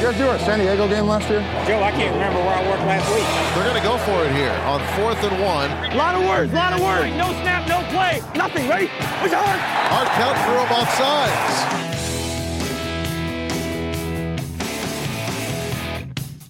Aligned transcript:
You 0.00 0.06
guys 0.06 0.16
do 0.16 0.28
our 0.28 0.38
San 0.38 0.58
Diego 0.60 0.88
game 0.88 1.06
last 1.06 1.28
year? 1.28 1.40
Joe, 1.66 1.82
I 1.82 1.90
can't 1.90 2.14
remember 2.14 2.38
where 2.40 2.56
I 2.56 2.66
worked 2.66 2.84
last 2.88 3.04
week. 3.12 3.26
They're 3.54 3.68
going 3.68 3.76
to 3.76 3.86
go 3.86 3.98
for 3.98 4.24
it 4.24 4.32
here 4.32 4.50
on 4.64 4.80
fourth 4.96 5.22
and 5.22 5.42
one. 5.44 5.70
A 5.92 5.94
lot 5.94 6.14
of 6.14 6.26
words, 6.26 6.50
a 6.50 6.56
lot 6.56 6.72
of 6.72 6.80
words. 6.80 7.14
No 7.16 7.28
snap, 7.44 7.68
no 7.68 7.82
play, 7.92 8.22
nothing. 8.34 8.66
Ready? 8.66 8.86
Push 9.20 9.32
hard. 9.36 9.60
Hard 9.92 10.08
count 10.16 10.38
for 10.40 10.56
them 10.56 10.72
off 10.72 10.88
sides. 10.96 11.90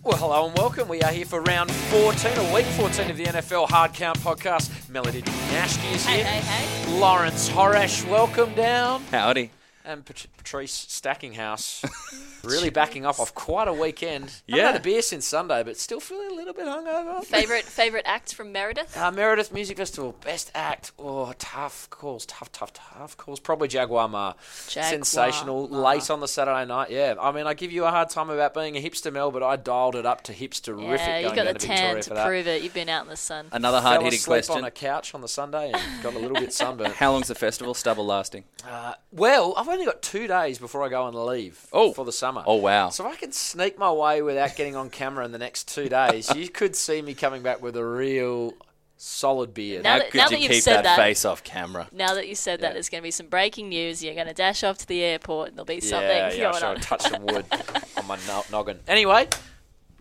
Well, 0.04 0.16
hello 0.16 0.46
and 0.48 0.56
welcome. 0.56 0.86
We 0.86 1.02
are 1.02 1.10
here 1.10 1.26
for 1.26 1.42
round 1.42 1.72
14, 1.72 2.38
or 2.38 2.54
week 2.54 2.66
14 2.66 3.10
of 3.10 3.16
the 3.16 3.24
NFL 3.24 3.68
Hard 3.68 3.92
Count 3.94 4.18
podcast. 4.20 4.70
Melody 4.88 5.22
Nashki 5.22 5.92
is 5.96 6.06
Hey, 6.06 6.18
here. 6.18 6.24
hey, 6.24 6.40
hey. 6.40 7.00
Lawrence 7.00 7.48
Horash, 7.50 8.08
welcome 8.08 8.54
down. 8.54 9.02
Howdy. 9.10 9.50
And 9.84 10.04
Pat- 10.04 10.26
Patrice 10.36 10.86
Stackinghouse, 10.88 11.84
really 12.44 12.68
backing 12.70 13.06
up 13.06 13.18
off 13.18 13.34
quite 13.34 13.66
a 13.66 13.72
weekend. 13.72 14.24
Haven't 14.24 14.42
Yeah. 14.46 14.66
had 14.72 14.76
a 14.76 14.80
beer 14.80 15.00
since 15.00 15.26
Sunday, 15.26 15.62
but 15.62 15.78
still 15.78 16.00
feeling 16.00 16.30
a 16.30 16.34
little 16.34 16.52
bit 16.52 16.66
hungover. 16.66 17.24
Favorite 17.24 17.64
favorite 17.64 18.02
act 18.06 18.34
from 18.34 18.52
Meredith? 18.52 18.94
Uh, 18.96 19.10
Meredith 19.10 19.52
Music 19.52 19.78
Festival, 19.78 20.14
best 20.24 20.50
act. 20.54 20.92
Oh, 20.98 21.32
tough 21.38 21.88
calls, 21.88 22.26
tough, 22.26 22.52
tough, 22.52 22.72
tough 22.74 23.16
calls. 23.16 23.40
Probably 23.40 23.68
Jaguar 23.68 24.06
Ma. 24.08 24.34
Jaguar 24.68 24.90
Sensational. 24.90 25.68
Ma. 25.68 25.78
Late 25.90 26.10
on 26.10 26.20
the 26.20 26.28
Saturday 26.28 26.66
night, 26.66 26.90
yeah. 26.90 27.14
I 27.18 27.32
mean, 27.32 27.46
I 27.46 27.54
give 27.54 27.72
you 27.72 27.84
a 27.86 27.90
hard 27.90 28.10
time 28.10 28.28
about 28.28 28.52
being 28.52 28.76
a 28.76 28.82
hipster, 28.82 29.10
Mel, 29.12 29.30
but 29.30 29.42
I 29.42 29.56
dialed 29.56 29.96
it 29.96 30.04
up 30.04 30.22
to 30.24 30.32
hipsterific 30.34 30.98
yeah, 30.98 31.18
you've 31.20 31.34
got 31.34 31.46
the 31.46 31.54
to 31.54 31.66
tan 31.66 31.76
Victoria 31.96 32.02
to 32.02 32.08
for 32.10 32.14
that. 32.16 32.26
prove 32.26 32.46
it. 32.46 32.62
You've 32.62 32.74
been 32.74 32.88
out 32.90 33.04
in 33.04 33.08
the 33.10 33.16
sun. 33.16 33.46
Another 33.50 33.80
hard 33.80 34.02
hitting 34.02 34.18
asleep 34.18 34.44
question. 34.44 34.56
on 34.58 34.64
a 34.64 34.70
couch 34.70 35.14
on 35.14 35.22
the 35.22 35.28
Sunday 35.28 35.72
and 35.72 36.02
got 36.02 36.12
a 36.14 36.18
little 36.18 36.36
bit 36.36 36.52
sunburned. 36.52 36.92
How 36.96 37.12
long's 37.12 37.28
the 37.28 37.34
festival 37.34 37.72
stubble 37.72 38.04
lasting? 38.04 38.44
Uh, 38.68 38.92
well, 39.10 39.54
I've 39.56 39.69
only 39.72 39.84
got 39.86 40.02
two 40.02 40.26
days 40.26 40.58
before 40.58 40.82
I 40.84 40.88
go 40.88 41.02
on 41.04 41.14
leave 41.14 41.66
Oh. 41.72 41.92
for 41.92 42.04
the 42.04 42.12
summer. 42.12 42.42
Oh, 42.46 42.56
wow. 42.56 42.90
So 42.90 43.06
if 43.06 43.12
I 43.12 43.16
can 43.16 43.32
sneak 43.32 43.78
my 43.78 43.90
way 43.92 44.22
without 44.22 44.56
getting 44.56 44.76
on 44.76 44.90
camera 44.90 45.24
in 45.24 45.32
the 45.32 45.38
next 45.38 45.68
two 45.68 45.88
days, 45.88 46.34
you 46.34 46.48
could 46.48 46.74
see 46.76 47.02
me 47.02 47.14
coming 47.14 47.42
back 47.42 47.62
with 47.62 47.76
a 47.76 47.84
real 47.84 48.52
solid 48.96 49.54
beard. 49.54 49.82
Now 49.84 49.92
How 49.92 49.98
that- 50.00 50.10
could 50.10 50.18
now 50.18 50.24
you 50.24 50.30
that 50.30 50.40
you've 50.40 50.50
keep 50.52 50.62
said 50.62 50.76
that, 50.76 50.82
that- 50.84 50.96
face 50.96 51.24
off 51.24 51.42
camera? 51.42 51.88
Now 51.92 52.14
that 52.14 52.28
you 52.28 52.34
said 52.34 52.60
Yeah. 52.60 52.68
that, 52.68 52.72
there's 52.74 52.88
going 52.90 53.00
to 53.00 53.06
be 53.06 53.10
some 53.10 53.28
breaking 53.28 53.70
news. 53.70 54.04
You're 54.04 54.14
going 54.14 54.26
to 54.26 54.34
dash 54.34 54.62
off 54.62 54.76
to 54.78 54.86
the 54.86 55.02
airport, 55.02 55.48
and 55.48 55.56
there'll 55.56 55.64
be 55.64 55.80
something 55.80 56.08
yeah, 56.08 56.32
yeah, 56.32 56.42
going 56.50 56.58
sure. 56.60 56.68
on. 56.68 56.80
Touch 56.80 57.02
some 57.02 57.24
wood 57.24 57.46
on 57.96 58.06
my 58.06 58.18
no- 58.26 58.44
noggin. 58.50 58.80
Anyway, 58.86 59.28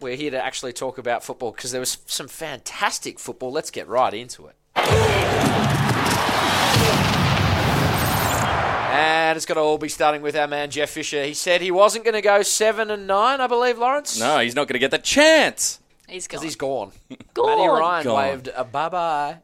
we're 0.01 0.15
here 0.17 0.31
to 0.31 0.43
actually 0.43 0.73
talk 0.73 0.97
about 0.97 1.23
football 1.23 1.51
because 1.51 1.71
there 1.71 1.79
was 1.79 1.97
some 2.07 2.27
fantastic 2.27 3.19
football. 3.19 3.51
Let's 3.51 3.71
get 3.71 3.87
right 3.87 4.13
into 4.13 4.47
it. 4.47 4.55
And 8.89 9.37
it's 9.37 9.45
got 9.45 9.53
to 9.55 9.59
all 9.59 9.77
be 9.77 9.89
starting 9.89 10.21
with 10.21 10.35
our 10.35 10.47
man 10.47 10.71
Jeff 10.71 10.89
Fisher. 10.89 11.23
He 11.23 11.33
said 11.33 11.61
he 11.61 11.71
wasn't 11.71 12.03
going 12.05 12.15
to 12.15 12.21
go 12.21 12.41
seven 12.41 12.89
and 12.89 13.05
nine, 13.07 13.39
I 13.41 13.47
believe, 13.47 13.77
Lawrence. 13.77 14.19
No, 14.19 14.39
he's 14.39 14.55
not 14.55 14.67
going 14.67 14.73
to 14.73 14.79
get 14.79 14.91
the 14.91 14.97
chance. 14.97 15.79
He's 16.07 16.27
gone. 16.27 16.37
because 16.39 16.43
he's 16.43 16.55
gone. 16.55 16.91
Gone. 17.35 17.57
Matty 17.57 17.67
Ryan 17.69 18.03
Gone. 18.03 18.15
waved 18.17 18.47
a 18.55 18.63
bye 18.63 18.89
bye, 18.89 19.37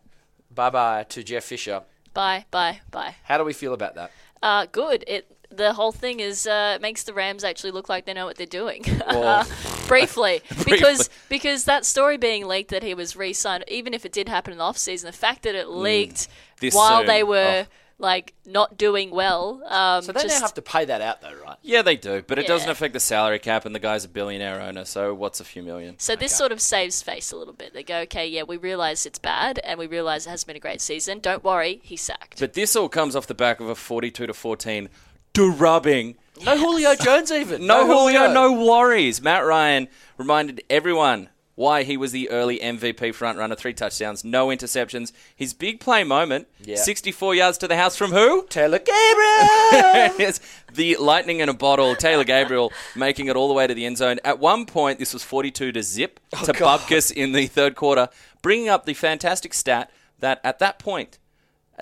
bye 0.54 0.70
bye 0.72 1.04
to 1.10 1.24
Jeff 1.24 1.44
Fisher. 1.44 1.84
Bye, 2.14 2.46
bye, 2.50 2.80
bye. 2.92 3.16
How 3.24 3.38
do 3.38 3.44
we 3.44 3.54
feel 3.54 3.74
about 3.74 3.96
that? 3.96 4.12
Uh, 4.42 4.66
good. 4.72 5.04
It 5.08 5.32
the 5.52 5.74
whole 5.74 5.92
thing 5.92 6.20
is 6.22 6.48
uh, 6.48 6.80
makes 6.82 7.04
the 7.04 7.14
Rams 7.14 7.44
actually 7.44 7.70
look 7.72 7.88
like 7.88 8.06
they 8.06 8.14
know 8.14 8.26
what 8.26 8.36
they're 8.38 8.48
doing. 8.48 8.84
Well- 9.08 9.48
briefly, 9.88 10.42
because 10.66 11.12
because 11.30 11.66
that 11.66 11.86
story 11.86 12.18
being 12.18 12.48
leaked 12.48 12.72
that 12.72 12.82
he 12.82 12.96
was 12.96 13.16
re-signed, 13.16 13.64
even 13.68 13.94
if 13.94 14.04
it 14.04 14.12
did 14.12 14.28
happen 14.28 14.52
in 14.52 14.58
the 14.58 14.64
off 14.64 14.80
season, 14.80 15.06
the 15.06 15.16
fact 15.16 15.44
that 15.44 15.54
it 15.54 15.70
leaked 15.70 16.16
Mm. 16.16 16.30
This 16.62 16.74
while 16.74 17.00
soon. 17.02 17.08
they 17.08 17.22
were 17.24 17.66
Oh. 17.68 17.72
Like 17.98 18.34
not 18.46 18.78
doing 18.78 19.10
well, 19.10 19.62
um, 19.68 20.04
So 20.04 20.12
they 20.12 20.24
just 20.24 20.36
now 20.36 20.42
have 20.42 20.54
to 20.56 20.62
pay 20.62 20.86
that 20.86 21.02
out, 21.02 21.22
though, 21.22 21.34
right? 21.44 21.56
Yeah, 21.62 21.82
they 21.82 21.96
do, 21.96 22.22
but 22.28 22.38
it 22.38 22.46
doesn't 22.46 22.70
affect 22.70 22.94
the 22.94 23.00
salary 23.00 23.40
cap, 23.40 23.66
and 23.66 23.74
the 23.74 23.80
guy's 23.80 24.04
a 24.04 24.10
billionaire 24.10 24.62
owner, 24.62 24.84
so 24.84 25.14
what's 25.14 25.40
a 25.40 25.46
few 25.46 25.64
million? 25.64 25.96
So 25.98 26.16
this 26.16 26.36
sort 26.36 26.52
of 26.52 26.60
saves 26.60 27.02
face 27.02 27.32
a 27.32 27.38
little 27.38 27.54
bit. 27.54 27.74
They 27.74 27.84
go, 27.84 28.00
okay, 28.00 28.28
yeah, 28.28 28.44
we 28.44 28.58
realise 28.58 29.06
it's 29.06 29.20
bad, 29.20 29.60
and 29.64 29.80
we 29.80 29.88
realise 29.88 30.28
it 30.28 30.30
hasn't 30.32 30.48
been 30.48 30.58
a 30.58 30.60
great 30.60 30.82
season. 30.82 31.20
Don't 31.20 31.44
worry, 31.44 31.80
he's 31.84 32.02
sacked. 32.02 32.40
But 32.40 32.54
this 32.54 32.76
all 32.76 32.90
comes 32.90 33.16
off 33.16 33.28
the 33.28 33.34
back 33.34 33.62
of 33.62 33.70
a 33.70 33.76
42 33.76 34.28
to 34.28 34.34
14 34.34 34.90
drubbing. 35.34 36.16
No 36.46 36.58
Julio 36.58 36.96
Jones, 36.96 37.32
even. 37.32 37.66
No, 37.66 37.86
Julio, 37.86 38.32
no 38.32 38.66
worries. 38.66 39.22
Matt 39.22 39.46
Ryan 39.46 39.88
reminded 40.18 40.64
everyone 40.70 41.30
why 41.56 41.84
he 41.84 41.96
was 41.98 42.12
the 42.12 42.30
early 42.30 42.60
MVP 42.60 42.98
frontrunner. 43.16 43.58
Three 43.58 43.74
touchdowns, 43.74 44.24
no 44.24 44.48
interceptions. 44.48 45.12
His 45.36 45.54
big 45.54 45.80
play 45.80 46.04
moment, 46.04 46.48
Yeah. 46.64 46.76
64 46.76 47.34
yards 47.36 47.58
to 47.60 47.68
the 47.68 47.78
house 47.78 47.96
from 47.96 48.12
who? 48.12 48.46
Taylor 48.48 48.80
Gabriel. 48.86 50.16
Yes, 50.20 50.40
the 50.74 50.98
lightning 50.98 51.40
in 51.40 51.50
a 51.50 51.54
bottle. 51.54 51.96
Taylor 51.96 52.24
Gabriel 52.26 52.72
making 52.96 53.28
it 53.28 53.36
all 53.36 53.48
the 53.48 53.54
way 53.54 53.68
to 53.68 53.74
the 53.74 53.86
end 53.86 53.98
zone. 53.98 54.20
At 54.24 54.40
one 54.40 54.66
point, 54.66 55.00
this 55.00 55.14
was 55.14 55.24
42 55.24 55.72
to 55.72 55.82
zip 55.84 56.20
to 56.44 56.54
God. 56.54 56.82
Bubkus 56.82 57.12
in 57.12 57.32
the 57.32 57.48
third 57.48 57.76
quarter, 57.76 58.10
bringing 58.42 58.70
up 58.70 58.86
the 58.86 58.94
fantastic 58.94 59.54
stat 59.54 59.90
that 60.20 60.42
at 60.44 60.60
that 60.60 60.78
point, 60.80 61.20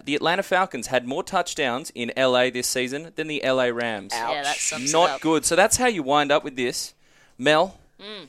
the 0.03 0.15
Atlanta 0.15 0.41
Falcons 0.43 0.87
had 0.87 1.07
more 1.07 1.23
touchdowns 1.23 1.91
in 1.93 2.11
LA 2.17 2.49
this 2.49 2.67
season 2.67 3.11
than 3.15 3.27
the 3.27 3.41
LA 3.45 3.65
Rams. 3.65 4.11
Yeah, 4.13 4.41
that 4.43 4.55
sums 4.55 4.89
it 4.89 4.93
Not 4.93 5.09
up. 5.11 5.21
good. 5.21 5.45
So 5.45 5.55
that's 5.55 5.77
how 5.77 5.85
you 5.87 6.01
wind 6.01 6.31
up 6.31 6.43
with 6.43 6.55
this. 6.55 6.93
Mel, 7.37 7.77
Mm. 7.99 8.27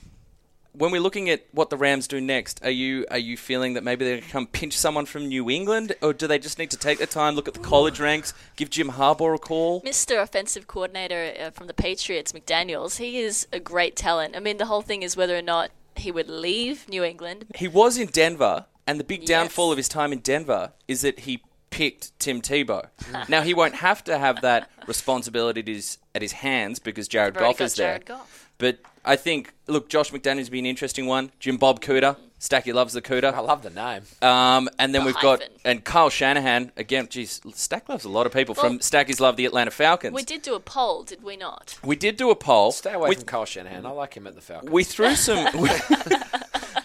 When 0.77 0.91
we're 0.91 1.01
looking 1.01 1.31
at 1.31 1.45
what 1.53 1.71
the 1.71 1.77
Rams 1.77 2.07
do 2.09 2.21
next, 2.21 2.63
are 2.65 2.71
you 2.71 3.07
are 3.11 3.19
you 3.19 3.37
feeling 3.37 3.75
that 3.75 3.85
maybe 3.85 4.05
they're 4.05 4.17
going 4.17 4.25
to 4.27 4.31
come 4.31 4.47
pinch 4.47 4.77
someone 4.77 5.07
from 5.07 5.29
New 5.29 5.49
England, 5.49 5.95
or 6.03 6.13
do 6.13 6.27
they 6.27 6.39
just 6.39 6.59
need 6.59 6.71
to 6.73 6.77
take 6.77 6.99
their 6.99 7.07
time, 7.07 7.35
look 7.35 7.49
at 7.49 7.55
the 7.55 7.61
college 7.61 8.01
ranks, 8.01 8.35
give 8.57 8.71
Jim 8.71 8.91
Harbaugh 8.91 9.35
a 9.37 9.39
call? 9.39 9.81
Mr. 9.83 10.21
Offensive 10.23 10.67
Coordinator 10.67 11.33
uh, 11.41 11.51
from 11.51 11.67
the 11.69 11.75
Patriots, 11.75 12.33
McDaniels, 12.33 12.99
he 12.99 13.19
is 13.19 13.47
a 13.53 13.61
great 13.61 13.97
talent. 13.97 14.37
I 14.37 14.41
mean, 14.41 14.57
the 14.59 14.67
whole 14.67 14.83
thing 14.83 15.03
is 15.03 15.17
whether 15.17 15.37
or 15.39 15.43
not 15.43 15.71
he 15.97 16.11
would 16.11 16.29
leave 16.29 16.89
New 16.89 17.05
England. 17.05 17.47
He 17.55 17.69
was 17.69 17.97
in 17.97 18.09
Denver, 18.09 18.67
and 18.87 18.99
the 18.99 19.05
big 19.05 19.21
Yes. 19.21 19.29
downfall 19.29 19.71
of 19.71 19.77
his 19.77 19.89
time 19.89 20.13
in 20.13 20.19
Denver 20.19 20.73
is 20.89 21.03
that 21.03 21.21
he 21.21 21.43
picked 21.75 22.17
Tim 22.21 22.41
Tebow. 22.41 22.87
now 23.29 23.43
he 23.43 23.53
won't 23.53 23.75
have 23.75 24.05
to 24.05 24.17
have 24.17 24.43
that 24.43 24.71
responsibility 24.87 25.61
at 25.61 25.67
his, 25.67 25.99
at 26.15 26.23
his 26.23 26.33
hands 26.33 26.79
because 26.79 27.09
Jared 27.09 27.35
Goff 27.35 27.61
is 27.61 27.75
there. 27.75 27.95
Jared 27.95 28.07
Goff. 28.07 28.49
But 28.59 28.79
I 29.05 29.17
think, 29.17 29.53
look, 29.67 29.89
Josh 29.89 30.13
McDaniels 30.13 30.51
be 30.51 30.61
an 30.61 30.67
interesting 30.67 31.07
one. 31.07 31.33
Jim 31.41 31.57
Bob 31.57 31.81
Cooter, 31.81 32.17
Stacky 32.39 32.73
loves 32.73 32.93
the 32.93 33.03
Cooter. 33.03 33.33
I 33.33 33.41
love 33.41 33.65
the 33.65 33.71
name. 33.71 34.03
Um, 34.23 34.69
and 34.79 34.95
then 34.95 35.03
The 35.03 35.07
we've 35.07 35.21
got 35.21 35.43
and 35.65 35.83
Kyle 35.83 36.11
Shanahan 36.11 36.71
again. 36.77 37.09
Geez, 37.11 37.41
Stack 37.55 37.89
loves 37.89 38.05
a 38.05 38.09
lot 38.09 38.27
of 38.27 38.33
people. 38.33 38.55
Well- 38.55 38.67
from 38.67 38.79
Stacky's 38.79 39.19
love 39.19 39.35
the 39.37 39.45
Atlanta 39.45 39.73
Falcons. 39.73 40.15
We 40.15 40.23
did 40.23 40.43
do 40.43 40.55
a 40.55 40.61
poll, 40.61 41.03
did 41.03 41.25
we 41.25 41.37
not? 41.37 41.77
We 41.83 41.97
did 41.97 42.17
do 42.17 42.31
a 42.31 42.37
poll. 42.37 42.71
Stay 42.71 42.93
away 42.93 43.09
we, 43.09 43.15
from 43.17 43.25
Kyle 43.25 43.45
Shanahan. 43.45 43.85
I 43.85 43.91
like 43.91 44.15
him 44.15 44.29
at 44.29 44.37
the 44.37 44.41
Falcons. 44.41 44.71
we 44.71 44.85
threw 44.85 45.17
some. 45.17 45.45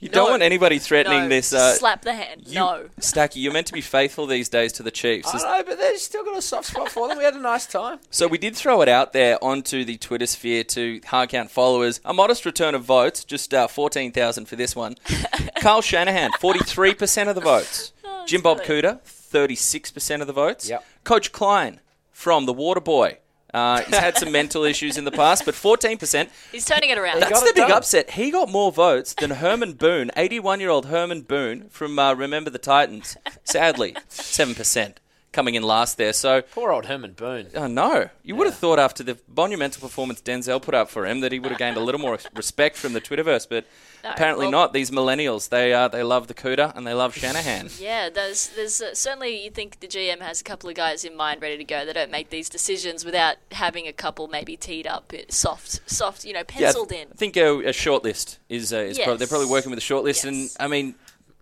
you 0.00 0.06
you 0.06 0.12
don't 0.12 0.30
want 0.30 0.42
anybody 0.42 0.78
threatening 0.78 1.22
no. 1.22 1.28
this. 1.28 1.52
Uh, 1.52 1.74
Slap 1.74 2.02
the 2.02 2.12
hand. 2.12 2.42
you, 2.46 2.54
no. 2.54 2.88
Stacky, 3.00 3.36
you're 3.42 3.52
meant 3.52 3.66
to 3.66 3.72
be 3.72 3.80
faithful 3.80 4.26
these 4.26 4.48
days 4.48 4.72
to 4.74 4.84
the 4.84 4.92
Chiefs. 4.92 5.34
I 5.34 5.58
know, 5.58 5.64
but 5.64 5.78
they've 5.78 5.98
still 5.98 6.24
got 6.24 6.36
a 6.36 6.42
soft 6.42 6.68
spot 6.68 6.90
for 6.90 7.08
them. 7.08 7.18
We 7.18 7.24
had 7.24 7.34
a 7.34 7.40
nice 7.40 7.66
time. 7.66 7.98
So 8.10 8.28
we 8.28 8.38
did 8.38 8.54
throw 8.54 8.80
it 8.82 8.88
out 8.88 9.12
there 9.12 9.42
onto 9.42 9.84
the 9.84 9.96
Twitter 9.96 10.26
sphere 10.26 10.62
to 10.64 11.00
hard 11.06 11.30
count 11.30 11.50
followers. 11.50 12.00
A 12.04 12.14
modest 12.14 12.46
return 12.46 12.76
of 12.76 12.84
votes, 12.84 13.24
just 13.24 13.52
uh, 13.52 13.66
14,000 13.66 14.44
for 14.46 14.54
this 14.54 14.76
one. 14.76 14.94
Kyle 15.60 15.82
Shanahan, 15.82 16.30
43% 16.32 17.28
of 17.28 17.34
the 17.34 17.40
votes. 17.40 17.92
Jim 18.26 18.40
Bob 18.40 18.64
brilliant. 18.64 19.04
Cooter, 19.04 19.50
36% 19.58 20.20
of 20.20 20.26
the 20.26 20.32
votes. 20.32 20.68
Yep. 20.68 20.84
Coach 21.02 21.32
Klein 21.32 21.80
from 22.12 22.46
the 22.46 22.52
Water 22.52 22.80
Boy. 22.80 23.18
Uh, 23.54 23.82
he's 23.82 23.96
had 23.96 24.16
some 24.18 24.30
mental 24.30 24.64
issues 24.64 24.98
in 24.98 25.04
the 25.04 25.10
past, 25.10 25.44
but 25.44 25.54
14%. 25.54 26.28
He's 26.52 26.64
turning 26.66 26.90
it 26.90 26.98
around. 26.98 27.20
That's 27.20 27.40
the 27.40 27.52
big 27.54 27.68
done. 27.68 27.72
upset. 27.72 28.10
He 28.10 28.30
got 28.30 28.50
more 28.50 28.70
votes 28.70 29.14
than 29.14 29.30
Herman 29.30 29.74
Boone, 29.74 30.10
81 30.16 30.60
year 30.60 30.70
old 30.70 30.86
Herman 30.86 31.22
Boone 31.22 31.68
from 31.70 31.98
uh, 31.98 32.14
Remember 32.14 32.50
the 32.50 32.58
Titans. 32.58 33.16
Sadly, 33.44 33.96
7% 34.10 34.94
coming 35.32 35.54
in 35.54 35.62
last 35.62 35.96
there. 35.96 36.12
So 36.12 36.42
Poor 36.42 36.72
old 36.72 36.86
Herman 36.86 37.12
Boone. 37.12 37.46
Oh 37.54 37.66
no! 37.66 38.10
You 38.22 38.34
would 38.36 38.46
have 38.46 38.56
thought 38.56 38.78
after 38.78 39.02
the 39.02 39.18
monumental 39.34 39.80
performance 39.80 40.20
Denzel 40.20 40.60
put 40.60 40.74
up 40.74 40.90
for 40.90 41.06
him 41.06 41.20
that 41.20 41.32
he 41.32 41.38
would 41.38 41.50
have 41.50 41.58
gained 41.58 41.76
a 41.76 41.80
little 41.80 42.00
more 42.00 42.18
respect 42.34 42.76
from 42.76 42.92
the 42.92 43.00
Twitterverse, 43.00 43.46
but 43.48 43.64
No, 44.04 44.10
apparently 44.10 44.46
well- 44.46 44.52
not. 44.52 44.72
These 44.72 44.90
millennials, 44.90 45.48
they 45.48 45.72
uh, 45.72 45.88
they 45.88 46.02
love 46.02 46.26
the 46.28 46.34
Cooter 46.34 46.74
and 46.76 46.86
they 46.86 46.94
love 46.94 47.14
Shanahan. 47.16 47.68
Yeah, 47.80 48.08
there's 48.10 48.48
there's 48.48 48.80
uh, 48.80 48.94
certainly 48.94 49.44
you 49.44 49.50
think 49.50 49.80
the 49.80 49.86
GM 49.88 50.20
has 50.20 50.40
a 50.40 50.44
couple 50.44 50.68
of 50.68 50.74
guys 50.76 51.04
in 51.04 51.16
mind 51.16 51.42
ready 51.42 51.56
to 51.56 51.64
go. 51.64 51.84
They 51.84 51.92
don't 51.92 52.10
make 52.10 52.30
these 52.30 52.48
decisions 52.48 53.04
without 53.04 53.36
having 53.52 53.86
a 53.86 53.92
couple 53.92 54.28
maybe 54.28 54.56
teed 54.56 54.86
up, 54.86 55.12
uh, 55.14 55.22
soft, 55.28 55.80
soft, 55.90 56.24
you 56.24 56.32
know, 56.32 56.40
Yeah, 56.40 56.44
penciled 56.72 56.92
in. 56.92 57.08
I 57.12 57.14
think 57.16 57.36
a, 57.36 57.68
a 57.68 57.72
short 57.72 58.04
list 58.04 58.38
is, 58.48 58.72
uh, 58.72 58.78
is 58.78 58.98
Yes. 58.98 59.04
probably, 59.04 59.18
they're 59.18 59.28
probably 59.28 59.48
working 59.50 59.70
with 59.70 59.78
a 59.78 59.82
short 59.82 60.04
list, 60.04 60.24
and 60.24 60.50
I 60.60 60.68
mean. 60.68 60.94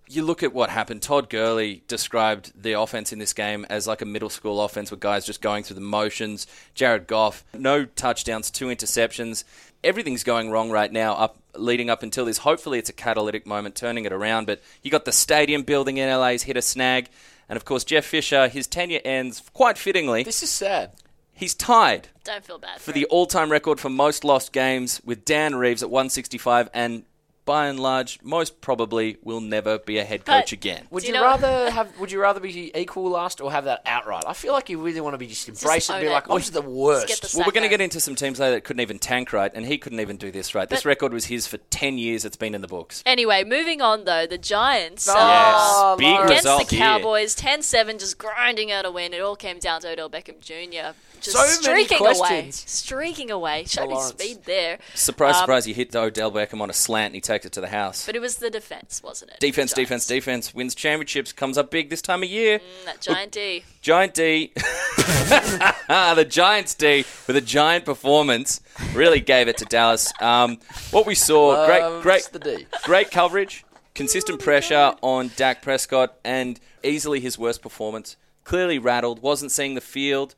You 0.09 0.23
look 0.23 0.45
at 0.45 0.55
what 0.55 0.71
happened. 0.71 1.03
Todd 1.03 1.29
Gurley 1.29 1.83
described 1.89 2.53
the 2.55 2.75
offense 2.79 3.13
in 3.13 3.19
this 3.19 3.33
game 3.33 3.67
as 3.69 3.89
like 3.89 4.03
a 4.03 4.05
middle 4.05 4.29
school 4.29 4.63
offense 4.63 4.93
with 4.93 5.01
guys 5.01 5.27
just 5.27 5.41
going 5.41 5.65
through 5.65 5.75
the 5.75 5.81
motions. 5.81 6.47
Jared 6.77 7.09
Goff, 7.09 7.45
no 7.53 7.85
touchdowns, 7.87 8.49
two 8.53 8.67
interceptions. 8.67 9.43
Everything's 9.85 10.25
going 10.25 10.51
wrong 10.51 10.71
right 10.71 10.91
now, 10.91 11.15
up 11.15 11.39
leading 11.55 11.91
up 11.91 12.03
until 12.03 12.25
this. 12.25 12.39
Hopefully, 12.39 12.79
it's 12.79 12.91
a 12.91 12.93
catalytic 12.93 13.47
moment, 13.47 13.75
turning 13.75 14.05
it 14.05 14.13
around. 14.13 14.47
But 14.47 14.61
you 14.83 14.91
got 14.91 15.05
the 15.05 15.13
stadium 15.13 15.63
building 15.63 15.97
in 15.97 16.09
LA's 16.09 16.43
hit 16.43 16.57
a 16.57 16.63
snag, 16.63 17.09
and 17.49 17.57
of 17.57 17.65
course 17.65 17.85
Jeff 17.85 18.05
Fisher. 18.05 18.49
His 18.49 18.67
tenure 18.67 19.01
ends 19.05 19.43
quite 19.53 19.79
fittingly. 19.79 20.23
This 20.23 20.43
is 20.43 20.51
sad. 20.51 20.93
He's 21.33 21.55
tied 21.55 22.09
Don't 22.25 22.43
feel 22.43 22.59
bad 22.59 22.77
for 22.79 22.85
for 22.85 22.93
the 22.93 23.01
him. 23.01 23.09
all-time 23.11 23.53
record 23.53 23.79
for 23.79 23.91
most 23.91 24.25
lost 24.25 24.53
games 24.53 25.03
with 25.05 25.25
Dan 25.27 25.55
Reeves 25.55 25.83
at 25.83 25.91
165 25.91 26.71
and 26.73 27.05
by 27.47 27.69
and 27.69 27.81
large 27.81 28.19
most 28.23 28.61
probably 28.61 29.17
will 29.23 29.41
never 29.41 29.79
be 29.79 29.97
a 29.99 30.05
head 30.05 30.23
But- 30.27 30.41
coach 30.43 30.53
again. 30.53 30.87
Would 30.91 31.03
Do 31.03 31.07
you, 31.09 31.15
you 31.15 31.21
know- 31.21 31.25
rather 31.25 31.71
have? 31.71 31.99
Would 31.99 32.13
you 32.13 32.21
rather 32.21 32.41
be 32.41 32.71
equal 32.75 33.09
last 33.09 33.41
or 33.41 33.51
have 33.53 33.65
that 33.65 33.81
outright? 33.87 34.25
I 34.27 34.35
feel 34.35 34.53
like 34.53 34.69
you 34.69 34.79
really 34.83 35.01
want 35.01 35.15
to 35.15 35.19
be 35.19 35.27
just 35.29 35.49
embrace 35.49 35.89
it, 35.89 35.93
and 35.95 36.03
be 36.03 36.09
it. 36.09 36.13
like, 36.13 36.29
I'm 36.29 36.39
just 36.39 36.53
the 36.53 36.61
worst. 36.61 37.07
get 37.09 37.21
the 37.23 37.31
Well, 37.39 37.47
we're 37.47 37.53
going 37.53 37.63
to 37.63 37.69
get 37.71 37.81
into 37.81 38.01
some 38.01 38.15
teams 38.17 38.39
later 38.41 38.57
that 38.57 38.65
couldn't 38.65 38.81
even 38.81 38.99
tank 38.99 39.33
right, 39.33 39.51
and 39.55 39.65
he 39.65 39.79
couldn't 39.79 40.01
even 40.01 40.17
do 40.19 40.31
this 40.31 40.55
right. 40.55 40.69
This 40.69 40.81
But- 40.83 40.89
record 40.91 41.13
was 41.15 41.27
his 41.27 41.47
for 41.47 41.57
10 41.71 41.97
years. 41.97 42.25
It's 42.25 42.37
been 42.37 42.55
in 42.55 42.61
the 42.61 42.69
books. 42.69 43.03
Anyway, 43.07 43.45
moving 43.45 43.81
on 43.81 44.05
though, 44.05 44.27
the 44.27 44.39
Giants. 44.39 45.09
uh, 45.09 45.15
Oh, 45.17 45.97
Yes, 45.99 45.99
big 45.99 46.25
against 46.27 46.45
result 46.45 46.69
the 46.69 46.77
here. 46.77 46.85
Cowboys, 46.85 47.35
10-7, 47.37 47.99
just 47.99 48.19
grinding 48.19 48.73
out 48.73 48.85
a 48.85 48.91
win. 48.91 49.15
It 49.15 49.21
all 49.21 49.37
came 49.37 49.59
down 49.61 49.81
to 49.83 49.89
Odell 49.91 50.11
Beckham 50.11 50.41
Jr. 50.41 50.95
Just 51.33 51.37
So 51.65 51.71
many 51.71 51.85
streaking 51.85 52.07
away, 52.07 52.51
streaking 52.53 53.31
away. 53.31 53.65
Showed 53.67 53.91
his 53.91 54.05
speed 54.07 54.45
there. 54.45 54.79
Surprise, 54.95 55.35
Um, 55.35 55.41
surprise, 55.41 55.65
he 55.65 55.73
hit 55.73 55.91
the 55.91 56.01
Odell 56.01 56.31
Beckham 56.31 56.61
on 56.61 56.71
a 56.71 56.73
slant 56.73 57.07
and 57.07 57.15
he 57.17 57.21
takes 57.21 57.45
it 57.45 57.53
to 57.53 57.61
the 57.61 57.69
house. 57.69 58.07
But 58.07 58.15
it 58.15 58.21
was 58.21 58.37
the 58.37 58.49
defense, 58.51 59.03
wasn't 59.03 59.33
it? 59.33 59.41
Defense, 59.41 59.73
defense, 59.73 60.07
defense. 60.07 60.55
Wins 60.55 60.75
championships, 60.75 61.33
comes 61.33 61.59
up 61.59 61.71
big 61.71 61.91
this 61.91 62.01
time 62.01 62.23
of 62.23 62.29
year. 62.29 62.59
Mm, 62.61 62.85
That 62.85 63.01
giant 63.01 63.33
D. 63.33 63.65
Giant 63.83 64.15
D. 64.15 64.53
the 64.57 66.27
Giants 66.29 66.75
D 66.75 67.05
with 67.27 67.37
a 67.37 67.41
giant 67.41 67.85
performance 67.85 68.61
really 68.95 69.21
gave 69.21 69.49
it 69.49 69.57
to 69.59 69.65
Dallas. 69.65 70.13
Um, 70.21 70.59
what 70.91 71.07
we 71.07 71.15
saw, 71.15 71.67
great, 71.67 72.03
great, 72.03 72.29
the 72.33 72.39
D. 72.39 72.67
great 72.85 73.11
coverage, 73.11 73.65
consistent 73.95 74.41
pressure 74.41 74.95
on 75.03 75.31
Dak 75.37 75.63
Prescott, 75.63 76.17
and 76.25 76.61
easily 76.83 77.21
his 77.21 77.39
worst 77.39 77.63
performance. 77.63 78.17
Clearly 78.45 78.79
rattled, 78.79 79.23
wasn't 79.23 79.51
seeing 79.51 79.75
the 79.75 79.81
field. 79.81 80.35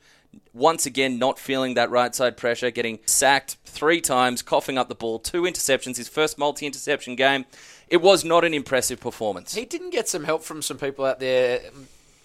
Once 0.52 0.86
again, 0.86 1.18
not 1.18 1.38
feeling 1.38 1.74
that 1.74 1.90
right 1.90 2.14
side 2.14 2.36
pressure, 2.36 2.70
getting 2.70 2.98
sacked 3.06 3.56
three 3.64 4.00
times, 4.00 4.42
coughing 4.42 4.76
up 4.78 4.88
the 4.88 4.94
ball, 4.94 5.18
two 5.18 5.42
interceptions, 5.42 5.96
his 5.96 6.08
first 6.08 6.38
multi 6.38 6.66
interception 6.66 7.16
game. 7.16 7.44
It 7.88 8.02
was 8.02 8.24
not 8.24 8.44
an 8.44 8.52
impressive 8.54 9.00
performance. 9.00 9.54
He 9.54 9.64
didn't 9.64 9.90
get 9.90 10.08
some 10.08 10.24
help 10.24 10.42
from 10.42 10.60
some 10.62 10.76
people 10.78 11.04
out 11.04 11.20
there. 11.20 11.60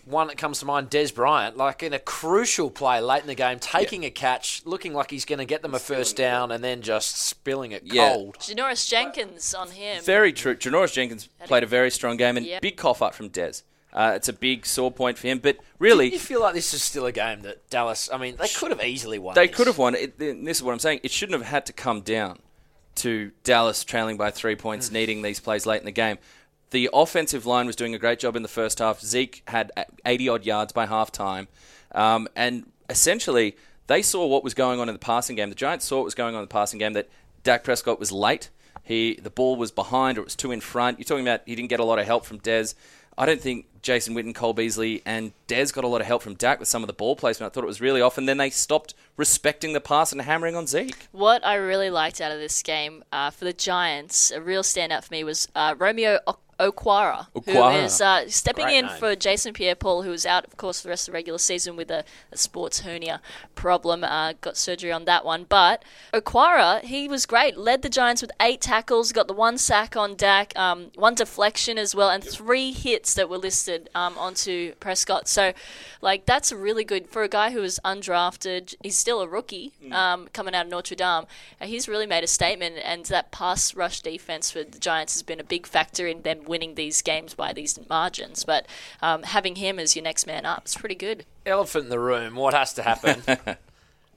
One 0.05 0.27
that 0.27 0.37
comes 0.37 0.59
to 0.59 0.65
mind, 0.65 0.89
Dez 0.89 1.15
Bryant, 1.15 1.55
like 1.55 1.81
in 1.81 1.93
a 1.93 1.99
crucial 1.99 2.69
play 2.69 2.99
late 2.99 3.21
in 3.21 3.27
the 3.27 3.35
game, 3.35 3.57
taking 3.59 4.03
a 4.03 4.09
catch, 4.09 4.61
looking 4.65 4.93
like 4.93 5.09
he's 5.09 5.23
going 5.23 5.39
to 5.39 5.45
get 5.45 5.61
them 5.61 5.73
a 5.73 5.79
first 5.79 6.17
down, 6.17 6.51
and 6.51 6.61
then 6.61 6.81
just 6.81 7.17
spilling 7.17 7.71
it 7.71 7.83
Yeah. 7.85 8.13
cold. 8.15 8.37
Janoris 8.39 8.85
Jenkins 8.89 9.53
on 9.53 9.71
him. 9.71 10.03
Very 10.03 10.33
true. 10.33 10.55
Janoris 10.57 10.91
Jenkins 10.91 11.29
played 11.45 11.63
a 11.63 11.67
very 11.67 11.89
strong 11.89 12.17
game 12.17 12.35
and 12.35 12.45
Yep. 12.45 12.61
big 12.61 12.75
cough 12.75 13.01
up 13.01 13.15
from 13.15 13.29
Dez. 13.29 13.63
Uh, 13.93 14.13
it's 14.15 14.27
a 14.27 14.33
big 14.33 14.65
sore 14.65 14.91
point 14.91 15.17
for 15.19 15.27
him, 15.27 15.37
but 15.39 15.57
really, 15.77 16.11
You 16.11 16.19
feel 16.19 16.41
like 16.41 16.55
this 16.55 16.73
is 16.73 16.81
still 16.81 17.05
a 17.05 17.11
game 17.11 17.43
that 17.43 17.69
Dallas. 17.69 18.09
I 18.11 18.17
mean, 18.17 18.35
they 18.37 18.47
could 18.47 18.71
have 18.71 18.83
easily 18.83 19.19
won. 19.19 19.35
they 19.35 19.45
this. 19.47 19.55
could 19.55 19.67
have 19.67 19.77
won. 19.77 19.93
It, 19.93 20.17
this 20.17 20.57
is 20.57 20.63
what 20.63 20.71
I'm 20.73 20.79
saying. 20.79 21.01
It 21.03 21.11
shouldn't 21.11 21.39
have 21.39 21.47
had 21.47 21.65
to 21.67 21.73
come 21.73 22.01
down 22.01 22.39
to 22.95 23.31
Dallas 23.43 23.83
trailing 23.83 24.17
by 24.17 24.31
three 24.31 24.55
points, 24.55 24.91
needing 24.91 25.21
these 25.21 25.39
plays 25.39 25.65
late 25.65 25.79
in 25.79 25.85
the 25.85 25.91
game. 25.91 26.17
The 26.71 26.89
offensive 26.91 27.45
line 27.45 27.67
was 27.67 27.75
doing 27.75 27.93
a 27.93 27.99
great 27.99 28.17
job 28.17 28.35
in 28.35 28.41
the 28.41 28.47
first 28.49 28.79
half. 28.79 28.99
Zeke 28.99 29.43
had 29.47 29.71
80 30.05 30.29
odd 30.29 30.45
yards 30.45 30.73
by 30.73 30.87
halftime, 30.87 31.45
um, 31.91 32.27
and 32.35 32.65
essentially 32.89 33.55
they 33.85 34.01
saw 34.01 34.25
what 34.25 34.43
was 34.43 34.55
going 34.55 34.79
on 34.79 34.89
in 34.89 34.93
the 34.95 34.99
passing 34.99 35.35
game. 35.35 35.49
The 35.49 35.55
Giants 35.55 35.85
saw 35.85 35.97
what 35.97 36.05
was 36.05 36.15
going 36.15 36.33
on 36.33 36.41
in 36.41 36.45
the 36.47 36.53
passing 36.53 36.79
game. 36.79 36.93
That 36.93 37.09
Dak 37.43 37.63
Prescott 37.63 37.99
was 37.99 38.11
late. 38.11 38.49
He 38.81 39.15
the 39.21 39.29
ball 39.29 39.55
was 39.55 39.71
behind 39.71 40.17
or 40.17 40.21
it 40.21 40.25
was 40.25 40.35
too 40.35 40.51
in 40.51 40.61
front. 40.61 40.97
You're 40.97 41.05
talking 41.05 41.25
about 41.25 41.41
he 41.45 41.55
didn't 41.55 41.69
get 41.69 41.79
a 41.79 41.85
lot 41.85 41.99
of 41.99 42.05
help 42.05 42.25
from 42.25 42.39
Dez. 42.39 42.73
I 43.17 43.25
don't 43.27 43.39
think 43.39 43.67
Jason 43.83 44.15
Witten, 44.15 44.33
Cole 44.33 44.53
Beasley, 44.53 45.01
and 45.05 45.33
Dez 45.47 45.71
got 45.73 45.83
a 45.83 45.87
lot 45.87 46.01
of 46.01 46.07
help 46.07 46.23
from 46.23 46.33
Dak 46.33 46.59
with 46.59 46.67
some 46.67 46.81
of 46.81 46.87
the 46.87 46.93
ball 46.93 47.15
placement. 47.15 47.51
I 47.51 47.53
thought 47.53 47.63
it 47.63 47.67
was 47.67 47.81
really 47.81 48.01
off, 48.01 48.17
and 48.17 48.27
then 48.27 48.37
they 48.37 48.49
stopped 48.49 48.95
respecting 49.17 49.73
the 49.73 49.81
pass 49.81 50.11
and 50.11 50.21
hammering 50.21 50.55
on 50.55 50.67
Zeke. 50.67 51.07
What 51.11 51.45
I 51.45 51.55
really 51.55 51.89
liked 51.89 52.19
out 52.21 52.31
of 52.31 52.39
this 52.39 52.61
game 52.63 53.03
uh, 53.11 53.29
for 53.29 53.45
the 53.45 53.53
Giants, 53.53 54.31
a 54.31 54.41
real 54.41 54.63
standout 54.63 55.03
for 55.03 55.13
me 55.13 55.23
was 55.23 55.47
uh, 55.55 55.75
Romeo 55.77 56.19
o- 56.25 56.37
Okwara, 56.59 57.27
Okwara. 57.35 57.73
who 57.73 57.85
is 57.85 57.99
uh, 57.99 58.29
stepping 58.29 58.65
Great 58.65 58.77
in 58.77 58.85
name. 58.85 58.97
for 58.99 59.15
Jason 59.15 59.53
Pierre-Paul, 59.53 60.03
who 60.03 60.11
was 60.11 60.23
out, 60.25 60.45
of 60.45 60.55
course, 60.55 60.79
for 60.79 60.87
the 60.87 60.89
rest 60.91 61.07
of 61.07 61.11
the 61.11 61.17
regular 61.17 61.39
season 61.39 61.75
with 61.75 61.89
a, 61.89 62.05
a 62.31 62.37
sports 62.37 62.81
hernia 62.81 63.21
problem. 63.55 64.03
Uh, 64.03 64.33
got 64.39 64.55
surgery 64.55 64.91
on 64.91 65.05
that 65.05 65.25
one, 65.25 65.45
but 65.49 65.83
Okwara, 66.13 66.81
he 66.81 67.07
was 67.09 67.25
great. 67.25 67.57
Led 67.57 67.81
the 67.81 67.89
Giants 67.89 68.21
with 68.21 68.31
eight 68.39 68.61
tackles, 68.61 69.11
got 69.11 69.27
the 69.27 69.33
one 69.33 69.57
sack 69.57 69.97
on 69.97 70.15
Dak, 70.15 70.57
um, 70.57 70.91
one 70.95 71.15
deflection 71.15 71.79
as 71.79 71.95
well, 71.95 72.09
and 72.11 72.23
three 72.23 72.71
hits 72.71 73.15
that 73.15 73.29
were 73.29 73.39
listed 73.39 73.89
um, 73.95 74.15
onto 74.17 74.75
Prescott. 74.75 75.27
So, 75.27 75.53
like, 76.01 76.27
that's 76.27 76.51
really 76.51 76.83
good 76.83 77.07
for 77.07 77.23
a 77.23 77.27
guy 77.27 77.49
who 77.49 77.61
was 77.61 77.79
undrafted. 77.83 78.75
He's 78.83 79.02
still 79.03 79.19
a 79.19 79.27
rookie 79.27 79.73
um, 79.91 80.29
coming 80.31 80.55
out 80.55 80.65
of 80.65 80.71
Notre 80.71 80.95
Dame. 80.95 81.25
Uh, 81.59 81.65
he's 81.65 81.89
really 81.89 82.07
made 82.07 82.23
a 82.23 82.27
statement, 82.27 82.77
and 82.81 83.03
that 83.07 83.31
pass 83.31 83.75
rush 83.75 83.99
defense 83.99 84.49
for 84.49 84.63
the 84.63 84.79
Giants 84.79 85.13
has 85.15 85.23
been 85.23 85.41
a 85.41 85.43
big 85.43 85.67
factor 85.67 86.07
in 86.07 86.21
them 86.21 86.45
winning 86.45 86.75
these 86.75 87.01
games 87.01 87.33
by 87.33 87.51
these 87.51 87.77
margins. 87.89 88.45
But 88.45 88.65
um, 89.01 89.23
having 89.23 89.57
him 89.57 89.77
as 89.77 89.93
your 89.93 90.03
next 90.03 90.25
man 90.25 90.45
up 90.45 90.67
is 90.67 90.75
pretty 90.75 90.95
good. 90.95 91.25
Elephant 91.45 91.83
in 91.83 91.89
the 91.89 91.99
room. 91.99 92.35
What 92.35 92.53
has 92.53 92.71
to 92.75 92.83
happen? 92.83 93.23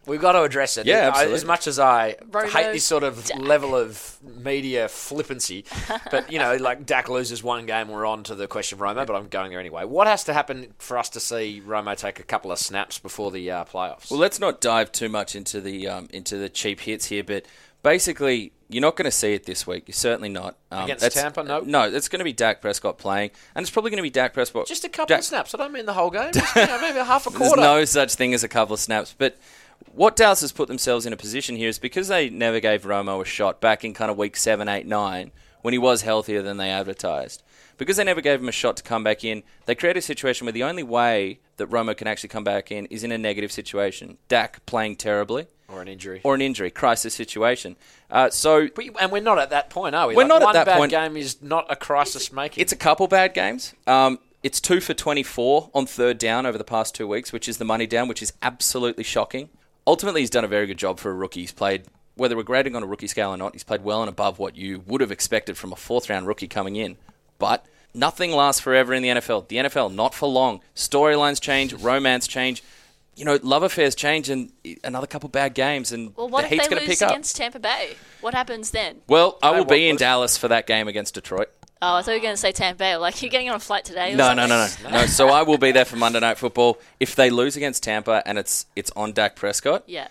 We've 0.06 0.20
got 0.20 0.32
to 0.32 0.42
address 0.42 0.76
it. 0.76 0.86
Yeah, 0.86 0.98
I- 0.98 1.08
absolutely. 1.08 1.34
as 1.34 1.44
much 1.44 1.66
as 1.66 1.78
I 1.78 2.16
Romo 2.30 2.48
hate 2.48 2.72
this 2.72 2.84
sort 2.86 3.02
of 3.02 3.24
Dak. 3.24 3.40
level 3.40 3.74
of 3.74 4.18
media 4.22 4.88
flippancy, 4.88 5.64
but 6.10 6.30
you 6.32 6.38
know, 6.38 6.56
like 6.56 6.86
Dak 6.86 7.08
loses 7.08 7.42
one 7.42 7.66
game, 7.66 7.88
we're 7.88 8.06
on 8.06 8.22
to 8.24 8.34
the 8.34 8.46
question 8.46 8.78
of 8.80 8.82
Romo. 8.82 9.06
But 9.06 9.16
I'm 9.16 9.28
going 9.28 9.50
there 9.50 9.60
anyway. 9.60 9.84
What 9.84 10.06
has 10.06 10.24
to 10.24 10.32
happen 10.32 10.74
for 10.78 10.96
us 10.98 11.08
to 11.10 11.20
see 11.20 11.60
Romo 11.66 11.96
take 11.96 12.20
a 12.20 12.22
couple 12.22 12.52
of 12.52 12.58
snaps 12.58 12.98
before 12.98 13.30
the 13.30 13.50
uh, 13.50 13.64
playoffs? 13.64 14.10
Well, 14.10 14.20
let's 14.20 14.38
not 14.38 14.60
dive 14.60 14.92
too 14.92 15.08
much 15.08 15.34
into 15.34 15.60
the 15.60 15.88
um, 15.88 16.08
into 16.12 16.36
the 16.38 16.48
cheap 16.48 16.80
hits 16.80 17.06
here, 17.06 17.24
but 17.24 17.44
basically, 17.82 18.52
you're 18.68 18.80
not 18.82 18.96
going 18.96 19.04
to 19.04 19.10
see 19.12 19.32
it 19.32 19.44
this 19.44 19.66
week. 19.66 19.84
You're 19.86 19.94
certainly 19.94 20.28
not 20.28 20.56
um, 20.72 20.84
Against 20.84 21.12
Tampa? 21.12 21.44
No? 21.44 21.60
no. 21.60 21.82
It's 21.84 22.08
going 22.08 22.18
to 22.18 22.24
be 22.24 22.32
Dak 22.32 22.60
Prescott 22.60 22.98
playing, 22.98 23.30
and 23.54 23.62
it's 23.62 23.70
probably 23.70 23.90
going 23.90 23.98
to 23.98 24.02
be 24.02 24.10
Dak 24.10 24.34
Prescott. 24.34 24.66
just 24.66 24.84
a 24.84 24.88
couple 24.88 25.06
Dak- 25.06 25.20
of 25.20 25.24
snaps. 25.24 25.54
I 25.54 25.58
don't 25.58 25.72
mean 25.72 25.86
the 25.86 25.92
whole 25.92 26.10
game. 26.10 26.32
Just, 26.32 26.54
you 26.56 26.66
know, 26.66 26.80
maybe 26.80 26.98
a 26.98 27.04
half 27.04 27.26
a 27.26 27.30
quarter. 27.36 27.56
There's 27.56 27.56
no 27.56 27.84
such 27.84 28.14
thing 28.14 28.34
as 28.34 28.44
a 28.44 28.48
couple 28.48 28.74
of 28.74 28.80
snaps, 28.80 29.14
but. 29.16 29.36
What 29.92 30.16
Dallas 30.16 30.42
has 30.42 30.52
put 30.52 30.68
themselves 30.68 31.06
in 31.06 31.12
a 31.12 31.16
position 31.16 31.56
here 31.56 31.68
is 31.68 31.78
because 31.78 32.08
they 32.08 32.28
never 32.28 32.60
gave 32.60 32.82
Romo 32.82 33.22
a 33.22 33.24
shot 33.24 33.60
back 33.60 33.84
in 33.84 33.94
kind 33.94 34.10
of 34.10 34.18
week 34.18 34.36
seven, 34.36 34.68
eight, 34.68 34.86
nine, 34.86 35.30
when 35.62 35.72
he 35.72 35.78
was 35.78 36.02
healthier 36.02 36.42
than 36.42 36.58
they 36.58 36.70
advertised. 36.70 37.42
Because 37.78 37.96
they 37.96 38.04
never 38.04 38.20
gave 38.20 38.40
him 38.40 38.48
a 38.48 38.52
shot 38.52 38.76
to 38.78 38.82
come 38.82 39.02
back 39.04 39.24
in, 39.24 39.42
they 39.64 39.74
create 39.74 39.96
a 39.96 40.02
situation 40.02 40.44
where 40.44 40.52
the 40.52 40.62
only 40.64 40.82
way 40.82 41.40
that 41.56 41.70
Romo 41.70 41.96
can 41.96 42.06
actually 42.06 42.28
come 42.28 42.44
back 42.44 42.70
in 42.70 42.86
is 42.86 43.04
in 43.04 43.12
a 43.12 43.18
negative 43.18 43.50
situation. 43.52 44.18
Dak 44.28 44.64
playing 44.66 44.96
terribly, 44.96 45.46
or 45.68 45.80
an 45.82 45.88
injury. 45.88 46.20
or 46.24 46.34
an 46.34 46.40
injury, 46.42 46.70
crisis 46.70 47.14
situation. 47.14 47.76
Uh, 48.10 48.28
so 48.30 48.68
But, 48.74 48.84
and 49.00 49.10
we're 49.10 49.20
not 49.22 49.38
at 49.38 49.50
that 49.50 49.70
point, 49.70 49.94
are 49.94 50.08
we? 50.08 50.14
We're 50.14 50.22
Like, 50.22 50.28
not 50.28 50.42
at 50.42 50.44
one 50.44 50.54
that 50.54 50.66
bad 50.66 50.78
point. 50.78 50.90
game 50.90 51.16
is 51.16 51.42
not 51.42 51.66
a 51.70 51.76
crisis 51.76 52.32
making. 52.32 52.60
it's 52.62 52.72
a 52.72 52.76
couple 52.76 53.08
bad 53.08 53.32
games. 53.34 53.74
Um, 53.86 54.18
it's 54.42 54.60
two 54.60 54.80
for 54.80 54.94
24 54.94 55.70
on 55.74 55.86
third 55.86 56.18
down 56.18 56.46
over 56.46 56.56
the 56.58 56.64
past 56.64 56.94
two 56.94 57.08
weeks, 57.08 57.32
which 57.32 57.48
is 57.48 57.58
the 57.58 57.64
money 57.64 57.86
down, 57.86 58.08
which 58.08 58.22
is 58.22 58.32
absolutely 58.42 59.04
shocking. 59.04 59.48
Ultimately, 59.86 60.20
he's 60.22 60.30
done 60.30 60.44
a 60.44 60.48
very 60.48 60.66
good 60.66 60.78
job 60.78 60.98
for 60.98 61.10
a 61.10 61.14
rookie. 61.14 61.40
He's 61.42 61.52
played, 61.52 61.84
whether 62.16 62.36
we're 62.36 62.42
grading 62.42 62.74
on 62.74 62.82
a 62.82 62.86
rookie 62.86 63.06
scale 63.06 63.30
or 63.30 63.36
not, 63.36 63.52
he's 63.54 63.64
played 63.64 63.82
well 63.84 64.02
and 64.02 64.08
above 64.08 64.38
what 64.38 64.56
you 64.56 64.82
would 64.86 65.00
have 65.00 65.12
expected 65.12 65.56
from 65.56 65.72
a 65.72 65.76
fourth 65.76 66.10
round 66.10 66.26
rookie 66.26 66.48
coming 66.48 66.76
in. 66.76 66.96
But 67.38 67.64
nothing 67.94 68.32
lasts 68.32 68.60
forever 68.60 68.94
in 68.94 69.02
the 69.02 69.10
NFL. 69.10 69.48
The 69.48 69.56
NFL, 69.56 69.94
not 69.94 70.14
for 70.14 70.28
long. 70.28 70.60
Storylines 70.74 71.40
change, 71.40 71.72
romance 71.74 72.26
change. 72.26 72.62
You 73.14 73.24
know, 73.24 73.38
love 73.42 73.62
affairs 73.62 73.94
change, 73.94 74.28
and 74.28 74.52
another 74.84 75.06
couple 75.06 75.30
bad 75.30 75.54
games, 75.54 75.90
and 75.90 76.14
Well, 76.16 76.28
what 76.28 76.42
the 76.42 76.46
if 76.48 76.52
heat's 76.52 76.68
they 76.68 76.74
going 76.74 76.82
to 76.82 76.88
pick 76.88 77.00
up. 77.00 77.10
against 77.12 77.34
Tampa 77.36 77.58
Bay? 77.58 77.94
What 78.20 78.34
happens 78.34 78.72
then? 78.72 79.00
Well, 79.08 79.38
I 79.42 79.52
will 79.52 79.64
be 79.64 79.88
in 79.88 79.96
Dallas 79.96 80.36
for 80.36 80.48
that 80.48 80.66
game 80.66 80.86
against 80.86 81.14
Detroit. 81.14 81.48
Oh, 81.82 81.96
I 81.96 82.02
thought 82.02 82.12
you 82.12 82.16
were 82.18 82.22
going 82.22 82.32
to 82.34 82.40
say 82.40 82.52
Tampa 82.52 82.78
Bay. 82.78 82.96
Like, 82.96 83.20
you're 83.20 83.30
getting 83.30 83.50
on 83.50 83.56
a 83.56 83.60
flight 83.60 83.84
today? 83.84 84.14
No, 84.14 84.32
no, 84.32 84.46
no, 84.46 84.66
no, 84.82 84.90
no. 84.90 85.06
So 85.06 85.28
I 85.28 85.42
will 85.42 85.58
be 85.58 85.72
there 85.72 85.84
for 85.84 85.96
Monday 85.96 86.20
Night 86.20 86.38
Football. 86.38 86.78
If 87.00 87.14
they 87.14 87.28
lose 87.28 87.54
against 87.56 87.82
Tampa 87.82 88.22
and 88.24 88.38
it's 88.38 88.64
it's 88.74 88.90
on 88.96 89.12
Dak 89.12 89.36
Prescott, 89.36 89.84
Yeah. 89.86 90.08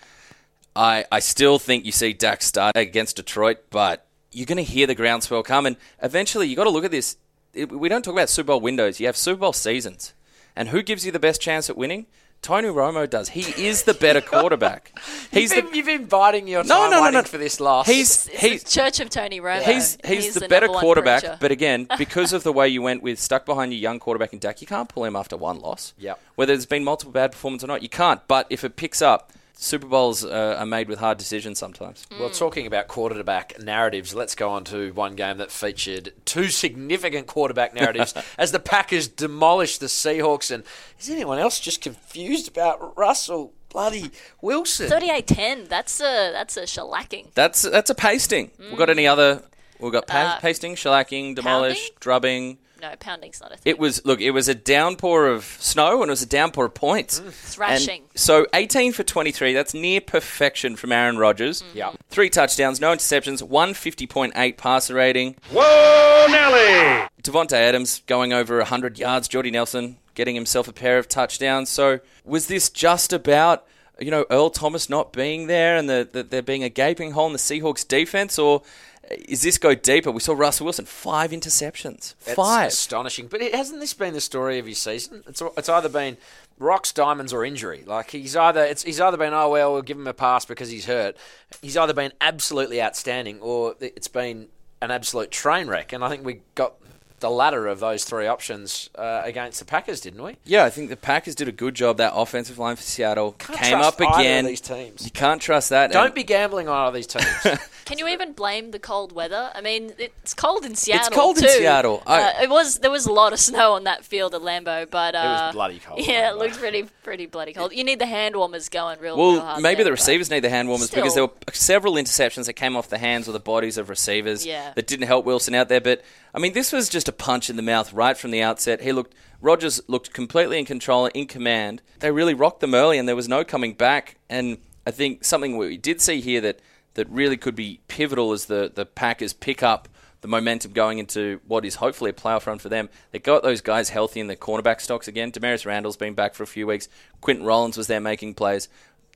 I, 0.76 1.06
I 1.10 1.20
still 1.20 1.58
think 1.58 1.84
you 1.86 1.92
see 1.92 2.12
Dak 2.12 2.42
start 2.42 2.76
against 2.76 3.16
Detroit, 3.16 3.58
but 3.70 4.04
you're 4.30 4.44
going 4.46 4.58
to 4.58 4.62
hear 4.62 4.86
the 4.86 4.94
groundswell 4.94 5.42
come, 5.42 5.64
and 5.66 5.76
eventually 6.02 6.46
you 6.48 6.54
got 6.54 6.64
to 6.64 6.70
look 6.70 6.84
at 6.84 6.90
this. 6.90 7.16
It- 7.54 7.70
we 7.72 7.88
don't 7.88 8.04
talk 8.04 8.12
about 8.12 8.28
Super 8.28 8.48
Bowl 8.48 8.60
windows. 8.60 9.00
You 9.00 9.06
have 9.06 9.16
Super 9.16 9.40
Bowl 9.40 9.54
seasons, 9.54 10.12
and 10.54 10.68
who 10.68 10.82
gives 10.82 11.06
you 11.06 11.10
the 11.12 11.18
best 11.18 11.40
chance 11.40 11.70
at 11.70 11.76
winning? 11.78 12.04
Tony 12.42 12.68
Romo 12.68 13.08
does. 13.10 13.30
He 13.30 13.40
is 13.66 13.82
the 13.82 13.94
better 13.94 14.20
quarterback. 14.32 14.96
He's 15.32 15.52
you've, 15.52 15.70
the 15.70 15.76
you've 15.76 15.86
been 15.86 16.04
biding 16.04 16.46
your 16.46 16.62
time 16.62 16.68
No, 16.68 16.90
no, 16.90 17.04
no, 17.04 17.10
no. 17.10 17.22
for 17.22 17.38
this 17.38 17.58
last. 17.58 17.88
he's 17.88 18.28
It's 18.28 18.40
he's 18.40 18.62
the 18.62 18.70
Church 18.70 19.00
of 19.00 19.10
Tony 19.10 19.40
Romo. 19.40 19.62
He's 19.62 19.98
he's, 20.04 20.34
the, 20.34 20.40
the 20.40 20.48
better 20.48 20.68
quarterback, 20.68 21.22
preacher. 21.22 21.38
but 21.40 21.50
again, 21.50 21.88
because 21.98 22.32
of 22.32 22.44
the 22.44 22.52
way 22.52 22.68
you 22.68 22.82
went 22.82 23.02
with 23.02 23.18
stuck 23.18 23.44
behind 23.46 23.72
your 23.72 23.80
young 23.80 23.98
quarterback 23.98 24.32
in 24.32 24.38
Dak, 24.38 24.60
you 24.60 24.66
can't 24.66 24.88
pull 24.88 25.04
him 25.04 25.16
after 25.16 25.36
one 25.36 25.58
loss. 25.60 25.92
Yep. 25.98 26.20
Whether 26.36 26.52
there's 26.52 26.66
been 26.66 26.84
multiple 26.84 27.12
bad 27.12 27.32
performances 27.32 27.64
or 27.64 27.68
not, 27.68 27.82
you 27.82 27.88
can't. 27.88 28.20
But 28.28 28.46
if 28.50 28.62
it 28.62 28.76
picks 28.76 29.02
up, 29.02 29.32
Super 29.58 29.86
Bowls 29.86 30.22
uh, 30.24 30.56
are 30.58 30.66
made 30.66 30.86
with 30.88 30.98
hard 30.98 31.16
decisions 31.16 31.58
sometimes. 31.58 32.06
Well, 32.20 32.28
talking 32.30 32.66
about 32.66 32.88
quarterback 32.88 33.58
narratives, 33.58 34.14
let's 34.14 34.34
go 34.34 34.50
on 34.50 34.64
to 34.64 34.92
one 34.92 35.16
game 35.16 35.38
that 35.38 35.50
featured 35.50 36.12
two 36.26 36.48
significant 36.48 37.26
quarterback 37.26 37.74
narratives 37.74 38.12
as 38.38 38.52
the 38.52 38.60
Packers 38.60 39.08
demolished 39.08 39.80
the 39.80 39.86
Seahawks. 39.86 40.50
And 40.50 40.62
is 41.00 41.08
anyone 41.08 41.38
else 41.38 41.58
just 41.58 41.80
confused 41.80 42.48
about 42.48 42.96
Russell? 42.96 43.52
bloody 43.68 44.10
Wilson. 44.40 44.88
38-10. 44.88 45.68
That's 45.68 46.00
a 46.00 46.30
that's 46.32 46.56
a 46.56 46.62
shellacking. 46.62 47.32
That's 47.34 47.60
that's 47.62 47.90
a 47.90 47.94
pasting. 47.94 48.50
We've 48.58 48.78
got 48.78 48.88
any 48.88 49.06
other? 49.06 49.42
We've 49.80 49.92
got 49.92 50.06
pa- 50.06 50.36
Uh, 50.36 50.40
pasting, 50.40 50.76
shellacking, 50.76 51.34
demolished, 51.34 51.80
pounding? 51.80 51.96
drubbing. 52.00 52.58
No, 52.80 52.94
pounding's 52.98 53.40
not 53.40 53.52
a 53.52 53.56
thing. 53.56 53.70
It 53.70 53.78
was 53.78 54.04
look. 54.04 54.20
It 54.20 54.32
was 54.32 54.48
a 54.48 54.54
downpour 54.54 55.26
of 55.28 55.44
snow 55.44 56.02
and 56.02 56.10
it 56.10 56.12
was 56.12 56.22
a 56.22 56.26
downpour 56.26 56.66
of 56.66 56.74
points. 56.74 57.20
Mm. 57.20 57.32
Thrashing. 57.32 58.02
And 58.02 58.10
so 58.14 58.46
18 58.52 58.92
for 58.92 59.02
23. 59.02 59.54
That's 59.54 59.74
near 59.74 60.00
perfection 60.00 60.76
from 60.76 60.92
Aaron 60.92 61.16
Rodgers. 61.16 61.62
Mm-hmm. 61.62 61.78
Yeah. 61.78 61.92
Three 62.10 62.30
touchdowns, 62.30 62.80
no 62.80 62.92
interceptions, 62.92 63.42
150.8 63.42 64.56
passer 64.56 64.94
rating. 64.94 65.36
Whoa, 65.50 66.26
Nelly! 66.28 67.08
Davante 67.22 67.52
Adams 67.52 68.02
going 68.06 68.32
over 68.32 68.58
100 68.58 68.98
yards. 68.98 69.28
Jordy 69.28 69.50
Nelson 69.50 69.96
getting 70.14 70.34
himself 70.34 70.68
a 70.68 70.72
pair 70.72 70.98
of 70.98 71.08
touchdowns. 71.08 71.68
So 71.68 72.00
was 72.24 72.48
this 72.48 72.68
just 72.68 73.12
about 73.12 73.66
you 73.98 74.10
know 74.10 74.26
Earl 74.30 74.50
Thomas 74.50 74.90
not 74.90 75.12
being 75.12 75.46
there 75.46 75.76
and 75.76 75.88
the, 75.88 76.08
the, 76.10 76.22
there 76.22 76.42
being 76.42 76.64
a 76.64 76.68
gaping 76.68 77.12
hole 77.12 77.26
in 77.26 77.32
the 77.32 77.38
Seahawks 77.38 77.86
defense, 77.86 78.38
or 78.38 78.62
is 79.10 79.42
this 79.42 79.58
go 79.58 79.74
deeper? 79.74 80.10
We 80.10 80.20
saw 80.20 80.34
Russell 80.34 80.64
Wilson 80.64 80.84
five 80.84 81.30
interceptions, 81.30 82.14
It's 82.24 82.34
five. 82.34 82.68
astonishing. 82.68 83.26
But 83.28 83.40
it, 83.42 83.54
hasn't 83.54 83.80
this 83.80 83.94
been 83.94 84.14
the 84.14 84.20
story 84.20 84.58
of 84.58 84.66
his 84.66 84.78
season? 84.78 85.22
It's 85.26 85.42
it's 85.56 85.68
either 85.68 85.88
been 85.88 86.16
rocks, 86.58 86.92
diamonds, 86.92 87.32
or 87.32 87.44
injury. 87.44 87.84
Like 87.86 88.10
he's 88.10 88.34
either 88.36 88.64
it's 88.64 88.82
he's 88.82 89.00
either 89.00 89.16
been 89.16 89.32
oh 89.32 89.50
well 89.50 89.72
we'll 89.72 89.82
give 89.82 89.98
him 89.98 90.06
a 90.06 90.14
pass 90.14 90.44
because 90.44 90.70
he's 90.70 90.86
hurt. 90.86 91.16
He's 91.62 91.76
either 91.76 91.94
been 91.94 92.12
absolutely 92.20 92.82
outstanding 92.82 93.40
or 93.40 93.74
it's 93.80 94.08
been 94.08 94.48
an 94.82 94.90
absolute 94.90 95.30
train 95.30 95.68
wreck. 95.68 95.92
And 95.92 96.04
I 96.04 96.08
think 96.08 96.24
we 96.24 96.40
got 96.54 96.74
the 97.20 97.30
latter 97.30 97.66
of 97.66 97.80
those 97.80 98.04
three 98.04 98.26
options 98.26 98.90
uh, 98.94 99.22
against 99.24 99.58
the 99.58 99.64
Packers, 99.64 100.00
didn't 100.00 100.22
we? 100.22 100.36
Yeah, 100.44 100.64
I 100.64 100.70
think 100.70 100.90
the 100.90 100.96
Packers 100.96 101.34
did 101.34 101.48
a 101.48 101.52
good 101.52 101.74
job. 101.74 101.96
That 101.96 102.12
offensive 102.14 102.58
line 102.58 102.76
for 102.76 102.82
Seattle 102.82 103.32
Can't 103.38 103.58
came 103.58 103.70
trust 103.72 103.88
up 103.88 104.00
either 104.00 104.12
of 104.14 104.20
again. 104.20 104.44
these 104.44 104.60
teams. 104.60 105.04
You 105.04 105.10
can't 105.10 105.40
trust 105.40 105.70
that. 105.70 105.92
Don't 105.92 106.06
And- 106.06 106.14
be 106.14 106.24
gambling 106.24 106.68
on 106.68 106.76
either 106.76 106.88
of 106.88 106.94
these 106.94 107.06
teams. 107.06 107.58
Can 107.86 107.98
you 107.98 108.08
even 108.08 108.32
blame 108.32 108.72
the 108.72 108.78
cold 108.80 109.12
weather? 109.12 109.50
I 109.54 109.60
mean, 109.60 109.92
it's 109.98 110.34
cold 110.34 110.64
in 110.64 110.74
Seattle. 110.74 111.06
It's 111.06 111.14
cold 111.16 111.36
in 111.38 111.44
too. 111.44 111.48
Seattle. 111.50 112.02
I- 112.06 112.22
Uh, 112.22 112.42
it 112.42 112.50
was 112.50 112.78
there 112.80 112.90
was 112.90 113.06
a 113.06 113.12
lot 113.12 113.32
of 113.32 113.38
snow 113.38 113.72
on 113.74 113.84
that 113.84 114.04
field 114.04 114.34
at 114.34 114.40
Lambeau, 114.42 114.90
but 114.90 115.14
uh, 115.14 115.44
was 115.46 115.54
bloody 115.54 115.78
cold 115.78 116.00
at 116.00 116.06
Yeah, 116.06 116.30
it 116.30 116.34
Lambeau. 116.34 116.38
looked 116.40 116.54
pretty 116.58 116.82
pretty 117.02 117.26
bloody 117.26 117.52
cold. 117.52 117.72
You 117.72 117.84
need 117.84 117.98
the 118.00 118.06
hand 118.06 118.34
warmers 118.36 118.68
going 118.68 118.98
real, 119.00 119.16
real 119.16 119.32
Well, 119.34 119.40
hard. 119.40 119.62
maybe 119.62 119.76
there, 119.76 119.84
the 119.84 119.90
receivers 119.92 120.28
need 120.30 120.40
the 120.40 120.50
hand 120.50 120.68
warmers 120.68 120.90
because 120.90 121.14
there 121.14 121.24
were 121.26 121.32
several 121.52 121.94
interceptions 121.94 122.46
that 122.46 122.54
came 122.54 122.76
off 122.76 122.88
the 122.88 122.98
hands 122.98 123.28
or 123.28 123.32
the 123.32 123.38
bodies 123.40 123.78
of 123.78 123.88
receivers 123.88 124.44
Yeah. 124.44 124.72
that 124.74 124.86
didn't 124.88 125.06
help 125.06 125.24
Wilson 125.24 125.54
out 125.54 125.68
there. 125.68 125.80
But 125.80 126.02
I 126.34 126.40
mean, 126.40 126.52
this 126.54 126.72
was 126.72 126.88
just 126.88 127.05
a 127.08 127.12
punch 127.12 127.50
in 127.50 127.56
the 127.56 127.62
mouth 127.62 127.92
right 127.92 128.16
from 128.16 128.30
the 128.30 128.42
outset. 128.42 128.80
He 128.80 128.92
looked, 128.92 129.14
Rodgers 129.40 129.80
looked 129.88 130.12
completely 130.12 130.58
in 130.58 130.64
control, 130.64 131.06
in 131.06 131.26
command. 131.26 131.82
They 132.00 132.10
really 132.10 132.34
rocked 132.34 132.60
them 132.60 132.74
early, 132.74 132.98
and 132.98 133.08
there 133.08 133.16
was 133.16 133.28
no 133.28 133.44
coming 133.44 133.74
back. 133.74 134.16
And 134.28 134.58
I 134.86 134.90
think 134.90 135.24
something 135.24 135.56
we 135.56 135.76
did 135.76 136.00
see 136.00 136.20
here 136.20 136.40
that 136.42 136.60
that 136.94 137.08
really 137.10 137.36
could 137.36 137.54
be 137.54 137.80
pivotal 137.88 138.32
as 138.32 138.46
the 138.46 138.72
the 138.74 138.86
Packers 138.86 139.32
pick 139.32 139.62
up 139.62 139.88
the 140.22 140.28
momentum 140.28 140.72
going 140.72 140.98
into 140.98 141.40
what 141.46 141.64
is 141.64 141.76
hopefully 141.76 142.10
a 142.10 142.14
playoff 142.14 142.46
run 142.46 142.58
for 142.58 142.68
them. 142.68 142.88
They 143.12 143.18
got 143.18 143.42
those 143.42 143.60
guys 143.60 143.90
healthy 143.90 144.18
in 144.18 144.26
the 144.26 144.36
cornerback 144.36 144.80
stocks 144.80 145.06
again. 145.06 145.30
Damarious 145.30 145.66
Randall's 145.66 145.96
been 145.96 146.14
back 146.14 146.34
for 146.34 146.42
a 146.42 146.46
few 146.48 146.66
weeks. 146.66 146.88
Quinten 147.22 147.46
Rollins 147.46 147.76
was 147.76 147.86
there 147.86 148.00
making 148.00 148.34
plays. 148.34 148.68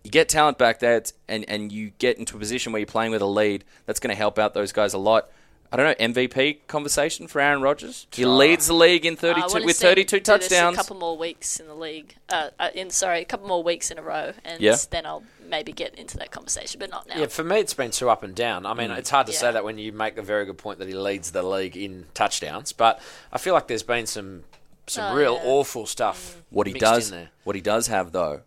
You 0.04 0.11
get 0.11 0.28
talent 0.28 0.59
back 0.59 0.78
there, 0.78 1.02
and 1.28 1.44
and 1.49 1.73
you 1.73 1.90
get 1.99 2.18
into 2.18 2.37
a 2.37 2.38
position 2.38 2.73
where 2.73 2.80
you're 2.80 2.87
playing 2.87 3.12
with 3.12 3.23
a 3.23 3.26
lead. 3.26 3.64
That's 3.87 4.00
going 4.00 4.11
to 4.11 4.16
help 4.16 4.38
out 4.38 4.54
those 4.54 4.73
guys 4.73 4.94
a 4.94 4.99
lot. 4.99 5.30
I 5.72 5.76
don't 5.76 5.86
know 5.86 6.06
MVP 6.08 6.66
conversation 6.66 7.28
for 7.28 7.40
Aaron 7.40 7.62
Rodgers. 7.62 8.08
He 8.12 8.24
leads 8.24 8.66
the 8.66 8.74
league 8.74 9.06
in 9.06 9.12
I 9.12 9.16
32 9.16 9.46
wanna 9.52 9.64
with 9.66 9.76
see 9.76 9.86
him 9.86 9.90
32 9.94 10.16
do 10.16 10.18
this 10.20 10.26
touchdowns. 10.48 10.74
A 10.74 10.76
couple 10.80 10.96
more 10.96 11.16
weeks 11.16 11.60
in 11.60 11.68
the 11.68 11.74
league. 11.74 12.16
Uh, 12.28 12.50
uh, 12.58 12.70
in 12.74 12.90
sorry, 12.90 13.20
a 13.20 13.24
couple 13.24 13.46
more 13.46 13.62
weeks 13.62 13.90
in 13.90 13.98
a 13.98 14.02
row, 14.02 14.32
and 14.44 14.60
Yeah. 14.60 14.76
then 14.90 15.06
I'll 15.06 15.22
maybe 15.48 15.70
get 15.72 15.94
into 15.94 16.16
that 16.18 16.32
conversation, 16.32 16.80
but 16.80 16.90
not 16.90 17.08
now. 17.08 17.18
Yeah, 17.20 17.26
for 17.26 17.44
me, 17.44 17.60
it's 17.60 17.74
been 17.74 17.92
too 17.92 18.10
up 18.10 18.22
and 18.24 18.34
down. 18.34 18.66
I 18.66 18.74
mean, 18.74 18.90
it's 18.90 19.10
hard 19.10 19.28
to 19.28 19.32
say 19.32 19.52
that 19.52 19.62
when 19.64 19.78
you 19.78 19.92
make 19.92 20.16
the 20.16 20.22
very 20.22 20.44
good 20.44 20.58
point 20.58 20.80
that 20.80 20.88
he 20.88 20.94
leads 20.94 21.30
the 21.30 21.42
league 21.44 21.76
in 21.76 22.06
touchdowns, 22.14 22.72
but 22.72 23.00
I 23.32 23.38
feel 23.38 23.54
like 23.54 23.68
there's 23.68 23.82
been 23.84 24.06
some 24.06 24.44
some 24.88 25.12
Oh, 25.12 25.14
real 25.16 25.34
yeah. 25.34 25.42
awful 25.50 25.86
stuff. 25.86 26.42
What 26.50 26.66
he 26.66 26.72
mixed 26.72 26.84
does, 26.84 27.10
in 27.12 27.16
there. 27.16 27.28
what 27.44 27.54
he 27.54 27.62
does 27.62 27.86
have 27.86 28.10
though, 28.10 28.40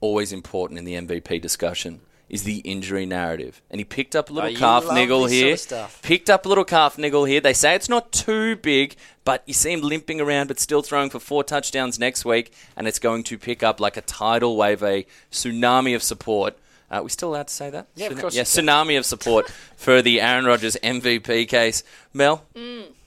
always 0.00 0.32
important 0.32 0.78
in 0.78 0.86
the 0.86 0.94
MVP 0.94 1.38
discussion 1.38 2.00
is 2.32 2.42
the 2.42 2.56
injury 2.60 3.06
narrative. 3.06 3.62
And 3.70 3.78
he 3.78 3.84
picked 3.84 4.16
up 4.16 4.28
a 4.30 4.32
little 4.32 4.50
Oh, 4.50 4.54
calf 4.54 4.84
niggle 4.92 5.22
this 5.24 5.32
sort 5.32 5.44
here. 5.44 5.52
of 5.52 5.60
stuff. 5.60 6.02
Picked 6.02 6.28
up 6.30 6.44
a 6.44 6.48
little 6.48 6.64
calf 6.64 6.96
niggle 6.98 7.24
here. 7.26 7.40
They 7.40 7.52
say 7.52 7.74
it's 7.76 7.88
not 7.88 8.10
too 8.10 8.56
big, 8.56 8.96
but 9.24 9.44
you 9.46 9.54
see 9.54 9.70
him 9.72 9.82
limping 9.82 10.20
around, 10.20 10.48
but 10.48 10.58
still 10.58 10.82
throwing 10.82 11.10
for 11.10 11.20
four 11.20 11.44
touchdowns 11.44 11.98
next 12.00 12.24
week, 12.24 12.52
and 12.76 12.88
it's 12.88 12.98
going 12.98 13.22
to 13.24 13.38
pick 13.38 13.62
up 13.62 13.78
like 13.78 13.96
a 13.96 14.00
tidal 14.00 14.56
wave, 14.56 14.82
a 14.82 15.06
tsunami 15.30 15.94
of 15.94 16.02
support. 16.02 16.56
Uh, 16.90 17.00
we 17.02 17.08
still 17.10 17.30
allowed 17.30 17.46
to 17.48 17.54
say 17.54 17.70
that? 17.70 17.86
Yeah, 17.94 18.08
of 18.08 18.18
course 18.18 18.34
Yeah, 18.34 18.40
you 18.42 18.46
can. 18.46 18.66
tsunami 18.66 18.98
of 18.98 19.06
support 19.06 19.48
for 19.76 20.02
the 20.02 20.20
Aaron 20.20 20.44
Rodgers 20.44 20.76
MVP 20.82 21.46
case. 21.48 21.82
Mel, 22.12 22.44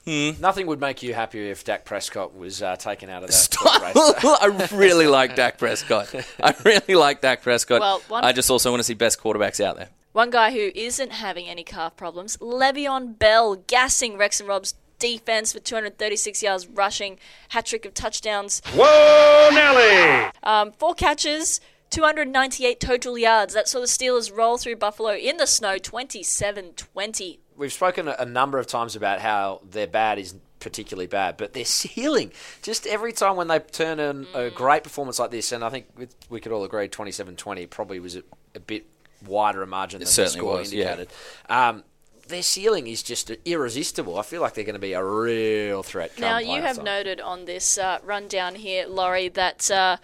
Nothing 0.07 0.67
would 0.67 0.79
make 0.79 1.01
you 1.01 1.13
happier 1.13 1.51
if 1.51 1.63
Dak 1.63 1.83
Prescott 1.83 2.35
was 2.35 2.61
uh, 2.61 2.75
taken 2.75 3.09
out 3.09 3.23
of 3.23 3.29
that 3.29 3.33
sort 3.33 3.75
of 3.75 3.81
race. 3.81 3.95
I 4.71 4.75
really 4.75 5.07
like 5.07 5.35
Dak 5.35 5.57
Prescott. 5.57 6.13
I 6.43 6.53
really 6.63 6.93
like 6.95 7.21
Dak 7.21 7.41
Prescott. 7.41 7.79
Well, 7.81 8.01
one- 8.07 8.23
I 8.23 8.31
just 8.31 8.49
also 8.51 8.69
want 8.69 8.79
to 8.79 8.83
see 8.83 8.93
best 8.93 9.19
quarterbacks 9.21 9.59
out 9.63 9.77
there. 9.77 9.89
One 10.13 10.29
guy 10.29 10.51
who 10.51 10.71
isn't 10.75 11.11
having 11.11 11.47
any 11.47 11.63
calf 11.63 11.97
problems, 11.97 12.37
Le'Veon 12.37 13.17
Bell, 13.19 13.55
gassing 13.55 14.15
Rex 14.17 14.39
and 14.39 14.47
Rob's 14.47 14.75
defense 14.97 15.53
with 15.53 15.65
236 15.65 16.41
yards 16.41 16.67
rushing, 16.67 17.19
hat 17.49 17.65
trick 17.65 17.83
of 17.85 17.93
touchdowns, 17.93 18.61
Whoa, 18.73 19.49
Nelly! 19.51 20.31
um, 20.43 20.71
four 20.71 20.93
catches, 20.93 21.59
298 21.89 22.79
total 22.79 23.17
yards. 23.17 23.53
That 23.53 23.67
saw 23.67 23.79
the 23.81 23.87
Steelers 23.87 24.33
roll 24.33 24.57
through 24.57 24.77
Buffalo 24.77 25.13
in 25.15 25.35
the 25.35 25.47
snow, 25.47 25.75
27-20. 25.77 27.39
We've 27.57 27.73
spoken 27.73 28.07
a, 28.07 28.15
a 28.19 28.25
number 28.25 28.59
of 28.59 28.67
times 28.67 28.95
about 28.95 29.19
how 29.19 29.61
their 29.69 29.87
bad 29.87 30.19
is 30.19 30.35
particularly 30.59 31.07
bad, 31.07 31.37
but 31.37 31.53
their 31.53 31.65
ceiling, 31.65 32.31
just 32.61 32.87
every 32.87 33.13
time 33.13 33.35
when 33.35 33.47
they 33.47 33.59
turn 33.59 33.99
in 33.99 34.27
a 34.33 34.49
great 34.49 34.83
performance 34.83 35.19
like 35.19 35.31
this, 35.31 35.51
and 35.51 35.63
I 35.63 35.69
think 35.69 35.87
we, 35.97 36.07
we 36.29 36.39
could 36.39 36.51
all 36.51 36.63
agree 36.63 36.87
27-20 36.87 37.69
probably 37.69 37.99
was 37.99 38.15
a, 38.15 38.23
a 38.55 38.59
bit 38.59 38.85
wider 39.25 39.61
a 39.61 39.67
margin 39.67 39.99
than 39.99 40.05
the 40.05 40.27
score 40.27 40.57
was, 40.57 40.73
yeah. 40.73 40.91
indicated. 40.91 41.13
Um, 41.49 41.83
their 42.27 42.41
ceiling 42.41 42.87
is 42.87 43.03
just 43.03 43.29
irresistible. 43.45 44.17
I 44.17 44.23
feel 44.23 44.41
like 44.41 44.55
they're 44.55 44.63
going 44.63 44.73
to 44.73 44.79
be 44.79 44.93
a 44.93 45.03
real 45.03 45.83
threat. 45.83 46.17
Now, 46.19 46.39
you 46.39 46.61
have 46.61 46.77
time. 46.77 46.85
noted 46.85 47.21
on 47.21 47.45
this 47.45 47.77
uh, 47.77 47.99
rundown 48.03 48.55
here, 48.55 48.87
Laurie, 48.87 49.29
that 49.29 49.69
uh, 49.69 49.97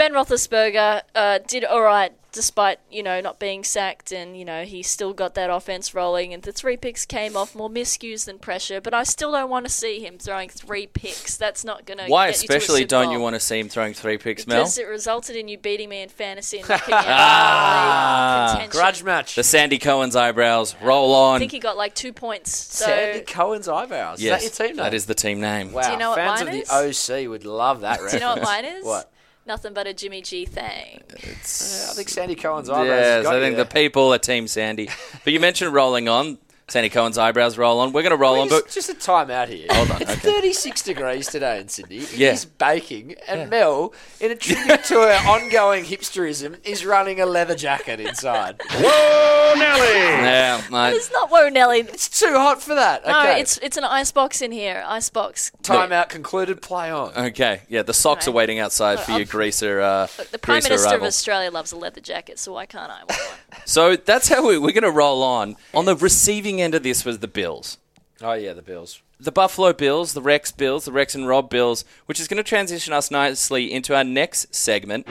Ben 0.00 0.14
Roethlisberger 0.14 1.02
uh, 1.14 1.40
did 1.46 1.62
all 1.62 1.82
right 1.82 2.10
despite, 2.32 2.78
you 2.90 3.02
know, 3.02 3.20
not 3.20 3.38
being 3.38 3.62
sacked 3.62 4.12
and, 4.12 4.34
you 4.34 4.46
know, 4.46 4.64
he 4.64 4.82
still 4.82 5.12
got 5.12 5.34
that 5.34 5.50
offense 5.50 5.92
rolling 5.92 6.32
and 6.32 6.42
the 6.42 6.52
three 6.52 6.78
picks 6.78 7.04
came 7.04 7.36
off 7.36 7.54
more 7.54 7.68
miscues 7.68 8.24
than 8.24 8.38
pressure, 8.38 8.80
but 8.80 8.94
I 8.94 9.02
still 9.02 9.32
don't 9.32 9.50
want 9.50 9.66
to 9.66 9.70
see 9.70 10.02
him 10.02 10.16
throwing 10.16 10.48
three 10.48 10.86
picks. 10.86 11.36
That's 11.36 11.66
not 11.66 11.84
going 11.84 11.98
to 11.98 12.06
Why 12.06 12.30
get 12.30 12.40
you 12.40 12.48
to 12.48 12.54
a 12.54 12.56
especially 12.56 12.86
don't 12.86 13.06
Bowl. 13.06 13.12
you 13.12 13.20
want 13.20 13.34
to 13.34 13.40
see 13.40 13.58
him 13.58 13.68
throwing 13.68 13.92
three 13.92 14.16
picks, 14.16 14.46
Mel? 14.46 14.60
Because 14.60 14.78
it 14.78 14.86
resulted 14.86 15.36
in 15.36 15.48
you 15.48 15.58
beating 15.58 15.90
me 15.90 16.00
in 16.00 16.08
fantasy 16.08 16.60
and 16.60 16.68
knocking 16.70 16.94
me 16.94 17.00
out 17.04 18.60
of 18.62 18.70
the. 18.70 18.78
Grudge 18.78 19.02
match. 19.02 19.34
The 19.34 19.44
Sandy 19.44 19.78
Cohen's 19.78 20.16
eyebrows 20.16 20.76
roll 20.80 21.12
on. 21.14 21.36
I 21.36 21.38
think 21.40 21.52
he 21.52 21.58
got 21.58 21.76
like 21.76 21.94
two 21.94 22.14
points. 22.14 22.56
So 22.56 22.86
Sandy 22.86 23.20
Cohen's 23.20 23.68
eyebrows. 23.68 24.22
yes, 24.22 24.44
is 24.44 24.56
that 24.56 24.62
your 24.62 24.68
team 24.68 24.76
name? 24.76 24.84
that 24.84 24.94
is 24.94 25.04
the 25.04 25.14
team 25.14 25.40
name. 25.40 25.72
Wow, 25.72 25.82
Do 25.82 25.92
you 25.92 25.98
know 25.98 26.10
what 26.10 26.16
fans 26.16 26.40
mine 26.40 26.48
of 26.48 26.54
is? 26.54 27.04
the 27.04 27.24
OC 27.24 27.28
would 27.28 27.44
love 27.44 27.80
that 27.82 27.98
do 27.98 28.16
you 28.16 28.20
know 28.20 28.34
what 28.34 28.42
mine 28.42 28.64
is? 28.64 28.84
What? 28.84 29.10
Nothing 29.46 29.72
but 29.72 29.86
a 29.86 29.94
Jimmy 29.94 30.22
G 30.22 30.44
thing. 30.44 31.02
Yeah, 31.10 31.30
I 31.32 31.94
think 31.94 32.08
Sandy 32.08 32.34
Cohen's 32.34 32.68
eyebrows. 32.68 32.88
has 32.88 33.00
Yes, 33.06 33.22
got 33.24 33.32
I 33.34 33.36
you 33.38 33.42
think 33.44 33.56
there. 33.56 33.64
the 33.64 33.70
people 33.72 34.12
are 34.14 34.18
Team 34.18 34.46
Sandy. 34.46 34.88
but 35.24 35.32
you 35.32 35.40
mentioned 35.40 35.72
rolling 35.72 36.08
on. 36.08 36.38
Sandy 36.70 36.88
Cohen's 36.88 37.18
eyebrows 37.18 37.58
roll 37.58 37.80
on. 37.80 37.92
We're 37.92 38.02
going 38.02 38.10
to 38.12 38.16
roll 38.16 38.40
on, 38.40 38.48
Just, 38.48 38.64
but 38.64 38.72
just 38.72 38.88
a 38.88 38.94
time 38.94 39.28
out 39.28 39.48
here. 39.48 39.66
Hold 39.70 39.90
on, 39.90 40.02
It's 40.02 40.10
okay. 40.12 40.20
36 40.20 40.82
degrees 40.82 41.26
today 41.26 41.58
in 41.60 41.68
Sydney. 41.68 41.96
It 41.98 42.16
Yeah. 42.16 42.32
is 42.32 42.44
baking, 42.44 43.16
and 43.26 43.50
Mel, 43.50 43.92
in 44.20 44.30
a 44.30 44.36
tribute 44.36 44.84
to 44.84 44.94
her 44.94 45.28
ongoing 45.28 45.84
hipsterism, 45.84 46.64
is 46.64 46.86
running 46.86 47.20
a 47.20 47.26
leather 47.26 47.56
jacket 47.56 47.98
inside. 47.98 48.60
Whoa, 48.70 49.54
Nelly! 49.56 49.88
yeah, 50.24 50.62
mate. 50.70 50.94
It's 50.94 51.10
not 51.10 51.28
Whoa 51.28 51.48
Nelly. 51.48 51.80
It's 51.80 52.08
too 52.20 52.34
hot 52.34 52.62
for 52.62 52.76
that. 52.76 53.02
Okay. 53.02 53.10
No, 53.12 53.30
it's 53.32 53.58
it's 53.58 53.76
an 53.76 53.84
ice 53.84 54.12
box 54.12 54.40
in 54.40 54.52
here. 54.52 54.84
Ice 54.86 55.10
box. 55.10 55.50
time 55.62 55.90
out 55.90 56.08
concluded. 56.08 56.62
Play 56.62 56.90
on. 56.90 57.12
Okay, 57.16 57.62
yeah, 57.68 57.82
the 57.82 57.92
socks 57.94 58.26
are 58.28 58.30
Right. 58.30 58.36
waiting 58.36 58.58
outside 58.60 59.00
for 59.00 59.10
Look, 59.12 59.18
your 59.18 59.26
greaser. 59.26 59.80
Uh, 59.80 60.06
The 60.30 60.38
Prime 60.38 60.56
greaser 60.60 60.68
Minister 60.70 60.86
of 60.88 60.92
arrival. 60.92 61.06
Australia 61.08 61.50
loves 61.50 61.72
a 61.72 61.76
leather 61.76 62.00
jacket, 62.00 62.38
so 62.38 62.52
why 62.52 62.66
can't 62.66 62.92
I 62.92 62.98
want 63.00 63.10
one? 63.10 63.60
So 63.66 63.96
that's 63.96 64.28
how 64.28 64.46
we, 64.46 64.56
we're 64.58 64.72
going 64.72 64.84
to 64.84 64.90
roll 64.90 65.22
on. 65.24 65.56
On 65.74 65.84
the 65.84 65.96
receiving 65.96 66.59
end 66.60 66.74
of 66.74 66.82
this 66.82 67.04
was 67.04 67.18
the 67.18 67.28
Bills. 67.28 67.78
Oh 68.22 68.32
yeah, 68.34 68.52
the 68.52 68.62
Bills. 68.62 69.00
The 69.18 69.32
Buffalo 69.32 69.72
Bills, 69.72 70.14
the 70.14 70.22
Rex 70.22 70.50
Bills, 70.52 70.84
the 70.86 70.92
Rex 70.92 71.14
and 71.14 71.28
Rob 71.28 71.50
Bills, 71.50 71.84
which 72.06 72.18
is 72.18 72.28
going 72.28 72.38
to 72.38 72.42
transition 72.42 72.92
us 72.92 73.10
nicely 73.10 73.72
into 73.72 73.94
our 73.94 74.04
next 74.04 74.54
segment. 74.54 75.06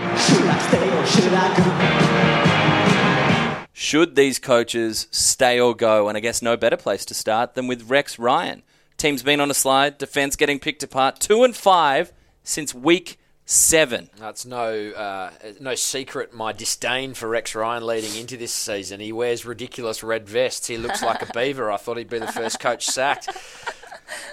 Should 3.74 4.16
these 4.16 4.40
coaches 4.40 5.08
stay 5.12 5.60
or 5.60 5.76
go? 5.76 6.08
And 6.08 6.18
I 6.18 6.22
guess 6.22 6.42
no 6.42 6.58
better 6.58 6.78
place 6.78 7.06
to 7.06 7.14
start 7.14 7.54
than 7.54 7.68
with 7.68 7.90
Rex 7.90 8.20
Ryan. 8.20 8.64
Team's 8.98 9.24
been 9.24 9.40
on 9.40 9.50
a 9.50 9.54
slide, 9.54 9.98
defense 9.98 10.36
getting 10.36 10.60
picked 10.60 10.84
apart, 10.84 11.20
two 11.20 11.44
and 11.44 11.56
five 11.56 12.12
since 12.44 12.74
week 12.74 13.18
Seven. 13.52 14.12
That's 14.20 14.46
no 14.46 14.92
uh, 14.92 15.32
no 15.60 15.74
secret. 15.74 16.36
My 16.36 16.52
disdain 16.52 17.16
for 17.16 17.28
Rex 17.28 17.56
Ryan 17.56 17.84
leading 17.84 18.16
into 18.16 18.38
this 18.38 18.52
season. 18.54 19.00
He 19.00 19.12
wears 19.12 19.44
ridiculous 19.44 20.04
red 20.04 20.30
vests. 20.30 20.68
He 20.68 20.78
looks 20.78 21.02
like 21.02 21.28
a 21.28 21.34
beaver. 21.34 21.72
I 21.72 21.78
thought 21.78 21.98
he'd 21.98 22.12
be 22.12 22.20
the 22.20 22.28
first 22.32 22.60
coach 22.60 22.86
sacked. 22.86 23.28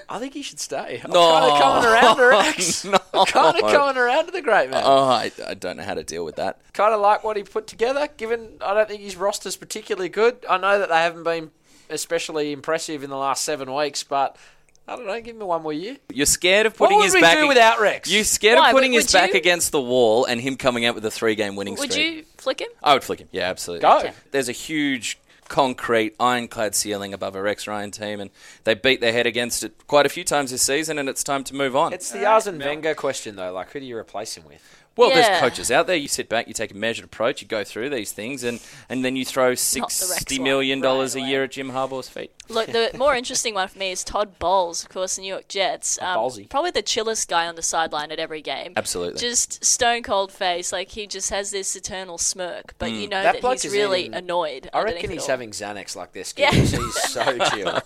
I 0.07 0.19
think 0.19 0.35
he 0.35 0.43
should 0.43 0.61
stay. 0.61 1.01
I'm 1.03 1.11
No. 1.11 1.31
kind 1.33 1.51
of 1.51 1.61
coming 1.63 1.89
around 1.91 2.17
to 2.19 2.27
Rex. 2.29 2.85
No. 2.85 2.99
I'm 3.15 3.25
kind 3.25 3.57
of 3.57 3.71
coming 3.71 3.97
around 3.97 4.27
to 4.27 4.33
the 4.33 4.43
great 4.43 4.69
man. 4.69 4.83
Oh, 4.85 5.05
I, 5.05 5.33
I 5.47 5.55
don't 5.55 5.79
know 5.79 5.83
how 5.83 5.95
to 5.95 6.05
deal 6.05 6.23
with 6.25 6.37
that. 6.37 6.61
kind 6.75 6.93
of 6.93 7.01
like 7.01 7.25
what 7.25 7.39
he 7.39 7.43
put 7.43 7.67
together. 7.67 8.11
Given 8.19 8.59
I 8.61 8.75
don't 8.75 8.87
think 8.87 9.01
his 9.01 9.17
roster's 9.17 9.57
particularly 9.57 10.11
good. 10.11 10.45
I 10.47 10.59
know 10.59 10.79
that 10.79 10.91
they 10.91 10.97
haven't 10.97 11.25
been 11.25 11.53
especially 11.89 12.53
impressive 12.53 13.03
in 13.03 13.09
the 13.09 13.17
last 13.17 13.45
seven 13.45 13.73
weeks, 13.75 14.03
but 14.03 14.37
I 14.89 14.95
don't 14.97 15.07
know. 15.07 15.21
Give 15.21 15.35
me 15.37 15.45
one 15.45 15.63
more 15.63 15.73
year. 15.73 15.97
You're 16.13 16.27
scared 16.27 16.67
of 16.67 16.79
What 16.79 16.87
putting 16.87 16.99
would 16.99 17.05
his 17.07 17.15
we 17.15 17.21
back. 17.21 17.39
do 17.39 17.49
without 17.49 17.81
Rex? 17.81 18.11
You're 18.11 18.23
scared 18.25 18.59
Why? 18.59 18.69
of 18.71 18.75
putting 18.75 18.93
Would- 18.93 19.03
his 19.03 19.13
would 19.13 19.19
back 19.19 19.33
you? 19.33 19.39
against 19.39 19.73
the 19.73 19.81
wall 19.81 20.25
and 20.25 20.41
him 20.41 20.57
coming 20.57 20.85
out 20.85 20.95
with 20.95 21.05
a 21.05 21.11
three-game 21.11 21.57
winning 21.57 21.77
streak. 21.77 21.89
Would 21.89 21.93
streak. 21.93 22.17
you 22.17 22.25
flick 22.39 22.61
him? 22.61 22.69
I 22.83 22.93
would 22.95 23.03
flick 23.03 23.19
him. 23.21 23.29
Yeah, 23.33 23.49
absolutely. 23.51 23.83
Go. 23.83 23.99
Okay. 23.99 24.13
There's 24.31 24.49
a 24.49 24.53
huge 24.53 25.19
concrete 25.49 26.15
ironclad 26.21 26.75
ceiling 26.75 27.15
above 27.15 27.35
a 27.37 27.43
Rex 27.43 27.67
Ryan 27.67 27.91
team, 27.91 28.21
and 28.21 28.31
they 28.65 28.75
beat 28.75 29.01
their 29.01 29.13
head 29.13 29.27
against 29.27 29.63
it 29.65 29.73
quite 29.87 30.05
a 30.07 30.09
few 30.09 30.25
times 30.25 30.51
this 30.51 30.63
season, 30.63 30.99
and 30.99 31.09
it's 31.09 31.23
time 31.25 31.45
to 31.45 31.55
move 31.55 31.75
on. 31.77 31.93
It's 31.93 32.11
the 32.11 32.25
Arsene 32.27 32.59
Wenger 32.59 32.95
question 32.95 33.37
though. 33.37 33.53
Like, 33.53 33.71
who 33.73 33.81
do 33.81 33.87
you 33.87 33.97
replace 33.97 34.37
him 34.37 34.45
with? 34.47 34.61
Well, 34.97 35.11
Yeah. 35.11 35.17
there's 35.29 35.41
coaches 35.41 35.71
out 35.71 35.87
there. 35.87 35.97
You 35.97 36.09
sit 36.09 36.29
back, 36.29 36.49
you 36.49 36.55
take 36.55 36.71
a 36.71 36.75
measured 36.77 37.05
approach, 37.05 37.43
you 37.43 37.49
go 37.49 37.65
through 37.65 37.91
these 37.91 38.13
things, 38.13 38.43
and, 38.45 38.61
and 38.89 39.05
then 39.05 39.17
you 39.17 39.25
throw 39.25 39.49
Rex 39.51 39.61
sixty 39.61 40.39
one 40.39 40.45
million 40.45 40.81
dollars 40.81 41.15
right 41.15 41.25
a 41.25 41.29
year 41.29 41.45
at 41.45 41.53
Jim 41.53 41.71
Harbaugh's 41.71 42.09
feet. 42.09 42.33
Look, 42.49 42.69
the 42.69 42.93
more 42.97 43.15
interesting 43.15 43.55
one 43.55 43.67
for 43.69 43.79
me 43.79 43.91
is 43.91 44.05
Todd 44.05 44.39
Bowles, 44.39 44.83
of 44.85 44.89
course, 44.89 45.17
the 45.17 45.23
New 45.23 45.29
York 45.29 45.49
Jets. 45.49 45.99
Um, 46.01 46.17
Ballsy. 46.19 46.49
Probably 46.49 46.71
the 46.71 46.83
chillest 46.83 47.29
guy 47.29 47.47
on 47.49 47.57
the 47.57 47.63
sideline 47.63 48.13
at 48.13 48.21
every 48.21 48.41
game. 48.41 48.73
Absolutely. 48.77 49.19
Just 49.21 49.65
stone 49.65 50.03
cold 50.05 50.31
face, 50.31 50.73
like 50.73 50.91
he 50.91 51.07
just 51.09 51.31
has 51.31 51.51
this 51.51 51.75
eternal 51.75 52.19
smirk, 52.19 52.75
but 52.79 52.93
you 52.93 53.09
know 53.09 53.23
That 53.23 53.43
that, 53.43 53.63
he's 53.63 53.73
really 53.73 54.03
eating- 54.03 54.15
annoyed. 54.15 54.71
I 54.73 54.79
underneath 54.79 54.97
reckon 55.03 55.11
he's 55.11 55.27
having 55.27 55.51
Xanax 55.51 55.97
like 55.97 56.13
this. 56.13 56.33
Yeah. 56.37 56.53
He's 56.53 56.71
so 57.11 57.39
chill. 57.51 57.81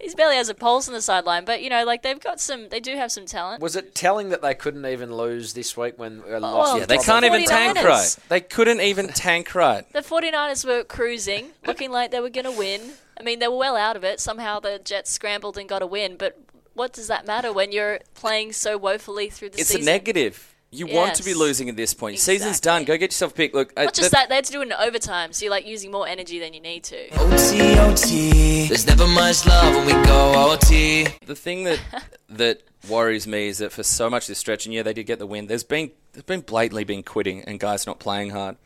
He 0.00 0.14
barely 0.14 0.36
has 0.36 0.48
a 0.48 0.54
pulse 0.54 0.86
on 0.88 0.94
the 0.94 1.02
sideline, 1.02 1.44
but 1.44 1.62
you 1.62 1.68
know, 1.70 1.84
like 1.84 2.02
they've 2.02 2.20
got 2.20 2.40
some. 2.40 2.68
They 2.68 2.80
do 2.80 2.94
have 2.96 3.10
some 3.10 3.26
talent. 3.26 3.60
Was 3.60 3.74
it 3.76 3.94
telling 3.94 4.28
that 4.30 4.40
they 4.42 4.54
couldn't 4.54 4.86
even 4.86 5.14
lose 5.16 5.52
this 5.54 5.76
week 5.76 5.94
when 5.98 6.22
uh, 6.34 6.36
Oh, 6.36 6.40
lost? 6.40 6.78
yeah, 6.80 6.86
they 6.86 6.96
Robert 6.96 7.06
can't 7.06 7.24
even 7.24 7.40
49ers. 7.42 7.46
tank 7.48 7.76
right. 7.84 8.16
They 8.28 8.40
couldn't 8.40 8.80
even 8.80 9.08
tank 9.14 9.54
right. 9.54 9.90
The 9.92 10.00
49ers 10.00 10.64
were 10.66 10.84
cruising, 10.84 11.50
looking 11.66 11.90
like 11.90 12.10
they 12.10 12.20
were 12.20 12.30
going 12.30 12.44
to 12.44 12.52
win. 12.52 12.80
I 13.18 13.22
mean, 13.22 13.38
they 13.38 13.48
were 13.48 13.56
well 13.58 13.76
out 13.76 13.96
of 13.96 14.04
it. 14.04 14.20
Somehow 14.20 14.60
the 14.60 14.80
Jets 14.82 15.10
scrambled 15.10 15.58
and 15.58 15.68
got 15.68 15.82
a 15.82 15.86
win, 15.86 16.16
but 16.16 16.38
what 16.74 16.92
does 16.92 17.08
that 17.08 17.26
matter 17.26 17.52
when 17.52 17.72
you're 17.72 18.00
playing 18.14 18.52
so 18.52 18.78
woefully 18.78 19.28
through 19.28 19.50
the 19.50 19.58
It's 19.60 19.68
season? 19.68 19.80
It's 19.82 19.88
a 19.88 19.90
negative. 19.90 20.46
You 20.72 20.86
want 20.86 21.16
to 21.16 21.24
be 21.24 21.34
losing 21.34 21.68
at 21.68 21.74
this 21.74 21.92
point. 21.94 22.20
Season's 22.20 22.60
done. 22.60 22.84
Go 22.84 22.96
get 22.96 23.10
yourself 23.10 23.32
a 23.32 23.34
pick. 23.34 23.52
Look, 23.54 23.72
uh, 23.76 23.86
Not 23.86 23.94
just 23.94 24.12
that, 24.12 24.28
they 24.28 24.36
had 24.36 24.44
to 24.44 24.52
do 24.52 24.60
it 24.60 24.66
in 24.66 24.72
overtime, 24.72 25.32
so 25.32 25.44
you're 25.44 25.50
like 25.50 25.66
using 25.66 25.90
more 25.90 26.06
energy 26.06 26.38
than 26.38 26.54
you 26.54 26.60
need 26.60 26.84
to. 26.84 27.08
OT, 27.18 27.76
OT. 27.76 28.68
There's 28.68 28.86
never 28.86 29.04
much 29.08 29.44
love 29.46 29.74
when 29.74 29.86
we 29.86 29.92
go 30.06 30.52
OT. 30.52 31.08
the 31.26 31.34
thing 31.34 31.64
that 31.64 31.80
that 32.28 32.62
worries 32.88 33.26
me 33.26 33.48
is 33.48 33.58
that 33.58 33.72
for 33.72 33.82
so 33.82 34.08
much 34.08 34.22
of 34.24 34.28
this 34.28 34.38
stretch, 34.38 34.64
and 34.64 34.72
yeah, 34.72 34.84
they 34.84 34.92
did 34.92 35.06
get 35.06 35.18
the 35.18 35.26
win. 35.26 35.48
There's 35.48 35.64
been 35.64 35.90
there's 36.20 36.38
been 36.38 36.44
blatantly 36.44 36.84
been 36.84 37.02
quitting 37.02 37.40
and 37.44 37.58
guys 37.58 37.86
not 37.86 37.98
playing 37.98 38.30
hard. 38.30 38.56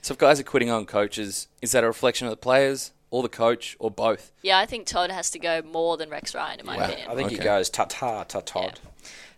So 0.00 0.12
if 0.12 0.18
guys 0.18 0.38
are 0.38 0.44
quitting 0.44 0.70
on 0.70 0.86
coaches, 0.86 1.48
is 1.60 1.72
that 1.72 1.82
a 1.82 1.86
reflection 1.88 2.26
of 2.28 2.30
the 2.30 2.36
players 2.36 2.92
or 3.10 3.22
the 3.24 3.28
coach 3.28 3.76
or 3.80 3.90
both? 3.90 4.30
Yeah, 4.42 4.58
I 4.58 4.66
think 4.66 4.86
Todd 4.86 5.10
has 5.10 5.28
to 5.32 5.38
go 5.40 5.60
more 5.62 5.96
than 5.96 6.08
Rex 6.08 6.34
Ryan, 6.34 6.60
in 6.60 6.66
my 6.66 6.76
Wow. 6.76 6.84
opinion. 6.84 7.10
I 7.10 7.14
think 7.16 7.30
he 7.30 7.38
goes 7.38 7.68
ta 7.68 7.84
ta 7.86 8.22
ta 8.24 8.40
Todd. 8.40 8.78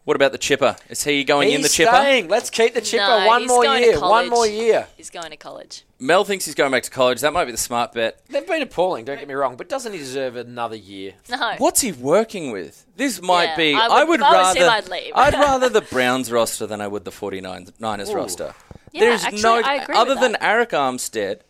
What 0.05 0.17
about 0.17 0.33
the 0.33 0.39
chipper? 0.39 0.75
Is 0.89 1.05
he 1.05 1.23
going 1.23 1.51
in 1.51 1.61
the 1.61 1.69
He's 1.69 1.75
chipper? 1.75 1.93
staying. 1.95 2.27
Let's 2.29 2.51
keep 2.51 2.75
the 2.75 2.81
chipper 2.81 3.05
No, 3.07 3.27
one 3.27 3.47
more 3.47 3.65
year. 3.65 4.01
One 4.01 4.29
more 4.29 4.47
year. 4.49 4.89
He's 4.97 5.11
going 5.11 5.31
to 5.31 5.37
college. 5.37 5.85
Mel 6.01 6.25
thinks 6.25 6.45
he's 6.45 6.57
going 6.57 6.73
back 6.73 6.83
to 6.83 6.91
college. 6.91 7.21
That 7.21 7.33
might 7.33 7.45
be 7.45 7.53
the 7.53 7.57
smart 7.59 7.93
bet. 7.93 8.21
They've 8.29 8.45
been 8.45 8.63
appalling. 8.63 9.05
Don't 9.05 9.19
get 9.21 9.29
me 9.29 9.35
wrong, 9.35 9.55
but 9.57 9.69
doesn't 9.69 9.93
he 9.93 9.99
deserve 9.99 10.35
another 10.35 10.75
year? 10.75 11.15
No. 11.31 11.55
What's 11.59 11.83
he 11.83 11.93
working 11.93 12.51
with? 12.51 12.85
This 12.97 13.23
might 13.23 13.45
Yeah, 13.51 13.57
be. 13.57 13.75
I 13.75 13.87
I 13.87 13.99
would- 14.03 14.09
would, 14.09 14.21
if 14.21 14.27
I 14.27 14.33
was 14.33 14.57
rather. 14.59 14.61
him, 14.61 14.71
I'd 14.71 14.89
leave. 14.89 15.13
rather 15.41 15.69
the 15.69 15.83
Browns 15.83 16.33
roster 16.33 16.67
than 16.67 16.81
I 16.81 16.89
would 16.89 17.05
the 17.05 17.13
49ers 17.13 18.11
Ooh. 18.11 18.15
roster. 18.15 18.55
Yeah, 18.91 19.01
There's 19.01 19.25
actually, 19.25 19.43
no 19.43 19.63
I 19.65 19.75
agree 19.75 19.95
other 19.95 20.11
with 20.15 20.21
than 20.21 20.33
that. 20.33 20.43
Arik 20.43 20.71
Armstead 20.71 21.41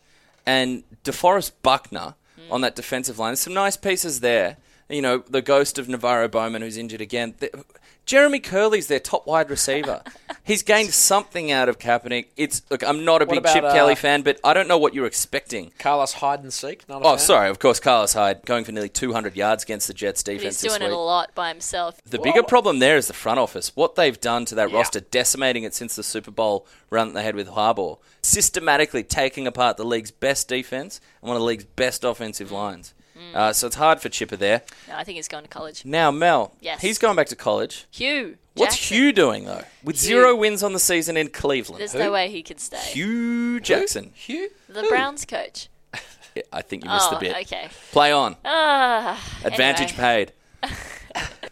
and 0.44 0.84
DeForest 1.04 1.52
Buckner 1.62 2.14
Mm. 2.38 2.52
on 2.52 2.60
that 2.62 2.74
defensive 2.76 3.18
line. 3.18 3.30
There's 3.30 3.40
some 3.40 3.54
nice 3.54 3.76
pieces 3.76 4.20
there. 4.20 4.56
You 4.88 5.00
know, 5.02 5.18
the 5.28 5.42
ghost 5.42 5.78
of 5.78 5.86
NaVorro 5.86 6.30
Bowman 6.30 6.60
who's 6.62 6.76
injured 6.76 7.00
again. 7.00 7.34
The- 7.38 7.64
Jeremy 8.04 8.40
Kerley's 8.40 8.88
their 8.88 8.98
top 9.00 9.26
wide 9.26 9.48
receiver. 9.48 10.02
He's 10.44 10.62
gained 10.62 10.90
something 10.92 11.52
out 11.52 11.68
of 11.68 11.78
Kaepernick. 11.78 12.26
It's 12.36 12.62
look, 12.70 12.82
I'm 12.82 13.04
not 13.04 13.22
a 13.22 13.24
What 13.26 13.30
big 13.34 13.38
about, 13.38 13.54
Chip 13.54 13.64
uh, 13.64 13.72
Kelly 13.72 13.94
fan, 13.94 14.22
but 14.22 14.40
I 14.42 14.52
don't 14.54 14.66
know 14.66 14.76
what 14.76 14.92
you're 14.92 15.06
expecting. 15.06 15.72
Carlos 15.78 16.14
hide 16.14 16.40
and 16.40 16.52
seek. 16.52 16.88
Not 16.88 17.02
a 17.02 17.04
Oh, 17.06 17.10
fan? 17.10 17.18
sorry, 17.20 17.48
of 17.50 17.58
course, 17.60 17.78
Carlos 17.78 18.12
Hyde 18.12 18.44
going 18.44 18.64
for 18.64 18.72
nearly 18.72 18.88
200 18.88 19.36
yards 19.36 19.62
against 19.62 19.86
the 19.86 19.94
Jets 19.94 20.22
But 20.22 20.32
defense 20.32 20.56
he's 20.56 20.62
this 20.62 20.72
doing 20.78 20.82
week. 20.90 20.94
it 20.96 21.00
a 21.00 21.00
lot 21.00 21.34
by 21.34 21.48
himself. 21.48 22.00
The 22.04 22.18
bigger 22.18 22.42
problem 22.42 22.80
there 22.80 22.96
is 22.96 23.06
the 23.06 23.12
front 23.12 23.38
office. 23.38 23.70
What 23.76 23.94
they've 23.94 24.20
done 24.20 24.44
to 24.46 24.54
that 24.56 24.70
Yeah. 24.70 24.76
roster, 24.78 25.00
decimating 25.00 25.62
it 25.62 25.72
since 25.74 25.94
the 25.94 26.02
Super 26.02 26.30
Bowl 26.32 26.66
run 26.90 27.08
that 27.08 27.14
they 27.14 27.22
had 27.24 27.36
with 27.36 27.48
Harbaugh, 27.50 27.98
systematically 28.20 29.04
taking 29.04 29.46
apart 29.46 29.76
the 29.76 29.84
league's 29.84 30.10
best 30.10 30.48
defense 30.48 31.00
and 31.20 31.28
one 31.28 31.36
of 31.36 31.40
the 31.40 31.46
league's 31.46 31.64
best 31.64 32.02
offensive 32.02 32.50
lines. 32.50 32.94
Mm. 33.32 33.34
Uh, 33.36 33.52
so 33.52 33.66
it's 33.66 33.76
hard 33.76 34.00
for 34.00 34.08
Chipper 34.08 34.36
there. 34.36 34.62
No, 34.88 34.96
I 34.96 35.04
think 35.04 35.16
he's 35.16 35.28
going 35.28 35.44
to 35.44 35.48
college. 35.50 35.84
Now, 35.84 36.10
Mel, 36.10 36.54
Yes. 36.60 36.80
he's 36.80 36.98
going 36.98 37.16
back 37.16 37.28
to 37.28 37.36
college. 37.36 37.86
Hue. 37.90 38.36
What's 38.54 38.76
Jackson. 38.76 38.96
Hue 38.96 39.12
doing 39.12 39.44
though? 39.44 39.64
With 39.82 39.96
Hue. 40.00 40.06
zero 40.08 40.36
wins 40.36 40.62
on 40.62 40.72
the 40.74 40.78
season 40.78 41.16
in 41.16 41.28
Cleveland, 41.28 41.80
There's 41.80 41.94
no 41.94 42.12
way 42.12 42.30
he 42.30 42.42
can 42.42 42.58
stay. 42.58 42.76
Hue 42.92 43.60
Jackson. 43.60 44.12
Hue. 44.14 44.50
The 44.68 44.82
Browns 44.88 45.24
coach. 45.24 45.68
Yeah, 46.34 46.44
I 46.50 46.62
think 46.62 46.82
you 46.82 46.90
missed 46.90 47.12
Oh, 47.12 47.16
a 47.16 47.20
bit. 47.20 47.36
okay. 47.42 47.68
Play 47.90 48.10
on. 48.10 48.36
Ah, 48.42 49.22
Advantage 49.44 49.92
anyway. 49.98 50.26
paid. 50.62 50.70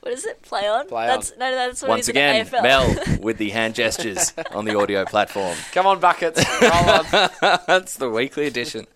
What 0.01 0.15
is 0.15 0.25
it? 0.25 0.41
Play 0.41 0.67
on. 0.67 0.89
Play 0.89 1.07
that's, 1.07 1.33
No, 1.37 1.51
that's 1.55 1.83
what 1.83 1.91
Once 1.91 2.07
he's 2.07 2.09
again, 2.09 2.47
in 2.47 2.51
the 2.51 2.57
AFL. 2.57 2.63
Mel 2.63 3.19
with 3.21 3.37
the 3.37 3.51
hand 3.51 3.75
gestures 3.75 4.33
on 4.53 4.65
the 4.65 4.79
audio 4.79 5.05
platform. 5.05 5.55
Come 5.73 5.87
on, 5.87 6.01
buckets. 6.01 6.43
Roll 6.63 6.73
on. 6.73 7.61
That's 7.67 7.97
the 7.97 8.09
weekly 8.09 8.47
edition. 8.47 8.87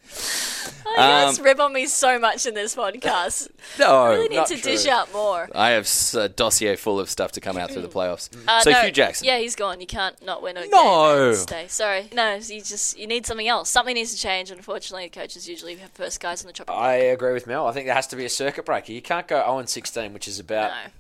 You 0.95 1.01
guys 1.01 1.39
Um, 1.39 1.45
rib 1.45 1.61
on 1.61 1.73
me 1.73 1.87
so 1.87 2.19
much 2.19 2.47
in 2.47 2.55
this 2.55 2.75
podcast. 2.77 3.49
No, 3.79 4.03
I 4.05 4.11
really 4.15 4.29
need 4.29 4.37
not 4.37 4.47
to 4.49 4.55
true. 4.57 4.73
dish 4.73 4.87
out 4.87 5.13
more. 5.13 5.49
I 5.55 5.71
have 5.71 5.89
a 6.15 6.29
dossier 6.29 6.77
full 6.77 7.01
of 7.01 7.11
stuff 7.11 7.33
to 7.33 7.41
come 7.41 7.57
out 7.57 7.71
through 7.73 7.83
the 7.83 7.89
playoffs. 7.89 8.29
Uh, 8.47 8.61
so 8.61 8.71
no, 8.71 8.81
Hue 8.83 8.91
Jackson. 8.93 9.27
Yeah, 9.27 9.39
he's 9.39 9.57
gone. 9.57 9.81
You 9.81 9.87
can't 9.87 10.23
not 10.25 10.43
win 10.43 10.57
a 10.57 10.67
No. 10.69 11.31
game 11.33 11.35
stay. 11.41 11.67
Sorry. 11.69 12.09
No, 12.13 12.35
you 12.35 12.61
just 12.61 12.97
you 12.99 13.07
need 13.09 13.27
something 13.27 13.49
else. 13.49 13.69
Something 13.71 13.95
needs 13.95 14.15
to 14.15 14.21
change. 14.21 14.51
Unfortunately, 14.51 15.09
coaches 15.09 15.49
usually 15.49 15.75
have 15.77 15.91
first 15.93 16.21
guys 16.21 16.43
on 16.43 16.47
the 16.47 16.53
chopping 16.53 16.75
block. 16.75 16.85
I 16.85 16.95
agree 16.95 17.33
with 17.33 17.47
Mel. 17.47 17.67
I 17.67 17.73
think 17.73 17.87
there 17.87 17.95
has 17.95 18.07
to 18.09 18.17
be 18.17 18.25
a 18.25 18.29
circuit 18.31 18.65
breaker. 18.65 18.93
You 18.93 19.03
can't 19.03 19.27
go 19.27 19.43
0 19.45 19.65
16, 19.67 20.13
which 20.13 20.29
is 20.29 20.39
about 20.39 20.71
No. 20.71 20.91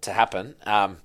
to 0.00 0.12
happen, 0.12 0.54
um, 0.66 0.98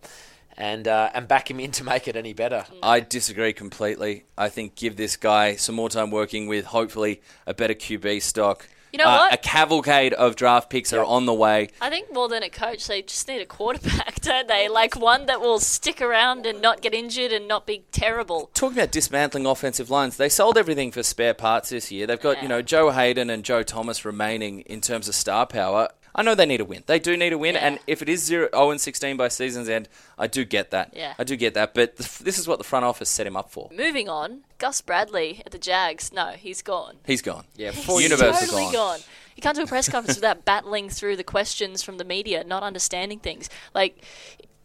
and 0.60 0.88
uh, 0.88 1.10
and 1.14 1.28
back 1.28 1.50
him 1.50 1.60
in 1.60 1.72
to 1.72 1.84
make 1.84 2.08
it 2.08 2.16
any 2.16 2.34
better. 2.34 2.66
I 2.84 3.00
disagree 3.00 3.54
completely. 3.54 4.26
I 4.38 4.50
think 4.50 4.76
give 4.76 4.98
this 4.98 5.16
guy 5.18 5.56
some 5.56 5.74
more 5.74 5.90
time 5.90 6.12
working 6.12 6.48
with 6.48 6.66
hopefully 6.66 7.22
a 7.48 7.54
better 7.56 7.74
QB 7.74 8.22
stock. 8.22 8.68
You 8.92 8.98
know 8.98 9.06
Uh, 9.06 9.18
what? 9.18 9.34
A 9.36 9.38
cavalcade 9.38 10.14
of 10.14 10.36
draft 10.36 10.72
picks 10.72 10.92
are 10.94 11.04
on 11.04 11.28
the 11.28 11.34
way. 11.34 11.70
I 11.80 11.92
think 11.92 12.12
more 12.12 12.28
than 12.28 12.42
a 12.42 12.50
coach, 12.50 12.88
they 12.88 13.04
just 13.04 13.28
need 13.28 13.40
a 13.40 13.46
quarterback, 13.46 14.20
don't 14.22 14.48
they? 14.48 14.68
Like 14.68 14.96
one 14.96 15.28
that 15.28 15.42
will 15.42 15.60
stick 15.60 16.02
around 16.02 16.48
and 16.48 16.60
not 16.60 16.82
get 16.82 16.96
injured 16.96 17.32
and 17.32 17.48
not 17.48 17.68
be 17.68 17.84
terrible. 17.92 18.50
Talking 18.56 18.80
about 18.80 18.92
dismantling 18.92 19.46
offensive 19.46 19.92
lines, 19.92 20.18
they 20.18 20.28
sold 20.28 20.58
everything 20.58 20.92
for 20.92 21.04
spare 21.04 21.36
parts 21.36 21.70
this 21.70 21.92
year. 21.92 22.08
They've 22.08 22.20
got, 22.20 22.42
you 22.42 22.50
know, 22.50 22.64
Joe 22.64 22.90
Haden 22.90 23.30
and 23.30 23.46
Joe 23.46 23.62
Thomas 23.62 24.04
remaining 24.06 24.62
in 24.62 24.82
terms 24.82 25.08
of 25.08 25.14
star 25.14 25.46
power. 25.46 25.90
I 26.20 26.22
know 26.22 26.36
they 26.36 26.46
need 26.46 26.60
a 26.60 26.66
win. 26.66 26.84
They 26.86 27.00
do 27.00 27.16
need 27.16 27.32
a 27.32 27.38
win, 27.38 27.56
Yeah. 27.56 27.62
and 27.62 27.80
if 27.88 28.02
it 28.02 28.10
is 28.10 28.22
0 28.26 28.50
0 28.52 28.72
and 28.72 28.82
16 28.82 29.16
by 29.16 29.30
season's 29.30 29.70
end, 29.70 29.88
I 30.18 30.28
do 30.28 30.44
get 30.44 30.70
that. 30.72 30.92
Yeah. 30.94 31.14
I 31.18 31.24
do 31.24 31.38
get 31.38 31.54
that, 31.54 31.74
but 31.74 31.96
this 31.96 32.38
is 32.38 32.46
what 32.46 32.58
the 32.58 32.66
front 32.66 32.84
office 32.84 33.10
set 33.10 33.26
him 33.26 33.38
up 33.38 33.50
for. 33.50 33.70
Moving 33.72 34.10
on, 34.10 34.42
Gus 34.58 34.82
Bradley 34.82 35.42
at 35.46 35.54
the 35.54 35.58
Jags. 35.58 36.12
No, 36.12 36.32
he's 36.32 36.62
gone. 36.62 36.98
He's 37.06 37.22
gone. 37.22 37.46
Yeah, 37.56 37.72
you 37.72 38.00
Universal 38.00 38.48
totally 38.48 38.64
gone. 38.64 38.74
gone. 38.74 39.00
You 39.38 39.42
can't 39.42 39.56
do 39.56 39.64
a 39.64 39.68
press 39.68 39.88
conference 39.88 40.18
without 40.18 40.44
battling 40.52 40.90
through 40.90 41.16
the 41.16 41.24
questions 41.24 41.84
from 41.84 41.98
the 41.98 42.04
media, 42.04 42.44
not 42.44 42.64
understanding 42.64 43.20
things. 43.20 43.50
Like, 43.74 44.04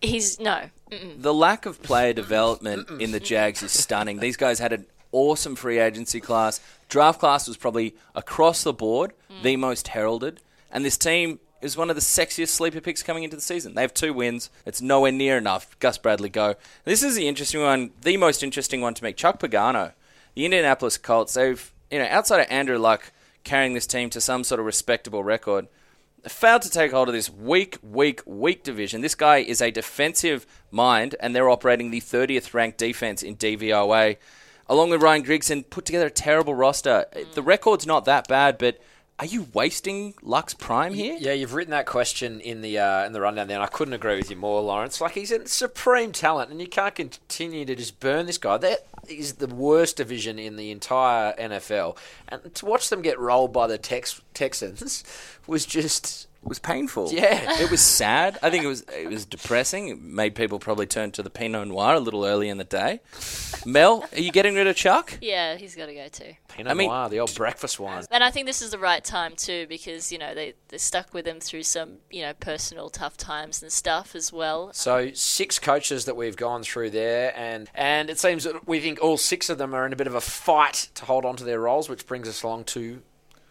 he's 0.01 0.41
no. 0.41 0.71
The 0.91 1.33
lack 1.33 1.67
of 1.67 1.83
player 1.83 2.13
development 2.13 3.01
in 3.01 3.13
the 3.13 3.21
Jags 3.21 3.63
is 3.63 3.71
stunning. 3.71 4.19
These 4.19 4.37
guys 4.37 4.59
had 4.59 4.73
an 4.73 4.87
awesome 5.13 5.55
free 5.55 5.79
agency 5.79 6.21
class. 6.21 6.61
Draft 6.89 7.21
class 7.21 7.47
was 7.47 7.57
probably 7.57 7.95
across 8.17 8.65
the 8.65 8.73
board 8.73 9.13
mm. 9.31 9.43
the 9.45 9.57
most 9.57 9.87
heralded, 9.89 10.41
and 10.73 10.85
this 10.85 10.99
team 10.99 11.39
is 11.65 11.79
one 11.79 11.89
of 11.89 11.97
the 11.97 12.03
sexiest 12.03 12.49
sleeper 12.49 12.81
picks 12.81 13.03
coming 13.03 13.25
into 13.25 13.37
the 13.37 13.43
season. 13.43 13.75
They 13.75 13.81
have 13.81 13.95
two 13.95 14.13
wins. 14.13 14.51
It's 14.67 14.83
nowhere 14.83 15.11
near 15.11 15.39
enough. 15.39 15.79
Gus 15.81 15.97
Bradley 15.97 16.29
go. 16.29 16.57
This 16.85 17.03
is 17.03 17.17
the 17.17 17.27
interesting 17.27 17.63
one, 17.63 17.93
the 18.03 18.19
most 18.19 18.43
interesting 18.43 18.83
one 18.83 18.93
to 18.95 19.03
make. 19.03 19.17
Chuck 19.17 19.41
Pagano, 19.41 19.93
the 20.35 20.45
Indianapolis 20.45 20.99
Colts. 20.99 21.35
They've 21.35 21.73
you 21.91 21.99
know 21.99 22.07
outside 22.11 22.41
of 22.41 22.47
Andrew 22.51 22.79
Luck 22.79 23.11
carrying 23.45 23.73
this 23.73 23.87
team 23.87 24.11
to 24.11 24.21
some 24.21 24.45
sort 24.45 24.61
of 24.61 24.67
respectable 24.67 25.25
record. 25.25 25.69
failed 26.29 26.63
to 26.63 26.71
take 26.71 26.93
hold 26.93 27.09
of 27.09 27.15
this 27.15 27.31
weak, 27.31 27.79
weak, 27.83 28.23
weak 28.27 28.63
division. 28.63 29.01
This 29.01 29.15
guy 29.15 29.39
is 29.39 29.61
a 29.61 29.71
defensive 29.71 30.47
mind, 30.71 31.15
and 31.21 31.35
they're 31.35 31.51
operating 31.51 31.91
the 31.91 32.01
30th 32.01 32.55
ranked 32.55 32.79
defense 32.79 33.23
in 33.23 33.37
DVOA. 33.37 34.17
Along 34.67 34.89
with 34.89 35.03
Ryan 35.03 35.25
Grigson, 35.25 35.69
put 35.69 35.85
together 35.85 36.07
a 36.07 36.11
terrible 36.11 36.55
roster. 36.55 37.05
The 37.35 37.43
record's 37.43 37.87
not 37.87 38.07
that 38.07 38.29
bad, 38.29 38.57
but 38.57 38.79
are 39.19 39.27
you 39.27 39.47
wasting 39.53 40.15
Luck's 40.23 40.55
Prime 40.55 40.93
here? 40.93 41.17
Yeah, 41.21 41.33
you've 41.35 41.55
written 41.55 41.71
that 41.71 41.87
question 41.87 42.41
in 42.41 42.63
the 42.63 42.79
uh, 42.79 43.05
in 43.05 43.13
the 43.13 43.21
rundown 43.21 43.47
there, 43.47 43.57
and 43.57 43.65
I 43.65 43.69
couldn't 43.69 43.95
agree 43.95 44.17
with 44.17 44.29
you 44.29 44.37
more, 44.37 44.61
Lawrence. 44.61 45.01
Like 45.01 45.13
he's 45.13 45.31
a 45.31 45.47
supreme 45.47 46.11
talent, 46.11 46.51
and 46.51 46.61
you 46.61 46.67
can't 46.67 46.95
continue 46.95 47.65
to 47.65 47.77
just 47.77 48.01
burn 48.01 48.27
this 48.27 48.39
guy. 48.39 48.57
That 48.57 48.87
is 49.09 49.35
the 49.35 49.47
worst 49.47 49.99
division 49.99 50.39
in 50.39 50.57
the 50.57 50.73
entire 50.73 51.33
NFL, 51.35 51.97
and 52.29 52.53
to 52.57 52.67
watch 52.67 52.89
them 52.89 53.03
get 53.03 53.19
rolled 53.19 53.53
by 53.53 53.69
the 53.69 53.79
Tex- 53.79 54.21
Texans 54.35 55.05
was 55.47 55.65
just 55.65 56.27
was 56.47 56.59
painful. 56.59 57.11
Yeah. 57.13 57.61
it 57.61 57.71
was 57.71 57.81
sad. 57.81 58.39
I 58.43 58.51
think 58.51 58.65
it 58.65 58.67
was 58.69 58.83
it 58.83 59.09
was 59.09 59.25
depressing. 59.25 59.89
It 59.89 60.01
made 60.01 60.35
people 60.35 60.59
probably 60.59 60.87
turn 60.87 61.11
to 61.13 61.23
the 61.23 61.31
Pinot 61.31 61.69
Noir 61.69 61.95
a 61.95 62.01
little 62.01 62.25
early 62.25 62.49
in 62.49 62.59
the 62.59 62.65
day. 62.65 63.01
Mel, 63.67 64.05
are 64.13 64.21
you 64.21 64.31
getting 64.33 64.55
rid 64.55 64.67
of 64.67 64.77
Chuck? 64.77 65.19
Yeah, 65.21 65.57
he's 65.57 65.75
got 65.75 65.87
to 65.87 65.95
go 65.95 66.09
too. 66.09 66.35
Pinot 66.49 66.71
I 66.71 66.75
mean- 66.75 66.89
Noir, 66.89 67.09
the 67.09 67.21
old 67.21 67.35
breakfast 67.35 67.81
wine. 67.81 68.05
And 68.11 68.23
I 68.23 68.31
think 68.31 68.47
this 68.47 68.63
is 68.63 68.71
the 68.71 68.79
right 68.79 69.03
time 69.05 69.35
too, 69.37 69.67
because 69.69 70.13
you 70.13 70.19
know 70.19 70.35
they 70.35 70.55
they 70.69 70.79
stuck 70.79 71.15
with 71.15 71.27
him 71.27 71.41
through 71.41 71.63
some 71.63 71.99
you 72.11 72.23
know 72.23 72.33
personal 72.35 72.91
tough 72.91 73.17
times 73.17 73.63
and 73.63 73.73
stuff 73.73 74.15
as 74.15 74.33
well. 74.33 74.73
So 74.73 75.13
six 75.15 75.59
coaches 75.59 76.05
that 76.05 76.17
we've 76.17 76.37
gone 76.37 76.63
through 76.63 76.91
there, 76.91 77.33
and 77.37 77.71
and 77.75 78.11
it 78.11 78.19
seems 78.19 78.45
that 78.45 78.67
we 78.67 78.81
think 78.81 79.01
all 79.03 79.17
six 79.17 79.49
of 79.49 79.59
them 79.59 79.75
are 79.75 79.87
in 79.87 79.93
a 79.93 79.97
bit 79.97 80.07
of 80.07 80.15
a 80.15 80.21
fight 80.21 80.89
to 80.95 81.05
hold 81.05 81.25
on 81.25 81.37
to 81.37 81.45
their 81.45 81.61
roles, 81.61 81.89
which 81.89 82.07
brings 82.07 82.29
us 82.29 82.43
along 82.43 82.65
to 82.65 83.03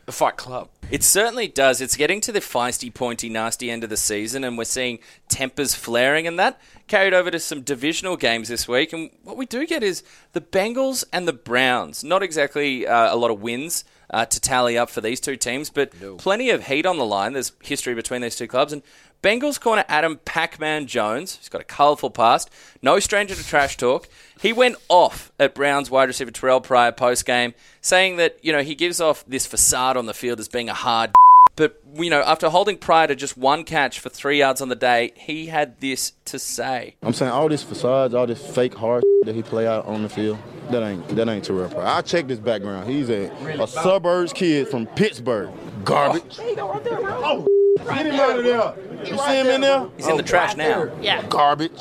the 0.06 0.12
Fight 0.12 0.36
Club. 0.36 0.70
It 0.92 1.04
certainly 1.04 1.48
does. 1.48 1.82
It's 1.82 1.96
getting 1.96 2.22
to 2.22 2.32
the 2.32 2.40
feisty, 2.40 2.94
pointy, 2.94 3.30
nasty 3.30 3.72
end 3.72 3.84
of 3.84 3.90
the 3.90 3.98
season, 3.98 4.44
and 4.44 4.58
we're 4.58 4.66
seeing 4.66 5.00
tempers 5.30 5.74
flaring, 5.74 6.28
and 6.28 6.38
that 6.38 6.60
carried 6.88 7.14
over 7.14 7.32
to 7.32 7.40
some 7.40 7.62
divisional 7.62 8.18
games 8.18 8.50
this 8.50 8.68
week. 8.68 8.92
And 8.94 9.10
what 9.24 9.38
we 9.38 9.46
do 9.46 9.66
get 9.66 9.82
is 9.82 10.04
the 10.34 10.42
Bengals 10.42 11.04
and 11.14 11.28
the 11.28 11.34
Browns. 11.34 12.04
Not 12.04 12.22
exactly 12.22 12.86
uh, 12.86 13.14
a 13.14 13.18
lot 13.18 13.32
of 13.32 13.42
wins 13.42 13.86
uh, 14.10 14.26
to 14.26 14.40
tally 14.40 14.78
up 14.78 14.90
for 14.90 15.02
these 15.02 15.20
two 15.20 15.38
teams, 15.38 15.70
but 15.70 15.94
plenty 16.18 16.50
of 16.50 16.68
heat 16.68 16.86
on 16.86 16.98
the 16.98 17.06
line. 17.06 17.34
There's 17.34 17.54
history 17.64 17.96
between 17.96 18.22
these 18.22 18.36
two 18.36 18.48
clubs, 18.48 18.74
and 18.74 18.84
Bengals 19.24 19.58
corner 19.58 19.86
Adam 19.88 20.20
Pac-Man 20.26 20.86
Jones. 20.86 21.38
He's 21.38 21.48
got 21.48 21.62
a 21.62 21.64
colourful 21.64 22.10
past. 22.10 22.50
No 22.82 23.00
stranger 23.00 23.34
to 23.34 23.44
trash 23.44 23.78
talk. 23.78 24.10
He 24.42 24.52
went 24.52 24.76
off 24.90 25.32
at 25.40 25.56
Browns 25.56 25.90
wide 25.90 26.10
receiver 26.10 26.30
Terrelle 26.30 26.62
Pryor 26.62 26.92
post 26.92 27.26
game, 27.26 27.54
saying 27.80 28.18
that 28.18 28.38
you 28.42 28.52
know 28.52 28.62
he 28.62 28.76
gives 28.76 29.00
off 29.00 29.24
this 29.26 29.46
facade 29.48 29.96
on 29.96 30.08
the 30.08 30.14
field 30.14 30.42
as 30.42 30.50
being 30.50 30.68
a 30.68 30.74
hard. 30.74 31.12
But 31.56 31.80
you 31.96 32.10
know, 32.10 32.22
after 32.22 32.50
holding 32.50 32.78
Pryor 32.78 33.08
to 33.08 33.16
just 33.16 33.38
one 33.38 33.64
catch 33.64 34.00
for 34.00 34.10
three 34.10 34.40
yards 34.40 34.60
on 34.62 34.70
the 34.70 34.76
day, 34.76 35.12
he 35.16 35.48
had 35.48 35.80
this 35.80 36.14
to 36.26 36.40
say. 36.40 36.96
I'm 37.04 37.14
saying 37.14 37.32
all 37.32 37.48
this 37.48 37.62
facades, 37.62 38.14
all 38.14 38.26
this 38.26 38.44
fake 38.56 38.74
hard 38.74 39.04
that 39.26 39.36
he 39.36 39.44
play 39.44 39.68
out 39.68 39.86
on 39.86 40.02
the 40.02 40.10
field, 40.10 40.40
that 40.72 40.82
ain't 40.82 41.08
that 41.10 41.30
ain't 41.30 41.48
Terrelle 41.48 41.72
Pryor. 41.72 41.86
I 41.86 42.02
checked 42.02 42.30
his 42.30 42.40
background. 42.40 42.90
He's 42.90 43.10
a, 43.10 43.30
a 43.62 43.68
suburbs 43.68 44.34
kid 44.34 44.68
from 44.68 44.88
Pittsburgh. 44.88 45.52
Garbage. 45.84 46.38
Oh, 46.40 47.46
get 47.78 48.06
him 48.06 48.16
out 48.16 48.40
of 48.40 48.44
there. 48.44 48.74
You 49.06 49.18
see 49.18 49.40
him 49.40 49.48
in 49.48 49.62
there? 49.62 49.90
He's 49.98 50.08
in 50.08 50.18
the 50.18 50.24
oh, 50.24 50.26
trash 50.26 50.56
now. 50.56 50.90
Yeah. 51.02 51.28
Garbage. 51.28 51.74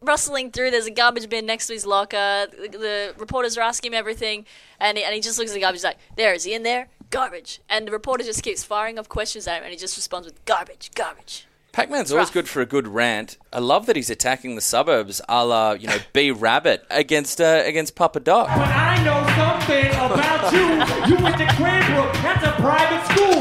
Rustling 0.00 0.50
through, 0.50 0.70
there's 0.70 0.86
a 0.86 0.90
garbage 0.90 1.28
bin 1.28 1.46
next 1.46 1.66
to 1.68 1.72
his 1.72 1.86
locker. 1.86 2.46
The, 2.50 2.68
the 2.70 3.14
reporters 3.18 3.56
are 3.56 3.62
asking 3.62 3.92
him 3.92 3.98
everything, 3.98 4.44
and 4.78 4.98
he, 4.98 5.04
and 5.04 5.14
he 5.14 5.20
just 5.20 5.38
looks 5.38 5.50
at 5.50 5.54
the 5.54 5.60
garbage 5.60 5.82
like, 5.82 5.96
"There, 6.16 6.34
is 6.34 6.44
he 6.44 6.54
in 6.54 6.62
there? 6.62 6.88
Garbage." 7.14 7.60
And 7.68 7.86
the 7.86 7.92
reporter 7.92 8.24
just 8.24 8.42
keeps 8.42 8.64
firing 8.64 8.98
off 8.98 9.08
questions 9.08 9.46
at 9.46 9.58
him, 9.58 9.64
and 9.64 9.72
he 9.72 9.78
just 9.78 9.96
responds 9.96 10.26
with, 10.26 10.44
"Garbage, 10.44 10.90
garbage." 10.94 11.46
Pac-Man's 11.72 12.12
always 12.12 12.30
good 12.30 12.48
for 12.48 12.60
a 12.60 12.66
good 12.66 12.86
rant. 12.86 13.36
I 13.52 13.58
love 13.58 13.86
that 13.86 13.96
he's 13.96 14.08
attacking 14.08 14.54
the 14.54 14.60
suburbs, 14.60 15.20
a 15.28 15.44
la 15.44 15.72
you 15.72 15.88
know 15.88 15.98
B 16.12 16.30
Rabbit 16.30 16.84
against 16.88 17.40
uh, 17.40 17.62
against 17.64 17.96
Papa 17.96 18.20
Doc. 18.20 18.46
But 18.46 18.68
I 18.68 19.02
know 19.02 19.20
something 19.34 19.90
about 19.90 20.52
you. 20.52 21.16
You 21.16 21.22
went 21.22 21.36
to 21.38 21.46
Cranbrook. 21.56 22.12
That's 22.22 22.44
a 22.46 22.52
private 22.62 23.04
school. 23.10 23.40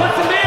What's 0.00 0.16
the 0.22 0.37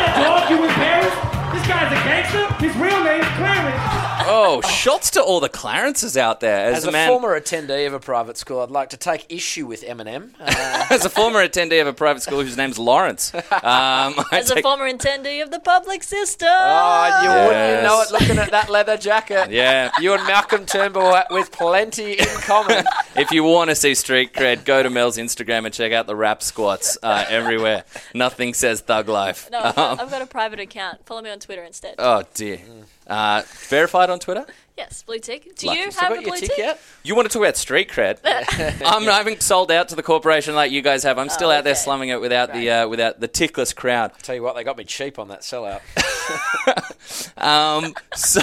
Oh, 4.31 4.61
shots 4.61 5.11
to 5.11 5.21
all 5.21 5.39
the 5.39 5.49
Clarences 5.49 6.15
out 6.17 6.39
there. 6.39 6.65
As, 6.67 6.77
As 6.79 6.85
a 6.85 6.89
a 6.89 6.91
man, 6.91 7.09
former 7.09 7.39
attendee 7.39 7.85
of 7.87 7.93
a 7.93 7.99
private 7.99 8.37
school, 8.37 8.61
I'd 8.61 8.71
like 8.71 8.89
to 8.91 8.97
take 8.97 9.25
issue 9.29 9.65
with 9.67 9.83
Eminem. 9.83 10.31
Uh, 10.41 10.85
as 10.89 11.05
a 11.05 11.09
former 11.09 11.39
attendee 11.47 11.79
of 11.81 11.87
a 11.87 11.93
private 11.93 12.21
school 12.21 12.41
whose 12.41 12.57
name's 12.57 12.77
Lawrence, 12.77 13.33
um, 13.33 13.41
I 13.63 14.23
As 14.33 14.51
a 14.51 14.55
take- 14.55 14.63
former 14.63 14.89
attendee 14.91 15.41
of 15.41 15.49
the 15.51 15.59
public 15.59 16.03
system. 16.03 16.47
oh, 16.51 17.21
you 17.23 17.29
wouldn't 17.29 17.77
you 17.77 17.87
know 17.87 18.01
it 18.01 18.11
looking 18.11 18.37
at 18.37 18.51
that 18.51 18.69
leather 18.69 18.97
jacket. 18.97 19.49
yeah. 19.51 19.91
You 19.99 20.13
and 20.13 20.25
Malcolm 20.27 20.65
Turnbull 20.65 21.21
with 21.29 21.51
plenty 21.51 22.13
in 22.13 22.25
common. 22.41 22.85
If 23.13 23.31
you 23.31 23.43
want 23.43 23.69
to 23.69 23.75
see 23.75 23.93
street 23.93 24.31
cred, 24.33 24.63
go 24.63 24.81
to 24.81 24.89
Mel's 24.89 25.17
Instagram 25.17 25.65
and 25.65 25.73
check 25.73 25.91
out 25.91 26.07
the 26.07 26.15
rap 26.15 26.41
squats 26.41 26.97
uh, 27.03 27.25
everywhere. 27.27 27.83
Nothing 28.13 28.53
says 28.53 28.79
thug 28.79 29.09
life. 29.09 29.49
No, 29.51 29.59
I've 29.59 29.75
got, 29.75 29.99
I've 29.99 30.09
got 30.09 30.21
a 30.21 30.25
private 30.25 30.61
account. 30.61 31.05
Follow 31.05 31.21
me 31.21 31.29
on 31.29 31.39
Twitter 31.39 31.61
instead. 31.63 31.95
Oh 31.99 32.23
dear. 32.33 32.59
Uh, 33.07 33.41
verified 33.67 34.09
on 34.09 34.19
Twitter. 34.19 34.45
yes, 34.77 35.03
blue 35.03 35.19
tick. 35.19 35.55
Do 35.57 35.67
Lucky. 35.67 35.79
you 35.79 35.91
Still 35.91 36.09
have 36.09 36.17
a 36.17 36.21
blue 36.21 36.37
tick 36.37 36.49
tick? 36.49 36.57
yet? 36.57 36.79
You 37.03 37.15
want 37.15 37.27
to 37.29 37.33
talk 37.33 37.41
about 37.43 37.57
street 37.57 37.89
cred? 37.89 38.19
I'm, 38.85 39.07
I 39.09 39.13
haven't 39.17 39.41
sold 39.41 39.71
out 39.71 39.89
to 39.89 39.95
the 39.95 40.03
corporation 40.03 40.55
like 40.55 40.71
you 40.71 40.81
guys 40.81 41.03
have. 41.03 41.17
I'm 41.17 41.29
still 41.29 41.49
Oh, 41.49 41.53
out 41.53 41.63
there 41.63 41.73
okay. 41.73 41.79
slumming 41.81 42.09
it 42.09 42.21
without 42.21 42.53
the 42.53 42.69
uh, 42.69 42.87
without 42.87 43.19
the 43.19 43.27
tickless 43.27 43.75
crowd. 43.75 44.11
Tell 44.21 44.35
you 44.35 44.43
what, 44.43 44.55
they 44.55 44.63
got 44.63 44.77
me 44.77 44.83
cheap 44.85 45.19
on 45.19 45.27
that 45.29 45.41
sellout. 45.41 45.81
Um, 47.37 47.93
so, 48.15 48.41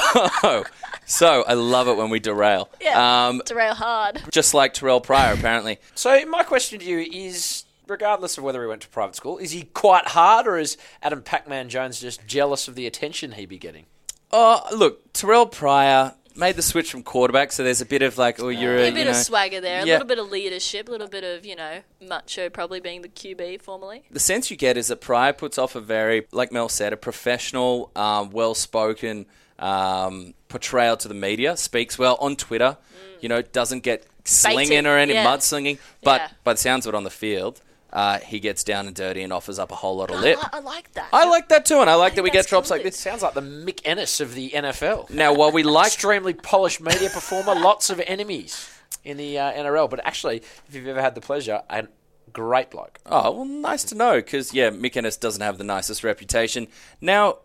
so 1.06 1.44
I 1.46 1.54
love 1.54 1.88
it 1.88 1.96
when 1.96 2.10
we 2.10 2.18
derail. 2.20 2.68
Yeah. 2.80 3.28
Um, 3.28 3.40
Derail 3.46 3.74
hard. 3.74 4.20
just 4.30 4.52
like 4.54 4.74
Terrelle 4.74 5.02
Pryor, 5.02 5.34
apparently. 5.34 5.78
So 5.94 6.24
my 6.26 6.42
question 6.42 6.80
to 6.80 6.84
you 6.84 6.98
is, 6.98 7.64
regardless 7.86 8.36
of 8.36 8.44
whether 8.44 8.60
he 8.60 8.66
went 8.68 8.82
to 8.82 8.88
private 8.88 9.14
school, 9.16 9.38
is 9.38 9.52
he 9.52 9.62
quite 9.62 10.08
hard, 10.08 10.46
or 10.46 10.58
is 10.58 10.76
Adam 11.02 11.22
Pac-Man 11.22 11.68
Jones 11.68 12.00
just 12.00 12.26
jealous 12.26 12.68
of 12.68 12.74
the 12.74 12.86
attention 12.86 13.32
he 13.32 13.46
be 13.46 13.58
getting? 13.58 13.86
Oh, 14.30 14.62
look, 14.74 15.12
Terrelle 15.12 15.50
Pryor 15.50 16.14
made 16.36 16.54
the 16.56 16.62
switch 16.62 16.90
from 16.90 17.02
quarterback, 17.02 17.50
so 17.50 17.64
there's 17.64 17.80
a 17.80 17.86
bit 17.86 18.02
of 18.02 18.16
like, 18.16 18.40
oh, 18.40 18.48
you're 18.48 18.76
a, 18.76 18.88
a 18.88 18.90
bit 18.90 18.98
you 18.98 19.04
know, 19.06 19.10
of 19.10 19.16
swagger 19.16 19.60
there, 19.60 19.82
a 19.82 19.86
yeah. 19.86 19.94
little 19.94 20.06
bit 20.06 20.18
of 20.18 20.30
leadership, 20.30 20.88
a 20.88 20.90
little 20.90 21.08
bit 21.08 21.24
of, 21.24 21.44
you 21.44 21.56
know, 21.56 21.80
macho 22.00 22.48
probably 22.48 22.78
being 22.80 23.02
the 23.02 23.08
QB 23.08 23.62
formerly. 23.62 24.04
the 24.10 24.20
sense 24.20 24.50
you 24.50 24.56
get 24.56 24.76
is 24.76 24.88
that 24.88 25.00
Pryor 25.00 25.32
puts 25.32 25.58
off 25.58 25.74
a 25.74 25.80
very, 25.80 26.26
like 26.30 26.52
Mel 26.52 26.68
said, 26.68 26.92
a 26.92 26.96
professional, 26.96 27.90
um, 27.96 28.30
well-spoken 28.30 29.26
um, 29.58 30.34
portrayal 30.48 30.96
to 30.98 31.08
the 31.08 31.14
media. 31.14 31.56
Speaks 31.56 31.98
well 31.98 32.16
on 32.20 32.36
Twitter. 32.36 32.76
You 33.20 33.28
know, 33.28 33.42
doesn't 33.42 33.82
get 33.82 34.06
slinging 34.24 34.86
or 34.86 34.96
any 34.96 35.14
yeah. 35.14 35.26
mudslinging, 35.26 35.78
but 36.04 36.20
Yeah. 36.20 36.28
by 36.44 36.52
the 36.52 36.58
sounds 36.58 36.86
of 36.86 36.94
it 36.94 36.96
on 36.96 37.02
the 37.02 37.10
field, 37.10 37.60
uh, 37.92 38.18
he 38.18 38.40
gets 38.40 38.64
down 38.64 38.86
and 38.86 38.94
dirty 38.94 39.22
and 39.22 39.32
offers 39.32 39.58
up 39.58 39.70
a 39.70 39.74
whole 39.74 39.96
lot 39.96 40.10
of 40.10 40.20
lip. 40.20 40.38
I, 40.40 40.48
I 40.58 40.60
like 40.60 40.92
that. 40.92 41.08
I 41.12 41.28
like 41.28 41.48
that 41.48 41.64
too, 41.64 41.80
and 41.80 41.88
I 41.88 41.94
like 41.94 42.14
that 42.14 42.22
we 42.22 42.30
get 42.30 42.38
that's 42.38 42.48
drops 42.48 42.70
like 42.70 42.82
this. 42.82 42.98
Sounds 42.98 43.22
like 43.22 43.34
the 43.34 43.40
Mick 43.40 43.80
Ennis 43.84 44.20
of 44.20 44.34
the 44.34 44.50
NFL. 44.50 45.10
Now, 45.10 45.34
while 45.34 45.52
we 45.52 45.62
like 45.62 45.88
Extremely 45.88 46.34
polished 46.34 46.80
media 46.80 47.08
performer, 47.08 47.54
lots 47.54 47.90
of 47.90 48.00
enemies 48.06 48.70
in 49.04 49.16
the 49.16 49.38
uh, 49.38 49.52
NRL. 49.52 49.88
But 49.88 50.04
actually, 50.04 50.42
if 50.68 50.74
you've 50.74 50.86
ever 50.86 51.00
had 51.00 51.14
the 51.14 51.20
pleasure, 51.20 51.62
a 51.70 51.88
great 52.32 52.70
bloke. 52.70 52.98
Oh, 53.06 53.30
well, 53.32 53.44
nice 53.44 53.84
to 53.84 53.94
know 53.94 54.16
because, 54.16 54.52
yeah, 54.52 54.70
Mick 54.70 54.96
Ennis 54.96 55.16
doesn't 55.16 55.42
have 55.42 55.58
the 55.58 55.64
nicest 55.64 56.04
reputation. 56.04 56.68
Now, 57.00 57.38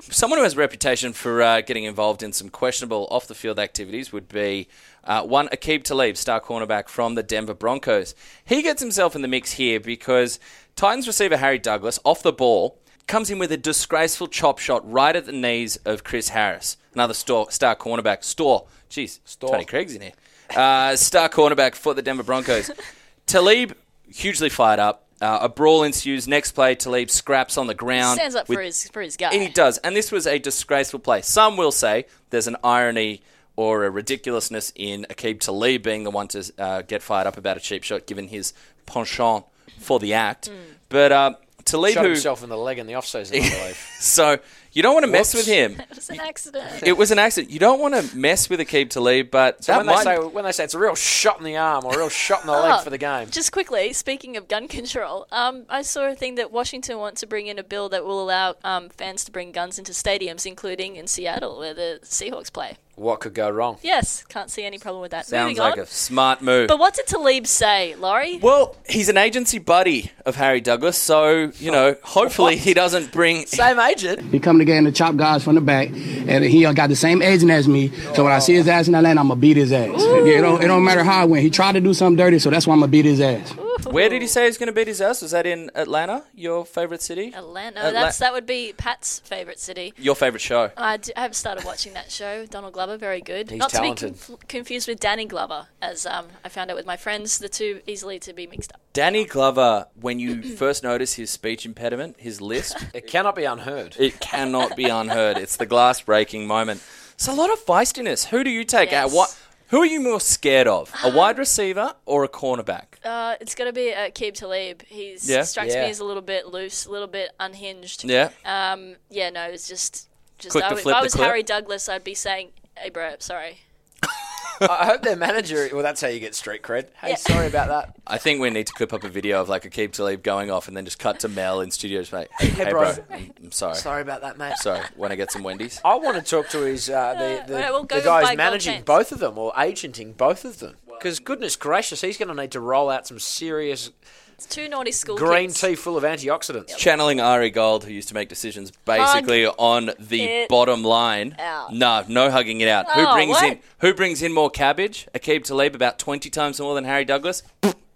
someone 0.00 0.38
who 0.38 0.44
has 0.44 0.54
a 0.54 0.58
reputation 0.58 1.12
for 1.12 1.42
uh, 1.42 1.60
getting 1.60 1.84
involved 1.84 2.22
in 2.22 2.32
some 2.32 2.48
questionable 2.48 3.08
off 3.10 3.26
the 3.26 3.34
field 3.34 3.58
activities 3.58 4.12
would 4.12 4.28
be 4.28 4.68
uh, 5.04 5.22
one 5.22 5.48
Aqib 5.48 5.84
Talib, 5.84 6.16
star 6.16 6.40
cornerback 6.40 6.88
from 6.88 7.14
the 7.14 7.22
Denver 7.22 7.54
Broncos. 7.54 8.14
He 8.44 8.62
gets 8.62 8.82
himself 8.82 9.14
in 9.14 9.22
the 9.22 9.28
mix 9.28 9.52
here 9.52 9.80
because 9.80 10.38
Titans 10.76 11.06
receiver 11.06 11.36
Harry 11.36 11.58
Douglas, 11.58 11.98
off 12.04 12.22
the 12.22 12.32
ball, 12.32 12.78
comes 13.06 13.30
in 13.30 13.38
with 13.38 13.52
a 13.52 13.56
disgraceful 13.56 14.26
chop 14.26 14.58
shot 14.58 14.90
right 14.90 15.14
at 15.14 15.26
the 15.26 15.32
knees 15.32 15.76
of 15.84 16.04
Chris 16.04 16.30
Harris, 16.30 16.76
another 16.94 17.14
star, 17.14 17.50
star 17.50 17.76
cornerback. 17.76 18.24
Store. 18.24 18.66
Jeez, 18.90 19.20
Store. 19.24 19.50
Tony 19.50 19.64
Craig's 19.64 19.94
in 19.94 20.02
here. 20.02 20.12
Uh, 20.54 20.96
star 20.96 21.28
cornerback 21.28 21.74
for 21.74 21.94
the 21.94 22.02
Denver 22.02 22.22
Broncos. 22.22 22.70
Talib, 23.26 23.76
hugely 24.08 24.48
fired 24.48 24.80
up. 24.80 25.03
Uh, 25.20 25.38
a 25.42 25.48
brawl 25.48 25.84
ensues. 25.84 26.26
Next 26.28 26.52
play, 26.52 26.74
Talib 26.74 27.08
scraps 27.10 27.56
on 27.56 27.66
the 27.66 27.74
ground. 27.74 28.16
Stands 28.18 28.34
up 28.34 28.48
with- 28.48 28.58
for 28.58 28.62
his 28.62 28.88
for 28.88 29.00
his 29.02 29.16
guy. 29.16 29.30
and 29.32 29.40
he 29.42 29.48
does. 29.48 29.78
And 29.78 29.94
this 29.96 30.10
was 30.12 30.26
a 30.26 30.38
disgraceful 30.38 30.98
play. 31.00 31.22
Some 31.22 31.56
will 31.56 31.72
say 31.72 32.06
there's 32.30 32.46
an 32.48 32.56
irony 32.64 33.22
or 33.56 33.84
a 33.84 33.90
ridiculousness 33.90 34.72
in 34.74 35.06
Aqib 35.08 35.38
Talib 35.40 35.82
being 35.84 36.02
the 36.02 36.10
one 36.10 36.26
to 36.28 36.52
uh, 36.58 36.82
get 36.82 37.02
fired 37.02 37.26
up 37.28 37.36
about 37.36 37.56
a 37.56 37.60
cheap 37.60 37.84
shot 37.84 38.06
given 38.06 38.28
his 38.28 38.52
penchant 38.86 39.44
for 39.78 39.98
the 40.00 40.12
act. 40.14 40.50
But 40.88 41.12
uh, 41.12 41.34
Talib, 41.64 41.94
Shot 41.94 42.02
who 42.04 42.10
himself 42.10 42.42
in 42.42 42.48
the 42.50 42.56
leg 42.58 42.78
in 42.78 42.86
the 42.88 42.94
off-season, 42.94 43.36
I 43.36 43.40
believe. 43.58 43.88
so 44.00 44.38
you 44.74 44.82
don't 44.82 44.92
want 44.94 45.06
to 45.06 45.10
mess 45.10 45.32
with 45.34 45.46
him. 45.46 45.80
It 45.90 45.96
was 45.96 46.10
an 46.10 46.20
accident. 46.20 46.82
It 46.82 46.96
was 46.98 47.10
an 47.10 47.18
accident. 47.18 47.50
You 47.52 47.58
don't 47.58 47.80
want 47.80 47.94
to 47.94 48.16
mess 48.16 48.50
with 48.50 48.60
Aqib 48.60 48.90
Talib, 48.90 49.30
but 49.30 49.64
So 49.64 49.72
that 49.72 49.78
when 49.86 49.86
they, 49.86 50.02
say, 50.02 50.18
when 50.18 50.44
they 50.44 50.52
say 50.52 50.64
it's 50.64 50.74
a 50.74 50.78
real 50.78 50.94
shot 50.94 51.38
in 51.38 51.44
the 51.44 51.56
arm 51.56 51.84
or 51.84 51.94
a 51.94 51.98
real 51.98 52.08
shot 52.08 52.40
in 52.42 52.48
the 52.48 52.52
leg 52.64 52.74
Oh, 52.80 52.82
for 52.82 52.90
the 52.90 52.98
game, 52.98 53.30
Just 53.30 53.52
quickly, 53.52 53.92
speaking 53.92 54.36
of 54.36 54.48
gun 54.48 54.68
control, 54.68 55.26
um, 55.32 55.64
I 55.68 55.82
saw 55.82 56.08
a 56.10 56.14
thing 56.14 56.34
that 56.34 56.50
Washington 56.50 56.98
wants 56.98 57.20
to 57.20 57.26
bring 57.26 57.46
in 57.46 57.58
a 57.58 57.62
bill 57.62 57.88
that 57.90 58.04
will 58.04 58.20
allow 58.22 58.56
um, 58.64 58.88
fans 58.90 59.24
to 59.24 59.32
bring 59.32 59.52
guns 59.52 59.78
into 59.78 59.92
stadiums, 59.92 60.44
including 60.44 60.96
in 60.96 61.06
Seattle, 61.06 61.58
where 61.58 61.74
the 61.74 62.00
Seahawks 62.02 62.52
play. 62.52 62.76
What 62.96 63.20
could 63.20 63.34
go 63.34 63.50
wrong? 63.50 63.78
Yes, 63.82 64.24
can't 64.28 64.50
see 64.50 64.64
any 64.64 64.78
problem 64.78 65.02
with 65.02 65.10
that. 65.10 65.26
Sounds 65.26 65.50
Moving 65.50 65.62
like 65.62 65.72
on. 65.74 65.78
a 65.80 65.86
smart 65.86 66.42
move. 66.42 66.68
But 66.68 66.78
what 66.78 66.94
did 66.94 67.06
Talib 67.06 67.46
say, 67.46 67.94
Laurie? 67.96 68.38
well, 68.38 68.76
he's 68.88 69.08
an 69.08 69.16
agency 69.16 69.58
buddy 69.58 70.12
of 70.24 70.36
Harry 70.36 70.60
Douglas, 70.60 70.96
so 70.98 71.52
you 71.58 71.70
know, 71.70 71.96
hopefully 72.02 72.56
he 72.56 72.74
doesn't 72.74 73.12
bring. 73.12 73.46
Same 73.46 73.78
agent. 73.78 74.20
He 74.32 74.38
come 74.40 74.58
to 74.58 74.64
the 74.64 74.70
game 74.70 74.84
to 74.84 74.92
chop 74.92 75.16
guys 75.16 75.42
from 75.44 75.54
the 75.54 75.60
back, 75.60 75.88
and 75.90 76.44
he 76.44 76.62
got 76.72 76.88
the 76.88 76.96
same 76.96 77.22
agent 77.22 77.50
as 77.50 77.68
me. 77.68 77.88
So 78.14 78.24
when 78.24 78.32
I 78.32 78.38
see 78.38 78.54
his 78.54 78.68
ass 78.68 78.88
in 78.88 78.94
Atlanta, 78.94 79.20
I'm 79.20 79.28
gonna 79.28 79.40
beat 79.40 79.56
his 79.56 79.72
ass. 79.72 79.88
Yeah, 79.98 80.38
it 80.38 80.40
don't, 80.40 80.62
it 80.62 80.66
don't 80.66 80.84
matter 80.84 81.04
how 81.04 81.22
I 81.22 81.24
win. 81.24 81.42
He 81.42 81.50
tried 81.50 81.72
to 81.72 81.80
do 81.80 81.94
something 81.94 82.16
dirty, 82.16 82.38
so 82.38 82.50
that's 82.50 82.66
why 82.66 82.74
I'm 82.74 82.80
gonna 82.80 82.90
beat 82.90 83.04
his 83.04 83.20
ass. 83.20 83.54
Where 83.94 84.08
did 84.08 84.22
he 84.22 84.28
say 84.28 84.46
he's 84.46 84.58
going 84.58 84.66
to 84.66 84.72
beat 84.72 84.88
his 84.88 85.00
ass? 85.00 85.22
Was 85.22 85.30
that 85.30 85.46
in 85.46 85.70
Atlanta, 85.76 86.24
your 86.34 86.66
favorite 86.66 87.00
city? 87.00 87.32
Atlanta. 87.32 87.78
Atla- 87.78 87.92
that's 87.92 88.18
that 88.18 88.32
would 88.32 88.44
be 88.44 88.72
Pat's 88.76 89.20
favorite 89.20 89.60
city. 89.60 89.94
Your 89.96 90.16
favorite 90.16 90.40
show? 90.40 90.72
I 90.76 90.98
have 91.14 91.36
started 91.36 91.64
watching 91.64 91.92
that 91.94 92.10
show. 92.10 92.44
Donald 92.46 92.72
Glover, 92.72 92.96
very 92.96 93.20
good. 93.20 93.50
He's 93.50 93.58
Not 93.60 93.70
talented. 93.70 94.16
to 94.18 94.30
be 94.32 94.36
conf- 94.36 94.48
confused 94.48 94.88
with 94.88 94.98
Danny 94.98 95.26
Glover, 95.26 95.68
as 95.80 96.06
um, 96.06 96.26
I 96.44 96.48
found 96.48 96.70
out 96.72 96.76
with 96.76 96.86
my 96.86 96.96
friends. 96.96 97.38
The 97.38 97.48
two 97.48 97.82
easily 97.86 98.18
to 98.18 98.32
be 98.32 98.48
mixed 98.48 98.72
up. 98.72 98.80
Danny 98.92 99.24
Glover, 99.24 99.86
when 100.00 100.18
you 100.18 100.42
first 100.56 100.82
notice 100.82 101.14
his 101.14 101.30
speech 101.30 101.64
impediment, 101.64 102.16
his 102.18 102.40
lisp, 102.40 102.76
It 102.94 103.06
cannot 103.06 103.36
be 103.36 103.44
unheard. 103.44 103.94
it 103.98 104.18
cannot 104.18 104.76
be 104.76 104.86
unheard. 104.86 105.38
It's 105.38 105.56
the 105.56 105.66
glass 105.66 106.00
breaking 106.00 106.48
moment. 106.48 106.82
It's 107.14 107.28
a 107.28 107.32
lot 107.32 107.52
of 107.52 107.64
feistiness. 107.64 108.24
Who 108.26 108.42
do 108.42 108.50
you 108.50 108.64
take 108.64 108.90
Yes. 108.90 109.04
out? 109.12 109.16
What? 109.16 109.38
Who 109.68 109.78
are 109.82 109.86
you 109.86 110.00
more 110.00 110.20
scared 110.20 110.66
of? 110.68 110.92
A 111.04 111.10
wide 111.10 111.38
receiver 111.38 111.94
or 112.06 112.22
a 112.24 112.28
cornerback? 112.28 112.93
Uh, 113.04 113.36
it's 113.40 113.54
got 113.54 113.64
to 113.64 113.72
be 113.72 113.92
uh, 113.92 114.10
Keeb 114.10 114.34
Talib. 114.34 114.82
He 114.86 115.16
Yeah. 115.22 115.42
strikes 115.42 115.74
Yeah. 115.74 115.84
me 115.84 115.90
as 115.90 116.00
a 116.00 116.04
little 116.04 116.22
bit 116.22 116.46
loose, 116.46 116.86
a 116.86 116.90
little 116.90 117.06
bit 117.08 117.30
unhinged. 117.38 118.04
Yeah. 118.04 118.30
Um, 118.44 118.96
yeah, 119.10 119.30
no, 119.30 119.42
it's 119.44 119.68
just, 119.68 120.08
just 120.38 120.52
Quick 120.52 120.64
I 120.64 120.68
to 120.70 120.74
would- 120.74 120.82
flip 120.82 120.92
if 120.92 120.96
I 120.96 121.00
the 121.00 121.04
was 121.04 121.14
clip. 121.14 121.26
Harry 121.26 121.42
Douglas, 121.42 121.88
I'd 121.88 122.04
be 122.04 122.14
saying, 122.14 122.50
"Hey, 122.76 122.90
bro, 122.90 123.14
sorry." 123.18 123.58
I 124.60 124.86
hope 124.86 125.02
their 125.02 125.16
manager. 125.16 125.68
Well, 125.72 125.82
that's 125.82 126.00
how 126.00 126.06
you 126.08 126.20
get 126.20 126.34
street 126.34 126.62
cred. 126.62 126.86
Hey, 127.00 127.10
Yeah. 127.10 127.14
sorry 127.16 127.46
about 127.48 127.68
that. 127.68 127.96
I 128.06 128.18
think 128.18 128.40
we 128.40 128.50
need 128.50 128.68
to 128.68 128.72
clip 128.72 128.92
up 128.92 129.02
a 129.02 129.08
video 129.08 129.40
of 129.40 129.48
like 129.48 129.64
a 129.64 129.70
keep 129.70 129.92
Talib 129.92 130.22
going 130.22 130.48
off 130.50 130.68
and 130.68 130.76
then 130.76 130.84
just 130.84 130.98
cut 131.00 131.18
to 131.20 131.28
Mel 131.28 131.60
in 131.60 131.70
studios, 131.72 132.12
mate. 132.12 132.28
Hey, 132.38 132.48
hey, 132.48 132.70
bro. 132.70 132.94
bro, 132.94 133.04
I'm, 133.10 133.32
I'm 133.42 133.52
sorry. 133.52 133.74
Sorry 133.74 134.00
about 134.00 134.22
that, 134.22 134.38
mate. 134.38 134.56
Sorry. 134.58 134.80
When 134.96 135.10
I 135.10 135.16
get 135.16 135.32
some 135.32 135.42
Wendy's? 135.42 135.80
I 135.84 135.96
want 135.96 136.16
to 136.16 136.22
talk 136.22 136.48
to 136.50 136.60
his 136.60 136.88
uh, 136.88 137.14
the, 137.14 137.52
the, 137.52 137.58
right, 137.58 137.70
we'll 137.72 137.82
go 137.82 137.96
the 137.98 138.02
guy 138.04 138.22
buy 138.22 138.28
who's 138.28 138.36
managing 138.36 138.74
gold 138.76 138.84
both 138.86 139.12
of 139.12 139.18
them 139.18 139.36
or 139.38 139.52
agenting 139.58 140.12
both 140.12 140.44
of 140.44 140.60
them. 140.60 140.76
Because 140.98 141.18
goodness 141.20 141.56
gracious, 141.56 142.00
he's 142.00 142.16
going 142.16 142.28
to 142.28 142.34
need 142.34 142.52
to 142.52 142.60
roll 142.60 142.90
out 142.90 143.06
some 143.06 143.18
serious 143.18 143.90
It's 144.34 144.46
two 144.46 144.68
naughty 144.68 144.92
school 144.92 145.16
green 145.16 145.48
kids. 145.48 145.60
tea 145.60 145.74
full 145.74 145.96
of 145.96 146.04
antioxidants. 146.04 146.76
Channeling 146.76 147.20
Ari 147.20 147.50
Gold, 147.50 147.84
who 147.84 147.92
used 147.92 148.08
to 148.08 148.14
make 148.14 148.28
decisions 148.28 148.70
basically 148.84 149.46
on 149.46 149.90
the 149.98 150.22
it 150.22 150.48
bottom 150.48 150.82
line. 150.82 151.36
out. 151.38 151.72
No, 151.72 152.04
no 152.08 152.30
hugging 152.30 152.60
it 152.60 152.68
out. 152.68 152.90
who 152.90 153.02
Oh, 153.06 153.14
brings 153.14 153.30
what? 153.32 153.44
in 153.44 153.58
Who 153.80 153.94
brings 153.94 154.22
in 154.22 154.32
more 154.32 154.50
cabbage? 154.50 155.06
Aqib 155.14 155.44
Talib 155.44 155.74
about 155.74 155.98
twenty 155.98 156.30
times 156.30 156.58
more 156.60 156.74
than 156.74 156.84
Harry 156.84 157.04
Douglas. 157.04 157.42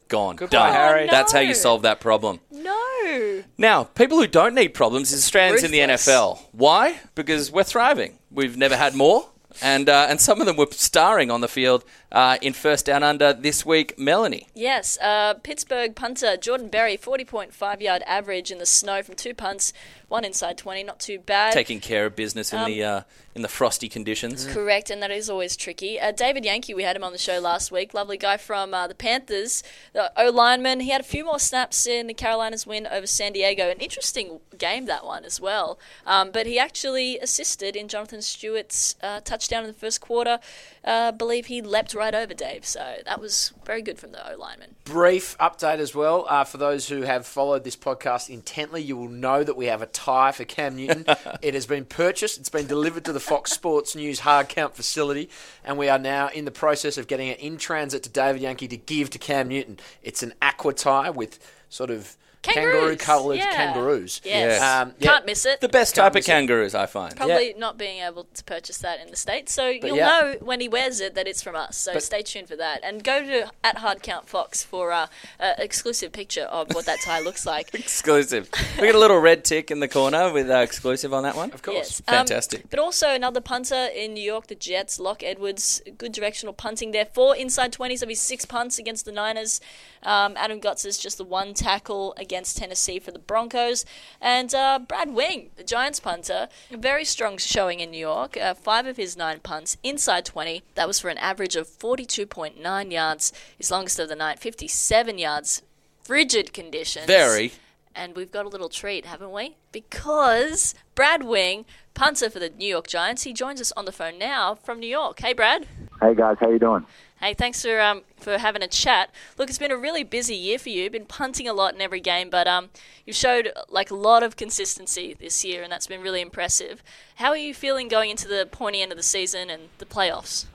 Gone. 0.09 0.37
Goodbye, 0.37 0.57
Done. 0.57 0.73
Harry. 0.73 1.05
Oh, 1.05 1.11
That's 1.11 1.33
how 1.33 1.41
no. 1.41 1.45
you 1.49 1.55
solve 1.55 1.83
that 1.83 2.01
problem. 2.01 2.41
No. 2.51 3.43
Now, 3.59 3.85
people 3.85 4.17
who 4.19 4.27
don't 4.27 4.55
need 4.55 4.69
problems 4.69 5.13
is 5.13 5.23
Australians 5.23 5.63
in 5.65 5.71
the 5.71 5.81
Ruthless. 5.81 6.09
NFL. 6.09 6.39
Why? 6.53 7.01
Because 7.15 7.51
we're 7.53 7.63
thriving. 7.65 8.19
We've 8.31 8.57
never 8.57 8.75
had 8.77 8.95
more. 8.95 9.29
And, 9.61 9.89
uh, 9.89 10.07
and 10.09 10.19
some 10.21 10.41
of 10.41 10.47
them 10.47 10.57
were 10.57 10.69
starring 10.71 11.31
on 11.31 11.41
the 11.43 11.49
field 11.49 11.85
uh, 12.11 12.39
in 12.41 12.53
First 12.53 12.87
Down 12.87 13.03
Under 13.03 13.33
this 13.33 13.65
week. 13.67 13.99
Melanie. 13.99 14.49
Yes, 14.55 14.99
uh, 15.01 15.35
Pittsburgh 15.35 15.95
punter 15.95 16.37
Jordan 16.37 16.69
Berry, 16.69 16.97
40.5 16.97 17.81
yard 17.81 18.03
average 18.07 18.51
in 18.51 18.59
the 18.59 18.67
snow 18.67 19.03
from 19.03 19.15
two 19.15 19.35
punts, 19.35 19.73
one 20.09 20.25
inside 20.25 20.57
20, 20.57 20.83
not 20.85 20.99
too 20.99 21.19
bad. 21.19 21.53
taking 21.53 21.81
care 21.81 22.07
of 22.07 22.17
business 22.17 22.53
in 22.53 22.61
Um, 22.61 22.67
the 22.71 22.83
uh, 22.85 23.01
in 23.35 23.43
the 23.43 23.49
frosty 23.49 23.89
conditions. 23.89 24.47
Correct, 24.47 24.91
and 24.91 25.01
that 25.03 25.11
is 25.13 25.31
always 25.31 25.57
tricky. 25.57 26.01
Uh, 26.01 26.11
David 26.11 26.45
Yankey, 26.45 26.75
we 26.75 26.83
had 26.83 26.97
him 26.97 27.05
on 27.05 27.13
the 27.13 27.19
show 27.19 27.39
last 27.39 27.71
week. 27.71 27.95
Lovely 27.95 28.17
guy 28.17 28.37
from 28.37 28.75
uh, 28.75 28.87
the 28.89 28.95
Panthers, 28.97 29.63
the 29.93 30.11
O 30.21 30.31
lineman. 30.31 30.81
He 30.81 30.91
had 30.91 31.01
a 31.03 31.05
few 31.05 31.25
more 31.25 31.39
snaps 31.39 31.87
in 31.87 32.07
the 32.09 32.15
Carolinas 32.15 32.67
win 32.67 32.87
over 32.87 33.07
San 33.07 33.33
Diego. 33.35 33.69
An 33.71 33.79
interesting 33.79 34.41
game 34.57 34.87
that 34.87 35.05
one 35.05 35.25
as 35.25 35.41
well. 35.41 35.79
Um, 36.07 36.31
but 36.33 36.47
he 36.47 36.59
actually 36.59 37.19
assisted 37.21 37.77
in 37.77 37.87
Jonathan 37.87 38.23
Stewart's 38.23 38.97
uh, 39.03 39.21
touchdown 39.21 39.63
in 39.63 39.69
the 39.69 39.79
first 39.79 40.01
quarter. 40.01 40.41
Uh, 40.85 41.13
believe 41.13 41.47
he 41.47 41.61
leapt 41.63 41.95
right 41.99 42.15
over 42.15 42.33
Dave, 42.33 42.65
so 42.65 42.97
that 43.05 43.21
was 43.21 43.53
very 43.67 43.83
good 43.83 43.99
from 43.99 44.13
the 44.13 44.33
O 44.33 44.39
lineman. 44.39 44.77
Brief 44.85 45.37
update 45.39 45.79
as 45.79 45.95
well 45.95 46.25
uh, 46.29 46.45
for 46.45 46.57
those 46.57 46.89
who 46.89 47.03
have 47.03 47.27
followed 47.27 47.65
this 47.65 47.77
podcast 47.77 48.31
intently. 48.31 48.81
You 48.81 48.97
will 48.97 49.09
know 49.09 49.45
that 49.45 49.57
we 49.57 49.67
have 49.67 49.83
a 49.83 49.87
tie 49.87 50.33
for 50.33 50.45
Cam 50.45 50.77
Newton. 50.77 51.05
it 51.43 51.55
has 51.55 51.67
been 51.67 51.85
purchased. 51.85 52.39
It's 52.39 52.49
been 52.49 52.67
delivered 52.67 53.05
to 53.07 53.13
the 53.13 53.21
Fox 53.21 53.53
Sports 53.53 53.95
News 53.97 54.21
hard 54.21 54.49
count 54.49 54.77
facility, 54.77 55.29
and 55.65 55.77
we 55.77 55.89
are 55.89 55.99
now 55.99 56.29
in 56.29 56.45
the 56.45 56.51
process 56.51 56.97
of 56.97 57.09
getting 57.09 57.29
it 57.29 57.41
in 57.41 57.59
transit 57.59 58.03
to 58.05 58.09
David 58.09 58.41
Yankey 58.41 58.69
to 58.69 58.77
give 58.77 59.11
to 59.11 59.19
Cam 59.19 59.49
Newton. 59.49 59.79
It's 60.03 60.23
an 60.23 60.33
aqua 60.41 60.73
tie 60.73 61.11
with 61.11 61.39
sort 61.69 61.91
of 61.91 62.17
kangaroo 62.43 62.73
Kangaroos, 62.73 63.01
coloured 63.01 63.37
yeah. 63.39 63.55
kangaroos. 63.55 64.21
Yes. 64.25 64.61
Um, 64.63 64.95
yeah. 64.99 65.13
Can't 65.13 65.27
miss 65.27 65.45
it. 65.45 65.61
The 65.61 65.69
best 65.69 65.95
Can't 65.95 66.05
type 66.05 66.13
of 66.13 66.15
miss 66.17 66.29
it. 66.29 66.31
kangaroos, 66.31 66.75
I 66.75 66.87
find. 66.87 67.17
Probably 67.17 67.55
not 67.59 67.77
being 67.79 68.01
able 68.03 68.25
to 68.35 68.45
purchase 68.45 68.79
that 68.79 69.01
in 69.01 69.11
the 69.11 69.17
States. 69.17 69.53
So 69.53 69.69
you'll 69.69 69.97
yeah. 69.97 70.07
know 70.07 70.37
when 70.41 70.61
he 70.61 70.69
wears 70.69 71.01
it 71.01 71.15
that 71.15 71.27
it's 71.27 71.43
from 71.43 71.57
us. 71.57 71.77
So 71.77 71.95
But- 71.95 72.03
stay 72.03 72.23
tuned 72.23 72.49
for 72.49 72.57
that. 72.57 72.81
And 72.83 73.03
go 73.03 73.23
to 73.25 73.51
at 73.65 73.79
Hard 73.79 74.03
Count 74.03 74.29
Fox 74.29 74.63
for 74.63 74.93
uh, 74.93 75.09
an 75.39 75.57
exclusive 75.59 76.13
picture 76.13 76.45
of 76.45 76.73
what 76.75 76.87
that 76.87 77.01
tie 77.05 77.21
looks 77.21 77.45
like. 77.45 77.75
Exclusive. 77.75 78.49
we 78.81 78.87
got 78.87 78.95
a 78.95 78.99
little 78.99 79.19
red 79.19 79.45
tick 79.45 79.71
in 79.71 79.81
the 79.81 79.89
corner 79.89 80.33
with 80.33 80.49
uh, 80.49 80.59
exclusive 80.59 81.13
on 81.13 81.25
that 81.25 81.35
one. 81.37 81.51
Of 81.53 81.63
course. 81.63 81.77
Yes. 81.77 82.03
Um, 82.07 82.15
Fantastic. 82.15 82.71
but 82.71 82.79
also 82.79 83.11
another 83.11 83.41
punter 83.41 83.89
in 83.95 84.15
New 84.15 84.23
York, 84.23 84.47
the 84.47 84.55
Jets, 84.55 85.01
Lac 85.01 85.23
Edwards, 85.23 85.83
good 85.99 86.13
directional 86.13 86.53
punting 86.55 86.93
there. 86.93 87.05
Four 87.07 87.35
inside 87.37 87.73
20s 87.73 88.03
of 88.03 88.09
his 88.09 88.21
six 88.21 88.45
punts 88.45 88.79
against 88.79 89.05
the 89.05 89.13
Niners. 89.13 89.61
Um, 90.03 90.35
Adam 90.37 90.61
Gotsis 90.61 91.01
just 91.01 91.19
the 91.19 91.25
one 91.25 91.55
tackle 91.55 92.15
against 92.17 92.28
Tennessee 92.29 92.99
for 92.99 93.11
the 93.11 93.19
Broncos. 93.19 93.85
And 94.21 94.55
uh, 94.55 94.79
Brad 94.79 95.15
Wing, 95.15 95.51
the 95.57 95.65
Giants 95.65 96.01
punter, 96.01 96.49
very 96.71 97.05
strong 97.05 97.39
showing 97.39 97.81
in 97.81 97.91
New 97.91 97.99
York. 97.99 98.37
Uh, 98.37 98.55
five 98.55 98.87
of 98.87 98.97
his 98.97 99.17
nine 99.17 99.41
punts 99.41 99.77
inside 99.83 100.25
20. 100.25 100.63
That 100.75 100.87
was 100.87 101.01
for 101.01 101.09
an 101.09 101.19
average 101.19 101.57
of 101.57 101.67
42.9 101.67 102.93
yards. 102.93 103.33
His 103.57 103.71
longest 103.71 103.99
of 103.99 104.09
the 104.09 104.17
night, 104.17 104.39
57 104.39 105.19
yards. 105.19 105.63
Frigid 106.03 106.53
conditions. 106.53 107.07
Very. 107.07 107.53
And 107.95 108.15
we've 108.15 108.31
got 108.31 108.47
a 108.47 108.49
little 108.49 108.69
treat, 108.69 109.07
haven't 109.07 109.33
we? 109.33 109.57
Because 109.73 110.75
Brad 110.95 111.25
Wing, 111.25 111.65
punter 111.95 112.31
for 112.31 112.39
the 112.39 112.51
New 112.51 112.69
York 112.69 112.87
Giants, 112.87 113.25
he 113.25 113.33
joins 113.33 113.61
us 113.61 113.73
on 113.77 113.87
the 113.87 113.93
phone 113.93 114.19
now 114.19 114.55
from 114.55 114.79
New 114.79 114.87
York. 114.87 115.21
Hey, 115.21 115.33
Brad. 115.33 115.67
Hey 116.01 116.15
guys, 116.15 116.37
how 116.39 116.49
you 116.49 116.61
doing? 116.61 116.87
Hey, 117.21 117.35
thanks 117.35 117.63
for 117.63 117.81
um 117.81 118.03
for 118.17 118.39
having 118.39 118.63
a 118.63 118.69
chat. 118.69 119.11
Look, 119.37 119.49
it's 119.49 119.59
been 119.59 119.73
a 119.73 119.77
really 119.77 120.05
busy 120.05 120.37
year 120.37 120.57
for 120.57 120.69
you. 120.69 120.89
Been 120.89 121.05
punting 121.05 121.49
a 121.49 121.53
lot 121.53 121.75
in 121.75 121.81
every 121.81 122.01
game, 122.01 122.31
but 122.31 122.47
um 122.47 122.71
you've 123.05 123.17
showed 123.17 123.53
like 123.69 123.91
a 123.91 123.97
lot 123.97 124.23
of 124.23 124.37
consistency 124.37 125.17
this 125.19 125.45
year, 125.45 125.65
and 125.65 125.73
that's 125.73 125.89
been 125.89 126.01
really 126.01 126.21
impressive. 126.21 126.81
How 127.17 127.31
are 127.31 127.37
you 127.37 127.55
feeling 127.55 127.89
going 127.89 128.11
into 128.11 128.29
the 128.29 128.47
pointy 128.47 128.83
end 128.83 128.93
of 128.93 128.97
the 128.97 129.03
season 129.03 129.51
and 129.51 129.65
the 129.79 129.87
playoffs? 129.87 130.47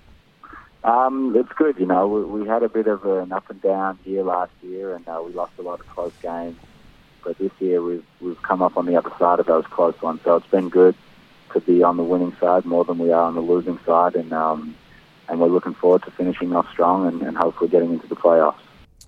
Um, 0.85 1.33
it's 1.35 1.51
good. 1.53 1.77
You 1.79 1.85
know, 1.85 2.07
we, 2.07 2.41
we 2.41 2.47
had 2.47 2.63
a 2.63 2.69
bit 2.69 2.87
of 2.87 3.05
an 3.05 3.33
up 3.33 3.49
and 3.49 3.61
down 3.61 3.99
year 4.05 4.23
last 4.23 4.51
year, 4.61 4.95
and 4.95 5.07
uh, 5.07 5.21
we 5.25 5.33
lost 5.33 5.53
a 5.57 5.61
lot 5.61 5.81
of 5.81 5.87
close 5.89 6.13
games. 6.21 6.57
But 7.25 7.37
this 7.39 7.51
year, 7.59 7.81
we've 7.81 8.05
we've 8.21 8.41
come 8.41 8.61
up 8.61 8.77
on 8.77 8.85
the 8.85 8.95
other 8.95 9.11
side 9.19 9.39
of 9.39 9.47
those 9.47 9.65
close 9.65 10.01
ones. 10.01 10.21
So 10.23 10.37
it's 10.37 10.47
been 10.47 10.69
good 10.69 10.95
to 11.51 11.59
be 11.59 11.83
on 11.83 11.97
the 11.97 12.03
winning 12.03 12.35
side 12.39 12.63
more 12.63 12.85
than 12.85 12.99
we 12.99 13.11
are 13.11 13.23
on 13.23 13.35
the 13.35 13.41
losing 13.41 13.79
side, 13.85 14.15
and 14.15 14.31
um, 14.31 14.75
and 15.29 15.39
we're 15.39 15.47
looking 15.47 15.73
forward 15.73 16.03
to 16.03 16.11
finishing 16.11 16.55
off 16.55 16.69
strong 16.71 17.07
and, 17.07 17.21
and 17.21 17.37
hopefully 17.37 17.69
getting 17.69 17.93
into 17.93 18.07
the 18.07 18.15
playoffs. 18.15 18.57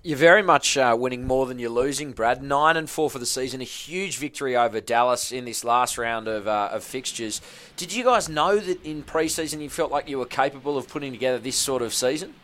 You're 0.02 0.16
very 0.16 0.42
much 0.42 0.76
uh, 0.76 0.96
winning 0.96 1.26
more 1.26 1.46
than 1.46 1.58
you're 1.58 1.68
losing, 1.68 2.12
Brad. 2.12 2.40
Nine 2.40 2.76
and 2.76 2.88
four 2.88 3.10
for 3.10 3.18
the 3.18 3.26
season, 3.26 3.60
a 3.60 3.64
huge 3.64 4.18
victory 4.18 4.56
over 4.56 4.80
Dallas 4.80 5.32
in 5.32 5.44
this 5.44 5.64
last 5.64 5.98
round 5.98 6.28
of, 6.28 6.46
uh, 6.46 6.68
of 6.70 6.84
fixtures. 6.84 7.40
Did 7.76 7.92
you 7.92 8.04
guys 8.04 8.28
know 8.28 8.56
that 8.56 8.84
in 8.84 9.02
preseason 9.02 9.60
you 9.60 9.68
felt 9.68 9.90
like 9.90 10.08
you 10.08 10.18
were 10.18 10.26
capable 10.26 10.78
of 10.78 10.88
putting 10.88 11.10
together 11.10 11.38
this 11.38 11.56
sort 11.56 11.82
of 11.82 11.92
season? 11.92 12.34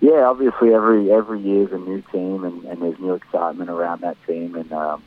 Yeah, 0.00 0.28
obviously 0.28 0.72
every 0.72 1.10
every 1.10 1.40
year 1.40 1.66
is 1.66 1.72
a 1.72 1.78
new 1.78 2.02
team, 2.12 2.44
and, 2.44 2.64
and 2.64 2.80
there's 2.82 2.98
new 3.00 3.14
excitement 3.14 3.70
around 3.70 4.02
that 4.02 4.16
team, 4.26 4.54
and 4.54 4.72
um, 4.72 5.02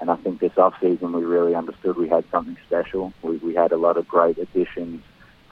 and 0.00 0.10
I 0.10 0.16
think 0.16 0.40
this 0.40 0.56
off 0.56 0.74
season 0.80 1.12
we 1.12 1.22
really 1.22 1.54
understood 1.54 1.96
we 1.96 2.08
had 2.08 2.24
something 2.32 2.56
special. 2.66 3.12
We 3.22 3.36
we 3.36 3.54
had 3.54 3.70
a 3.70 3.76
lot 3.76 3.96
of 3.96 4.08
great 4.08 4.38
additions 4.38 5.04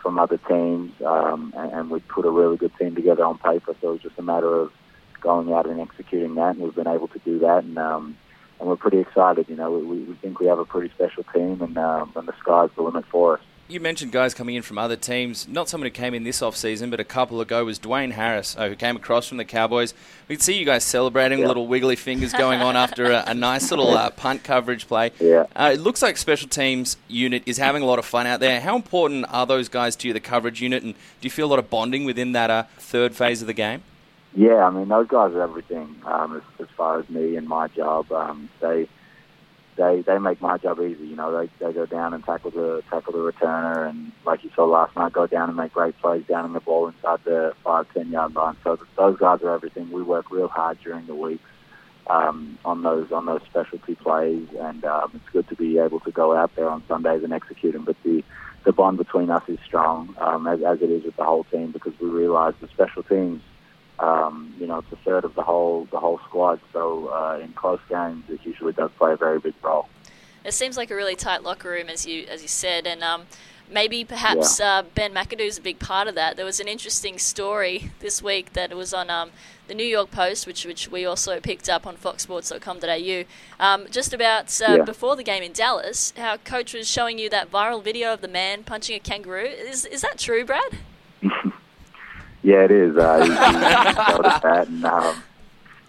from 0.07 0.21
other 0.21 0.39
teams, 0.49 0.93
um, 1.05 1.53
and, 1.57 1.73
and 1.73 1.91
we 1.91 1.99
put 1.99 2.25
a 2.25 2.31
really 2.31 2.57
good 2.57 2.71
team 2.79 2.95
together 2.95 3.25
on 3.25 3.37
paper. 3.39 3.75
So 3.81 3.89
it 3.89 3.93
was 3.95 4.03
just 4.03 4.17
a 4.19 4.23
matter 4.23 4.55
of 4.55 4.71
going 5.21 5.53
out 5.53 5.67
and 5.67 5.81
executing 5.81 6.37
that, 6.37 6.55
and 6.55 6.61
we've 6.61 6.77
been 6.77 6.87
able 6.87 7.09
to 7.09 7.19
do 7.25 7.41
that. 7.41 7.65
And 7.65 7.77
um, 7.77 8.17
and 8.61 8.69
we're 8.69 8.77
pretty 8.77 9.01
excited. 9.01 9.47
You 9.49 9.57
know, 9.57 9.73
we, 9.73 10.05
we 10.05 10.15
think 10.15 10.39
we 10.39 10.47
have 10.47 10.61
a 10.61 10.65
pretty 10.65 10.95
special 10.95 11.25
team, 11.35 11.61
and 11.61 11.77
um, 11.77 12.13
and 12.15 12.29
the 12.29 12.35
sky's 12.39 12.71
the 12.77 12.83
limit 12.83 13.05
for 13.07 13.39
us. 13.39 13.45
You 13.69 13.81
mentioned 13.81 14.13
guys 14.13 14.33
coming 14.33 14.55
in 14.55 14.63
from 14.63 14.79
other 14.79 14.95
teams. 14.95 15.49
Not 15.49 15.69
someone 15.69 15.87
who 15.87 15.91
came 15.91 16.15
in 16.15 16.23
this 16.23 16.41
off-season, 16.41 16.89
but 16.89 17.01
a 17.01 17.05
couple 17.05 17.41
ago 17.41 17.65
was 17.65 17.81
Dwayne 17.81 18.13
Harris, 18.13 18.57
uh, 18.57 18.69
who 18.69 18.77
came 18.77 18.95
across 18.95 19.27
from 19.27 19.39
the 19.39 19.45
Cowboys. 19.45 19.93
We 20.29 20.37
could 20.37 20.43
see 20.45 20.57
you 20.57 20.65
guys 20.65 20.85
celebrating, 20.85 21.41
Yeah. 21.41 21.49
little 21.49 21.67
wiggly 21.67 21.97
fingers 21.97 22.33
going 22.33 22.61
on 22.61 22.77
after 22.77 23.11
a, 23.11 23.25
a 23.27 23.35
nice 23.35 23.69
little 23.73 23.91
uh, 23.91 24.11
punt 24.11 24.45
coverage 24.45 24.87
play. 24.87 25.11
Yeah. 25.19 25.47
Uh, 25.57 25.73
it 25.75 25.81
looks 25.81 26.01
like 26.01 26.17
special 26.17 26.49
teams 26.49 26.97
unit 27.09 27.43
is 27.45 27.57
having 27.59 27.83
a 27.83 27.87
lot 27.87 27.99
of 27.99 28.05
fun 28.05 28.25
out 28.29 28.39
there. 28.39 28.61
How 28.61 28.77
important 28.77 29.27
are 29.31 29.47
those 29.47 29.69
guys 29.69 29.97
to 29.97 30.07
you, 30.09 30.15
the 30.15 30.21
coverage 30.21 30.63
unit, 30.63 30.85
and 30.85 30.95
do 30.95 31.27
you 31.27 31.31
feel 31.31 31.47
a 31.47 31.51
lot 31.51 31.59
of 31.59 31.69
bonding 31.69 32.05
within 32.05 32.31
that 32.33 32.51
uh, 32.51 32.65
third 32.79 33.17
phase 33.17 33.41
of 33.41 33.49
the 33.49 33.53
game? 33.53 33.83
Yeah, 34.37 34.65
I 34.65 34.71
mean 34.71 34.87
those 34.87 35.09
guys 35.09 35.33
are 35.33 35.43
everything 35.43 35.97
um, 36.05 36.37
as, 36.37 36.43
as 36.61 36.69
far 36.77 37.01
as 37.01 37.09
me 37.11 37.35
and 37.37 37.49
my 37.49 37.67
job. 37.69 38.13
Um, 38.13 38.49
they 38.61 38.87
they 39.77 40.03
they 40.03 40.19
make 40.19 40.41
my 40.41 40.59
job 40.59 40.81
easy. 40.81 41.07
You 41.07 41.17
know, 41.17 41.37
they 41.39 41.51
they 41.65 41.73
go 41.73 41.87
down 41.87 42.15
and 42.15 42.25
tackle 42.25 42.51
the 42.51 42.83
tackle 42.91 43.13
the 43.13 43.19
returner, 43.33 43.89
and 43.89 44.13
like 44.25 44.45
you 44.45 44.51
saw 44.55 44.65
last 44.65 44.97
night, 44.97 45.13
go 45.13 45.27
down 45.27 45.49
and 45.49 45.57
make 45.57 45.73
great 45.73 45.99
plays 45.99 46.25
down 46.27 46.45
in 46.45 46.53
the 46.53 46.61
ball 46.61 46.89
inside 46.89 47.21
the 47.25 47.55
five 47.65 47.87
ten 47.93 48.11
yard 48.11 48.35
line. 48.35 48.57
So 48.65 48.79
those 48.97 49.19
guys 49.19 49.41
are 49.43 49.55
everything. 49.55 49.91
We 49.91 50.03
work 50.03 50.31
real 50.31 50.49
hard 50.49 50.79
during 50.83 51.07
the 51.07 51.15
weeks 51.15 51.49
um, 52.09 52.59
on 52.65 52.83
those 52.83 53.11
on 53.13 53.27
those 53.27 53.43
specialty 53.49 53.95
plays, 53.95 54.49
and 54.59 54.85
um, 54.85 55.13
it's 55.15 55.29
good 55.33 55.49
to 55.49 55.57
be 55.57 55.79
able 55.79 56.01
to 56.01 56.11
go 56.11 56.35
out 56.37 56.55
there 56.57 56.69
on 56.69 56.83
Sundays 56.89 57.23
and 57.23 57.33
execute 57.33 57.73
them. 57.73 57.85
But 57.85 57.97
the 58.03 58.23
the 58.65 58.73
bond 58.73 58.99
between 58.99 59.31
us 59.31 59.45
is 59.49 59.59
strong, 59.65 60.17
um, 60.19 60.47
as, 60.49 60.61
as 60.63 60.83
it 60.83 60.91
is 60.91 61.05
with 61.05 61.17
the 61.17 61.25
whole 61.25 61.45
team, 61.45 61.71
because 61.71 61.93
we 62.01 62.09
realise 62.09 62.55
the 62.61 62.69
special 62.69 63.05
teams 63.05 63.41
um, 63.99 64.55
you 64.61 64.67
know, 64.67 64.79
it's 64.79 64.93
a 64.93 64.97
third 64.97 65.25
of 65.25 65.35
the 65.35 65.43
whole 65.43 65.87
the 65.91 65.99
whole 65.99 66.19
squad. 66.29 66.61
So 66.73 67.09
uh, 67.09 67.41
in 67.43 67.53
close 67.53 67.81
games, 67.89 68.25
it 68.29 68.41
usually 68.45 68.73
does 68.73 68.91
play 68.99 69.13
a 69.13 69.17
very 69.17 69.39
big 69.39 69.55
role. 69.63 69.89
It 70.45 70.53
seems 70.55 70.77
like 70.77 70.91
a 70.91 70.95
really 70.95 71.17
tight 71.17 71.43
locker 71.43 71.71
room, 71.71 71.89
as 71.89 72.07
you 72.07 72.27
as 72.29 72.43
you 72.43 72.49
said, 72.49 72.87
and 72.87 73.03
um, 73.03 73.23
maybe 73.69 74.05
perhaps 74.05 74.61
uh, 74.61 74.83
Ben 74.95 75.13
McAdoo's 75.13 75.59
a 75.59 75.63
big 75.63 75.79
part 75.79 76.07
of 76.09 76.15
that. 76.15 76.37
There 76.37 76.45
was 76.45 76.61
an 76.61 76.69
interesting 76.69 77.19
story 77.19 77.91
this 78.01 78.23
week 78.23 78.53
that 78.53 78.73
was 78.77 78.95
on 78.95 79.11
um, 79.11 79.31
the 79.67 79.75
New 79.75 79.85
York 79.85 80.11
Post, 80.13 80.47
which 80.47 80.65
which 80.65 80.89
we 80.89 81.05
also 81.05 81.41
picked 81.41 81.69
up 81.69 81.85
on 81.87 81.97
FoxSports.com.au, 81.97 83.25
um, 83.59 83.87
just 83.91 84.13
about 84.13 84.61
uh, 84.61 84.77
Yeah. 84.77 84.85
before 84.85 85.17
the 85.17 85.25
game 85.25 85.43
in 85.43 85.53
Dallas, 85.53 86.13
how 86.17 86.37
coach 86.37 86.75
was 86.75 86.89
showing 86.89 87.19
you 87.19 87.29
that 87.31 87.51
viral 87.51 87.83
video 87.83 88.13
of 88.13 88.21
the 88.21 88.29
man 88.29 88.63
punching 88.63 88.95
a 88.95 89.01
kangaroo. 89.01 89.47
Is 89.47 89.85
is 89.85 90.03
that 90.03 90.19
true, 90.19 90.45
Brad? 90.45 90.79
Yeah, 92.47 92.63
it 92.63 92.71
is. 92.71 92.97
Uh, 92.97 93.25
he, 93.25 93.29
he 93.29 93.35
that, 94.41 94.67
and 94.69 94.85
um, 94.85 95.21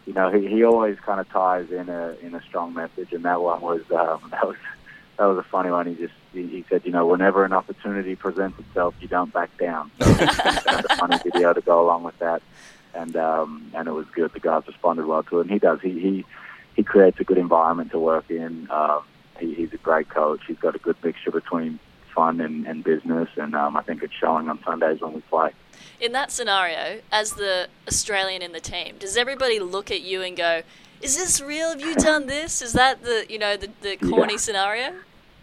you 0.07 0.13
know, 0.13 0.31
he, 0.31 0.47
he 0.47 0.63
always 0.63 0.99
kind 1.01 1.19
of 1.19 1.29
ties 1.29 1.69
in 1.69 1.87
a 1.87 2.15
in 2.23 2.33
a 2.33 2.41
strong 2.41 2.73
message, 2.73 3.13
and 3.13 3.23
that 3.25 3.43
one 3.43 3.61
was 3.61 3.81
um, 3.91 4.27
that 4.31 4.47
was 4.47 4.57
that 5.17 5.25
was 5.25 5.37
a 5.37 5.43
funny 5.43 5.69
one. 5.69 5.85
He 5.85 5.93
just 5.93 6.15
he, 6.33 6.47
he 6.47 6.65
said, 6.67 6.81
you 6.83 6.91
know, 6.91 7.05
whenever 7.05 7.45
an 7.45 7.53
opportunity 7.53 8.15
presents 8.15 8.57
itself, 8.57 8.95
you 8.99 9.07
don't 9.07 9.31
back 9.31 9.55
down. 9.59 9.91
So 9.99 10.09
it's 10.09 10.89
a 10.89 10.95
funny 10.95 11.17
video 11.23 11.53
to 11.53 11.61
go 11.61 11.79
along 11.79 12.01
with 12.01 12.17
that, 12.17 12.41
and 12.95 13.15
um, 13.15 13.69
and 13.75 13.87
it 13.87 13.91
was 13.91 14.07
good. 14.07 14.33
The 14.33 14.39
guys 14.39 14.63
responded 14.65 15.05
well 15.05 15.21
to 15.21 15.37
it, 15.37 15.41
and 15.41 15.51
he 15.51 15.59
does. 15.59 15.79
He 15.81 15.99
he 15.99 16.25
he 16.75 16.81
creates 16.81 17.19
a 17.19 17.23
good 17.23 17.37
environment 17.37 17.91
to 17.91 17.99
work 17.99 18.31
in. 18.31 18.67
Um, 18.71 19.03
he, 19.39 19.53
he's 19.53 19.73
a 19.73 19.77
great 19.77 20.09
coach. 20.09 20.41
He's 20.47 20.57
got 20.57 20.75
a 20.75 20.79
good 20.79 20.95
mixture 21.03 21.29
between 21.29 21.77
fun 22.15 22.41
and, 22.41 22.65
and 22.65 22.83
business, 22.83 23.29
and 23.37 23.53
um, 23.53 23.77
I 23.77 23.83
think 23.83 24.01
it's 24.01 24.15
showing 24.15 24.49
on 24.49 24.57
Sundays 24.63 25.01
when 25.01 25.13
we 25.13 25.21
play. 25.21 25.51
In 25.99 26.11
that 26.11 26.31
scenario, 26.31 27.01
as 27.11 27.33
the 27.33 27.67
Australian 27.87 28.41
in 28.41 28.51
the 28.51 28.59
team, 28.59 28.95
does 28.99 29.17
everybody 29.17 29.59
look 29.59 29.89
at 29.91 30.01
you 30.01 30.21
and 30.21 30.37
go, 30.37 30.61
"Is 31.01 31.17
this 31.17 31.41
real? 31.41 31.69
Have 31.69 31.81
you 31.81 31.95
done 31.95 32.27
this? 32.27 32.61
Is 32.61 32.73
that 32.73 33.03
the 33.03 33.25
you 33.29 33.39
know 33.39 33.57
the, 33.57 33.69
the 33.81 33.97
corny 33.97 34.33
Yeah. 34.33 34.37
scenario?" 34.39 34.93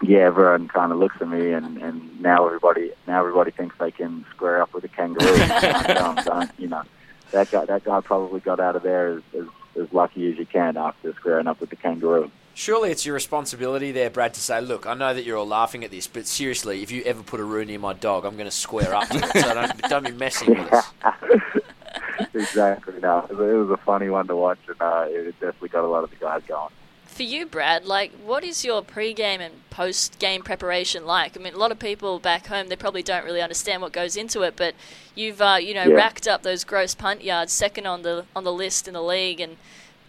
yeah, 0.02 0.18
everyone 0.18 0.68
kind 0.68 0.92
of 0.92 0.98
looks 0.98 1.16
at 1.20 1.28
me, 1.28 1.52
and, 1.52 1.78
and 1.78 2.20
now 2.20 2.46
everybody 2.46 2.92
now 3.06 3.20
everybody 3.20 3.50
thinks 3.50 3.76
they 3.78 3.90
can 3.90 4.24
square 4.34 4.60
up 4.62 4.72
with 4.74 4.84
a 4.84 4.88
kangaroo. 4.88 5.40
um, 5.96 6.16
don't, 6.24 6.50
you 6.58 6.68
know, 6.68 6.82
that 7.30 7.50
guy 7.50 7.64
that 7.64 7.84
guy 7.84 8.00
probably 8.00 8.40
got 8.40 8.60
out 8.60 8.76
of 8.76 8.82
there 8.82 9.16
as, 9.16 9.22
as, 9.38 9.46
as 9.80 9.92
lucky 9.92 10.30
as 10.30 10.38
you 10.38 10.46
can 10.46 10.76
after 10.76 11.12
squaring 11.14 11.46
up 11.46 11.60
with 11.60 11.70
the 11.70 11.76
kangaroo. 11.76 12.30
Surely 12.56 12.90
it's 12.92 13.04
your 13.04 13.14
responsibility 13.14 13.90
there, 13.90 14.08
Brad, 14.10 14.32
to 14.34 14.40
say, 14.40 14.60
look, 14.60 14.86
I 14.86 14.94
know 14.94 15.12
that 15.12 15.24
you're 15.24 15.36
all 15.36 15.46
laughing 15.46 15.82
at 15.82 15.90
this, 15.90 16.06
but 16.06 16.24
seriously, 16.26 16.82
if 16.82 16.90
you 16.92 17.02
ever 17.02 17.22
put 17.22 17.40
a 17.40 17.44
roo 17.44 17.64
near 17.64 17.80
my 17.80 17.92
dog, 17.94 18.24
I'm 18.24 18.34
going 18.36 18.46
to 18.46 18.50
square 18.56 18.94
up 18.94 19.08
to 19.08 19.18
it. 19.18 19.42
So 19.42 19.54
don't, 19.54 19.82
don't 19.88 20.04
be 20.06 20.12
messing 20.12 20.50
with 20.50 20.72
us. 20.72 20.86
exactly. 22.34 22.94
No, 23.00 23.26
it 23.28 23.36
was, 23.36 23.50
it 23.50 23.54
was 23.54 23.70
a 23.70 23.76
funny 23.78 24.08
one 24.08 24.26
to 24.28 24.36
watch, 24.36 24.58
and 24.68 24.80
uh, 24.80 25.04
it 25.08 25.32
definitely 25.40 25.70
got 25.70 25.84
a 25.84 25.88
lot 25.88 26.04
of 26.04 26.10
the 26.10 26.16
guys 26.16 26.42
going. 26.46 26.70
For 27.06 27.22
you, 27.22 27.46
Brad, 27.46 27.84
like, 27.86 28.12
what 28.24 28.42
is 28.42 28.64
your 28.64 28.82
pre-game 28.82 29.40
and 29.40 29.54
post-game 29.70 30.42
preparation 30.42 31.06
like? 31.06 31.36
I 31.36 31.40
mean, 31.40 31.54
a 31.54 31.58
lot 31.58 31.70
of 31.70 31.78
people 31.78 32.18
back 32.18 32.46
home 32.46 32.68
they 32.68 32.76
probably 32.76 33.04
don't 33.04 33.24
really 33.24 33.40
understand 33.42 33.82
what 33.82 33.92
goes 33.92 34.16
into 34.16 34.42
it, 34.42 34.54
but 34.56 34.74
you've 35.14 35.40
uh, 35.40 35.58
you 35.60 35.74
know 35.74 35.84
Yeah. 35.88 35.94
racked 35.94 36.26
up 36.26 36.42
those 36.42 36.64
gross 36.64 36.94
punt 36.94 37.22
yards, 37.22 37.52
second 37.52 37.86
on 37.86 38.02
the 38.02 38.26
on 38.34 38.42
the 38.42 38.52
list 38.52 38.88
in 38.88 38.94
the 38.94 39.02
league, 39.02 39.38
and 39.40 39.58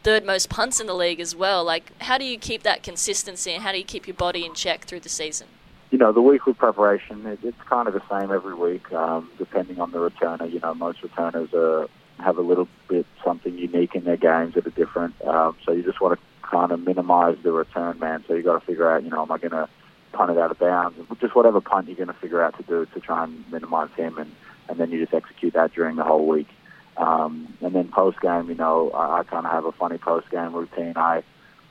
third 0.05 0.25
most 0.25 0.49
punts 0.49 0.79
in 0.79 0.87
the 0.87 0.93
league 0.93 1.19
as 1.19 1.35
well. 1.35 1.63
Like, 1.63 1.91
how 2.03 2.17
do 2.17 2.23
you 2.23 2.37
keep 2.37 2.63
that 2.63 2.83
consistency, 2.83 3.51
and 3.51 3.63
how 3.63 3.73
do 3.73 3.77
you 3.77 3.83
keep 3.83 4.07
your 4.07 4.15
body 4.15 4.45
in 4.45 4.53
check 4.53 4.85
through 4.85 5.01
the 5.01 5.09
season? 5.09 5.47
you 5.95 5.99
know, 5.99 6.11
the 6.11 6.21
weekly 6.21 6.53
preparation, 6.53 7.25
it, 7.25 7.39
it's 7.43 7.61
kind 7.69 7.87
of 7.87 7.93
the 7.93 8.01
same 8.09 8.29
every 8.29 8.53
week, 8.53 8.91
um, 8.91 9.29
depending 9.37 9.79
on 9.79 9.91
the 9.91 9.97
returner. 9.97 10.51
You 10.51 10.59
know, 10.59 10.73
most 10.73 11.01
returners 11.01 11.53
are, 11.53 11.87
have 12.19 12.37
a 12.37 12.41
little 12.41 12.67
bit 12.89 13.05
something 13.23 13.57
unique 13.57 13.95
in 13.95 14.03
their 14.03 14.17
games 14.17 14.55
that 14.55 14.67
are 14.67 14.71
different. 14.71 15.15
Um, 15.25 15.55
so 15.63 15.71
you 15.71 15.83
just 15.83 16.01
want 16.01 16.19
to 16.19 16.47
kind 16.47 16.73
of 16.73 16.81
minimize 16.81 17.37
the 17.43 17.51
return 17.53 17.97
man. 17.99 18.25
So 18.27 18.33
you 18.33 18.43
got 18.43 18.59
to 18.59 18.65
figure 18.65 18.89
out, 18.91 19.03
you 19.03 19.09
know, 19.09 19.21
am 19.21 19.31
I 19.31 19.37
going 19.37 19.51
to 19.51 19.69
punt 20.11 20.31
it 20.31 20.37
out 20.37 20.51
of 20.51 20.59
bounds? 20.59 20.97
Just 21.21 21.33
whatever 21.33 21.61
punt 21.61 21.87
you're 21.87 21.95
going 21.95 22.07
to 22.07 22.13
figure 22.13 22.41
out 22.41 22.57
to 22.57 22.63
do 22.63 22.85
to 22.93 22.99
try 22.99 23.23
and 23.23 23.49
minimize 23.51 23.91
him, 23.95 24.17
and, 24.17 24.29
and 24.67 24.77
then 24.77 24.91
you 24.91 25.01
just 25.01 25.13
execute 25.13 25.53
that 25.53 25.73
during 25.73 25.95
the 25.95 26.03
whole 26.03 26.27
week. 26.27 26.47
Um, 26.97 27.53
and 27.61 27.75
then 27.75 27.89
post 27.89 28.21
game, 28.21 28.49
you 28.49 28.55
know, 28.55 28.89
I, 28.91 29.19
I 29.19 29.23
kind 29.23 29.45
of 29.45 29.51
have 29.51 29.65
a 29.65 29.71
funny 29.71 29.97
post 29.97 30.29
game 30.29 30.53
routine. 30.53 30.93
I 30.95 31.23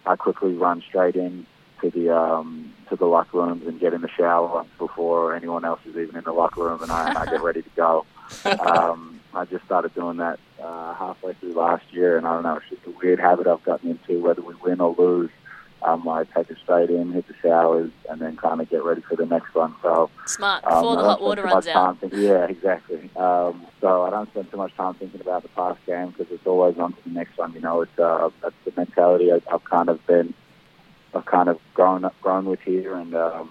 I 0.07 0.17
quickly 0.17 0.55
run 0.55 0.83
straight 0.87 1.17
in 1.17 1.47
to 1.81 1.91
the 1.91 2.15
um, 2.17 2.73
to 2.89 2.97
the 2.97 3.07
locker 3.07 3.39
rooms 3.39 3.67
and 3.67 3.81
get 3.81 3.95
in 3.95 4.03
the 4.03 4.09
shower 4.09 4.65
before 4.79 5.35
anyone 5.35 5.65
else 5.65 5.81
is 5.87 5.97
even 5.97 6.17
in 6.17 6.25
the 6.25 6.33
locker 6.33 6.63
room, 6.63 6.83
and 6.83 6.91
I, 6.91 7.09
and 7.09 7.19
I 7.19 7.25
get 7.27 7.43
ready 7.43 7.63
to 7.63 7.71
go. 7.77 8.07
Um, 8.45 9.21
I 9.35 9.45
just 9.45 9.65
started 9.65 9.95
doing 9.95 10.17
that 10.19 10.39
uh, 10.63 10.95
halfway 10.95 11.35
through 11.35 11.55
last 11.55 11.85
year, 11.93 12.17
and 12.17 12.27
I 12.27 12.35
don't 12.35 12.43
know, 12.43 12.57
it's 12.57 12.69
just 12.71 12.87
a 12.87 12.91
weird 12.91 13.19
habit 13.19 13.47
I've 13.47 13.63
gotten 13.65 13.91
into. 13.91 14.21
Whether 14.23 14.43
we 14.43 14.55
win 14.55 14.81
or 14.81 14.95
lose, 14.97 15.31
um, 15.85 16.09
I 16.09 16.25
take 16.25 16.51
it 16.51 16.57
straight 16.63 16.89
in, 16.91 17.13
hit 17.13 17.29
the 17.29 17.35
showers, 17.43 17.91
and 18.09 18.21
then 18.21 18.37
kind 18.37 18.61
of 18.61 18.71
get 18.71 18.83
ready 18.85 19.03
for 19.03 19.17
the 19.17 19.27
next 19.27 19.55
one. 19.55 19.75
So 19.83 20.11
Smart 20.27 20.65
um, 20.65 20.71
before 20.73 20.97
the 20.97 21.03
hot 21.03 21.21
water 21.21 21.43
runs 21.43 21.67
out. 21.67 22.01
thinking- 22.01 22.21
yeah, 22.23 22.45
exactly. 22.47 23.11
Um, 23.17 23.67
so 23.81 24.03
I 24.03 24.11
don't 24.11 24.29
spend 24.31 24.51
too 24.51 24.57
much 24.57 24.75
time 24.77 24.95
thinking 24.95 25.21
about 25.21 25.43
the 25.43 25.51
past 25.51 25.79
game 25.87 26.09
because 26.11 26.33
it's 26.33 26.47
always 26.47 26.79
on 26.79 26.95
to 26.95 26.99
the 27.05 27.11
next 27.11 27.37
one. 27.37 27.53
You 27.53 27.61
know, 27.61 27.83
it's 27.83 27.99
uh, 27.99 28.31
that's 28.43 28.55
the 28.65 28.73
mentality 28.77 29.31
I, 29.31 29.41
I've 29.53 29.65
kind 29.65 29.89
of 29.91 30.05
been, 30.07 30.33
I've 31.15 31.27
kind 31.27 31.49
of 31.51 31.59
grown 31.75 32.05
up, 32.05 32.15
grown 32.23 32.47
with 32.47 32.61
here, 32.61 32.95
and 32.97 33.15
um, 33.15 33.51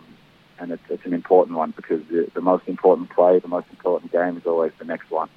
and 0.60 0.72
it's, 0.72 0.84
it's 0.90 1.06
an 1.06 1.14
important 1.14 1.58
one 1.58 1.72
because 1.76 2.02
the, 2.10 2.28
the 2.34 2.42
most 2.42 2.68
important 2.68 3.10
play, 3.12 3.38
the 3.40 3.48
most 3.48 3.68
important 3.70 4.12
game 4.12 4.38
is 4.38 4.46
always 4.46 4.72
the 4.80 4.86
next 4.86 5.12
one. 5.12 5.30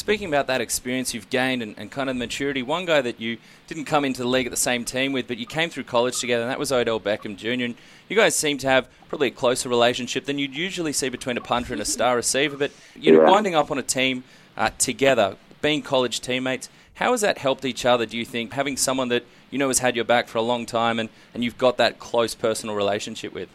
Speaking 0.00 0.28
about 0.28 0.46
that 0.46 0.62
experience 0.62 1.12
you've 1.12 1.28
gained 1.28 1.62
and, 1.62 1.74
and 1.76 1.90
kind 1.90 2.08
of 2.08 2.16
maturity, 2.16 2.62
one 2.62 2.86
guy 2.86 3.02
that 3.02 3.20
you 3.20 3.36
didn't 3.66 3.84
come 3.84 4.02
into 4.06 4.22
the 4.22 4.28
league 4.28 4.46
at 4.46 4.50
the 4.50 4.56
same 4.56 4.82
team 4.82 5.12
with, 5.12 5.28
but 5.28 5.36
you 5.36 5.44
came 5.44 5.68
through 5.68 5.84
college 5.84 6.18
together, 6.18 6.40
and 6.44 6.50
that 6.50 6.58
was 6.58 6.72
Odell 6.72 6.98
Beckham 6.98 7.36
Jr. 7.36 7.64
And 7.66 7.74
you 8.08 8.16
guys 8.16 8.34
seem 8.34 8.56
to 8.58 8.66
have 8.66 8.88
probably 9.10 9.28
a 9.28 9.30
closer 9.30 9.68
relationship 9.68 10.24
than 10.24 10.38
you'd 10.38 10.56
usually 10.56 10.94
see 10.94 11.10
between 11.10 11.36
a 11.36 11.42
punter 11.42 11.74
and 11.74 11.82
a 11.82 11.84
star 11.84 12.16
receiver. 12.16 12.56
But 12.56 12.70
you 12.96 13.12
know, 13.12 13.20
Yeah. 13.20 13.30
winding 13.30 13.54
up 13.54 13.70
on 13.70 13.76
a 13.76 13.82
team 13.82 14.24
uh, 14.56 14.70
together, 14.78 15.36
being 15.60 15.82
college 15.82 16.20
teammates, 16.22 16.70
how 16.94 17.10
has 17.10 17.20
that 17.20 17.36
helped 17.36 17.66
each 17.66 17.84
other? 17.84 18.06
Do 18.06 18.16
you 18.16 18.24
think 18.24 18.54
having 18.54 18.78
someone 18.78 19.10
that 19.10 19.24
you 19.50 19.58
know 19.58 19.68
has 19.68 19.80
had 19.80 19.96
your 19.96 20.06
back 20.06 20.28
for 20.28 20.38
a 20.38 20.42
long 20.42 20.64
time 20.64 20.98
and, 20.98 21.10
and 21.34 21.44
you've 21.44 21.58
got 21.58 21.76
that 21.76 21.98
close 21.98 22.34
personal 22.34 22.74
relationship 22.74 23.34
with? 23.34 23.50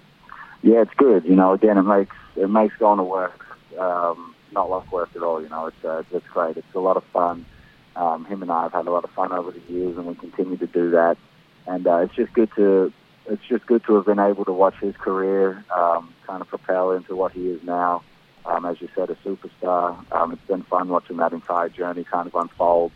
Yeah, 0.62 0.84
it's 0.84 0.94
good. 0.96 1.26
You 1.26 1.36
know, 1.36 1.54
again, 1.54 1.80
it 1.80 1.82
makes 1.82 2.16
it 2.36 2.52
makes 2.52 2.78
going 2.78 3.00
to 3.00 3.04
work 3.04 3.44
um, 3.80 4.35
not 4.56 4.70
like 4.70 4.92
work 4.92 5.10
at 5.16 5.22
all. 5.22 5.42
You 5.42 5.50
know, 5.50 5.68
it's 5.68 5.86
uh, 5.86 6.02
it's 6.12 6.28
great. 6.28 6.58
It's 6.58 6.74
a 6.74 6.80
lot 6.80 6.98
of 6.98 7.04
fun. 7.14 7.46
Um, 7.96 8.26
him 8.26 8.42
and 8.42 8.52
I 8.52 8.64
have 8.64 8.74
had 8.74 8.88
a 8.88 8.92
lot 8.92 9.04
of 9.04 9.12
fun 9.12 9.32
over 9.32 9.52
the 9.52 9.62
years, 9.72 9.96
and 9.96 10.06
we 10.08 10.16
continue 10.16 10.58
to 10.58 10.68
do 10.68 10.92
that. 10.92 11.18
And 11.68 11.86
uh, 11.86 11.98
it's 11.98 12.16
just 12.16 12.34
good 12.34 12.50
to 12.56 12.92
it's 13.28 13.44
just 13.48 13.66
good 13.66 13.84
to 13.86 13.96
have 13.96 14.06
been 14.06 14.20
able 14.20 14.46
to 14.46 14.52
watch 14.52 14.76
his 14.80 14.96
career 14.96 15.64
um, 15.76 16.14
kind 16.28 16.42
of 16.42 16.48
propel 16.48 16.92
into 16.92 17.16
what 17.16 17.32
he 17.32 17.50
is 17.50 17.62
now. 17.64 18.04
Um, 18.46 18.66
as 18.66 18.80
you 18.80 18.88
said, 18.96 19.10
a 19.10 19.16
superstar. 19.16 19.98
Um, 20.12 20.32
it's 20.34 20.48
been 20.48 20.62
fun 20.64 20.90
watching 20.90 21.18
that 21.18 21.34
entire 21.34 21.70
journey 21.70 22.04
kind 22.04 22.28
of 22.28 22.36
unfold, 22.36 22.92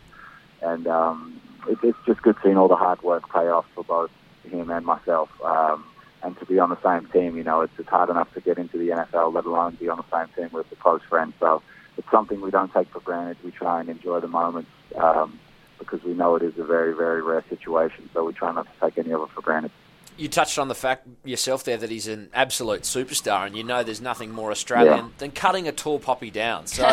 and 0.62 0.86
um, 0.86 1.40
it, 1.68 1.78
it's 1.82 1.98
just 2.06 2.22
good 2.22 2.36
seeing 2.42 2.56
all 2.56 2.68
the 2.68 2.76
hard 2.76 3.02
work 3.02 3.28
pay 3.32 3.48
off 3.48 3.66
for 3.74 3.82
both 3.84 4.10
him 4.48 4.70
and 4.70 4.86
myself. 4.86 5.28
Um, 5.44 5.84
and 6.22 6.38
to 6.38 6.44
be 6.44 6.58
on 6.58 6.70
the 6.70 6.80
same 6.82 7.08
team, 7.10 7.36
you 7.36 7.44
know, 7.44 7.62
it's, 7.62 7.72
it's 7.78 7.88
hard 7.88 8.10
enough 8.10 8.32
to 8.34 8.40
get 8.40 8.58
into 8.58 8.78
the 8.78 8.88
NFL, 8.90 9.32
let 9.34 9.44
alone 9.46 9.76
be 9.80 9.88
on 9.88 9.98
the 9.98 10.04
same 10.16 10.28
team 10.34 10.50
with 10.52 10.70
a 10.72 10.76
close 10.76 11.02
friend. 11.08 11.32
So 11.40 11.62
it's 11.96 12.10
something 12.10 12.40
we 12.40 12.50
don't 12.50 12.72
take 12.72 12.88
for 12.88 13.00
granted. 13.00 13.38
We 13.44 13.50
try 13.50 13.80
and 13.80 13.88
enjoy 13.88 14.20
the 14.20 14.28
moments 14.28 14.70
um, 14.96 15.38
because 15.78 16.02
we 16.04 16.12
know 16.12 16.36
it 16.36 16.42
is 16.42 16.58
a 16.58 16.64
very, 16.64 16.94
very 16.94 17.22
rare 17.22 17.44
situation. 17.48 18.08
So 18.12 18.24
we 18.24 18.32
try 18.34 18.52
not 18.52 18.66
to 18.66 18.80
take 18.90 18.98
any 18.98 19.12
of 19.14 19.22
it 19.22 19.30
for 19.30 19.40
granted. 19.40 19.70
You 20.18 20.28
touched 20.28 20.58
on 20.58 20.68
the 20.68 20.74
fact 20.74 21.06
yourself 21.24 21.64
there 21.64 21.78
that 21.78 21.88
he's 21.88 22.06
an 22.06 22.28
absolute 22.34 22.82
superstar, 22.82 23.46
and 23.46 23.56
you 23.56 23.64
know 23.64 23.82
there's 23.82 24.02
nothing 24.02 24.30
more 24.30 24.50
Australian 24.50 25.06
Yeah. 25.06 25.10
than 25.16 25.30
cutting 25.30 25.66
a 25.66 25.72
tall 25.72 25.98
poppy 25.98 26.30
down. 26.30 26.66
So, 26.66 26.90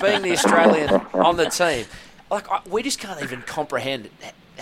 being 0.00 0.22
the 0.22 0.32
Australian 0.32 0.88
on 1.14 1.36
the 1.36 1.50
team, 1.50 1.84
like 2.30 2.50
I, 2.50 2.60
we 2.66 2.82
just 2.82 2.98
can't 2.98 3.20
even 3.22 3.42
comprehend 3.42 4.08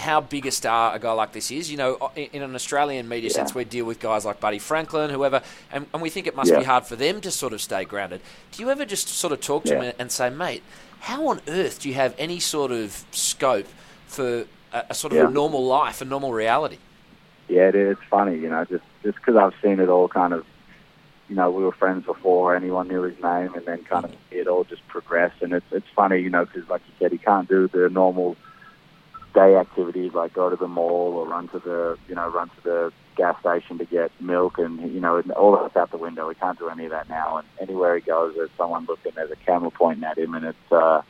how 0.00 0.20
big 0.20 0.46
a 0.46 0.50
star 0.50 0.94
a 0.94 0.98
guy 0.98 1.12
like 1.12 1.32
this 1.32 1.50
is. 1.50 1.70
You 1.70 1.76
know, 1.76 2.10
in, 2.16 2.28
in 2.32 2.42
an 2.42 2.54
Australian 2.54 3.08
media 3.08 3.30
sense, 3.30 3.54
we 3.54 3.64
deal 3.64 3.84
with 3.84 4.00
guys 4.00 4.24
like 4.24 4.40
Buddy 4.40 4.58
Franklin, 4.58 5.10
whoever, 5.10 5.42
and, 5.70 5.86
and 5.92 6.02
we 6.02 6.10
think 6.10 6.26
it 6.26 6.34
must 6.34 6.50
Yeah. 6.50 6.58
be 6.58 6.64
hard 6.64 6.84
for 6.86 6.96
them 6.96 7.20
to 7.20 7.30
sort 7.30 7.52
of 7.52 7.60
stay 7.60 7.84
grounded. 7.84 8.20
Do 8.52 8.62
you 8.62 8.70
ever 8.70 8.84
just 8.84 9.08
sort 9.08 9.32
of 9.32 9.40
talk 9.40 9.64
to 9.64 9.70
Yeah. 9.74 9.82
him 9.82 9.94
and 9.98 10.10
say, 10.10 10.30
mate, 10.30 10.62
how 11.00 11.28
on 11.28 11.40
earth 11.48 11.80
do 11.80 11.88
you 11.88 11.94
have 11.94 12.14
any 12.18 12.40
sort 12.40 12.72
of 12.72 13.04
scope 13.12 13.66
for 14.06 14.46
a, 14.72 14.84
a 14.90 14.94
sort 14.94 15.12
of 15.12 15.18
Yeah. 15.18 15.28
a 15.28 15.30
normal 15.30 15.64
life, 15.64 16.00
a 16.00 16.04
normal 16.04 16.32
reality? 16.32 16.78
Yeah, 17.48 17.68
it 17.68 17.74
is 17.74 17.96
funny, 18.08 18.36
you 18.38 18.48
know, 18.48 18.64
just 18.64 18.84
just 19.02 19.16
because 19.16 19.36
I've 19.36 19.54
seen 19.62 19.80
it 19.80 19.88
all 19.88 20.08
kind 20.08 20.32
of, 20.32 20.44
you 21.28 21.36
know, 21.36 21.50
we 21.50 21.62
were 21.64 21.72
friends 21.72 22.04
before 22.06 22.54
anyone 22.54 22.86
knew 22.88 23.02
his 23.02 23.20
name, 23.22 23.54
and 23.54 23.64
then 23.66 23.82
kind 23.84 24.04
of 24.04 24.12
it 24.30 24.46
all 24.46 24.64
just 24.64 24.86
progressed, 24.88 25.42
and 25.42 25.52
it's 25.52 25.66
it's 25.72 25.86
funny, 25.94 26.18
you 26.20 26.30
know, 26.30 26.44
because 26.44 26.68
like 26.68 26.82
you 26.86 26.94
said, 26.98 27.12
he 27.12 27.18
can't 27.18 27.48
do 27.48 27.66
the 27.68 27.88
normal 27.90 28.36
day 29.34 29.56
activities 29.56 30.12
like 30.14 30.32
go 30.32 30.50
to 30.50 30.56
the 30.56 30.68
mall 30.68 31.14
or 31.14 31.26
run 31.26 31.48
to 31.48 31.58
the, 31.58 31.98
you 32.08 32.14
know, 32.14 32.28
run 32.28 32.48
to 32.48 32.62
the 32.62 32.92
gas 33.16 33.38
station 33.40 33.78
to 33.78 33.84
get 33.84 34.10
milk, 34.20 34.58
and 34.58 34.80
you 34.92 35.00
know, 35.00 35.16
and 35.16 35.30
all 35.32 35.56
that's 35.56 35.76
out 35.76 35.90
the 35.90 35.96
window. 35.96 36.28
He 36.28 36.34
can't 36.34 36.58
do 36.58 36.68
any 36.68 36.84
of 36.84 36.90
that 36.90 37.08
now, 37.08 37.38
and 37.38 37.46
anywhere 37.60 37.96
he 37.96 38.00
goes, 38.00 38.34
there's 38.34 38.50
someone 38.56 38.86
looking, 38.86 39.12
there's 39.14 39.30
a 39.30 39.36
camera 39.36 39.70
pointing 39.70 40.04
at 40.04 40.18
him, 40.18 40.34
and 40.34 40.46
it's 40.46 40.72
uh, 40.72 41.02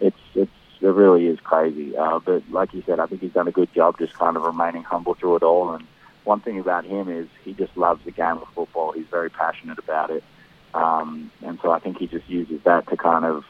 it's 0.00 0.16
it's 0.34 0.50
it 0.80 0.88
really 0.88 1.26
is 1.26 1.40
crazy. 1.40 1.96
Uh, 1.96 2.18
but 2.18 2.42
like 2.50 2.74
you 2.74 2.82
said, 2.86 3.00
I 3.00 3.06
think 3.06 3.20
he's 3.20 3.32
done 3.32 3.48
a 3.48 3.52
good 3.52 3.72
job 3.72 3.98
just 3.98 4.14
kind 4.14 4.36
of 4.36 4.42
remaining 4.42 4.82
humble 4.82 5.14
through 5.14 5.36
it 5.36 5.42
all. 5.42 5.72
And 5.72 5.86
one 6.24 6.40
thing 6.40 6.58
about 6.58 6.84
him 6.84 7.08
is 7.08 7.28
he 7.44 7.54
just 7.54 7.76
loves 7.76 8.04
the 8.04 8.10
game 8.10 8.38
of 8.38 8.48
football. 8.54 8.92
He's 8.92 9.06
very 9.06 9.30
passionate 9.30 9.78
about 9.78 10.10
it, 10.10 10.22
um, 10.74 11.30
and 11.42 11.58
so 11.62 11.70
I 11.70 11.78
think 11.78 11.98
he 11.98 12.06
just 12.06 12.28
uses 12.28 12.60
that 12.64 12.88
to 12.88 12.96
kind 12.96 13.24
of 13.24 13.44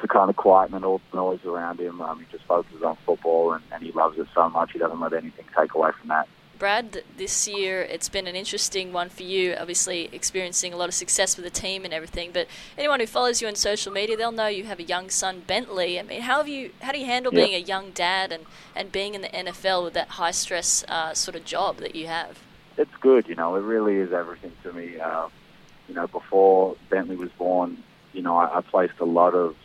to 0.00 0.08
kind 0.08 0.30
of 0.30 0.36
quieten 0.36 0.84
all 0.84 1.00
the 1.10 1.16
noise 1.16 1.44
around 1.44 1.80
him. 1.80 2.00
Um, 2.00 2.20
he 2.20 2.26
just 2.30 2.44
focuses 2.44 2.82
on 2.82 2.96
football, 3.04 3.52
and, 3.52 3.62
and 3.72 3.82
he 3.82 3.92
loves 3.92 4.18
it 4.18 4.28
so 4.34 4.48
much. 4.48 4.72
He 4.72 4.78
doesn't 4.78 5.00
let 5.00 5.12
anything 5.12 5.44
take 5.56 5.74
away 5.74 5.90
from 5.98 6.08
that. 6.08 6.28
Brad, 6.58 7.04
this 7.16 7.46
year 7.46 7.82
it's 7.82 8.08
been 8.08 8.26
an 8.26 8.34
interesting 8.34 8.92
one 8.92 9.10
for 9.10 9.22
you, 9.22 9.54
obviously 9.54 10.08
experiencing 10.12 10.72
a 10.72 10.76
lot 10.76 10.88
of 10.88 10.94
success 10.94 11.36
with 11.36 11.44
the 11.44 11.52
team 11.52 11.84
and 11.84 11.94
everything. 11.94 12.30
But 12.32 12.48
anyone 12.76 12.98
who 12.98 13.06
follows 13.06 13.40
you 13.40 13.46
on 13.46 13.54
social 13.54 13.92
media, 13.92 14.16
they'll 14.16 14.32
know 14.32 14.48
you 14.48 14.64
have 14.64 14.80
a 14.80 14.84
young 14.84 15.08
son, 15.08 15.44
Bentley. 15.46 16.00
I 16.00 16.02
mean, 16.02 16.22
how 16.22 16.38
have 16.38 16.48
you? 16.48 16.72
How 16.82 16.90
do 16.90 16.98
you 16.98 17.06
handle 17.06 17.30
being 17.30 17.54
a 17.54 17.58
young 17.58 17.92
dad 17.92 18.32
and, 18.32 18.44
and 18.74 18.90
being 18.90 19.14
in 19.14 19.20
the 19.20 19.28
NFL 19.28 19.84
with 19.84 19.94
that 19.94 20.08
high 20.08 20.32
stress 20.32 20.84
uh, 20.88 21.14
sort 21.14 21.36
of 21.36 21.44
job 21.44 21.76
that 21.76 21.94
you 21.94 22.08
have? 22.08 22.38
it's 22.78 22.94
good. 23.00 23.28
You 23.28 23.34
know, 23.34 23.56
it 23.56 23.60
really 23.60 23.96
is 23.96 24.12
everything 24.12 24.52
to 24.62 24.72
me. 24.72 24.98
Uh, 24.98 25.28
you 25.88 25.94
know, 25.94 26.06
before 26.06 26.76
Bentley 26.88 27.16
was 27.16 27.30
born, 27.36 27.82
you 28.12 28.22
know, 28.22 28.36
I, 28.36 28.58
I 28.58 28.60
placed 28.62 28.98
a 29.00 29.04
lot 29.04 29.34
of, 29.34 29.56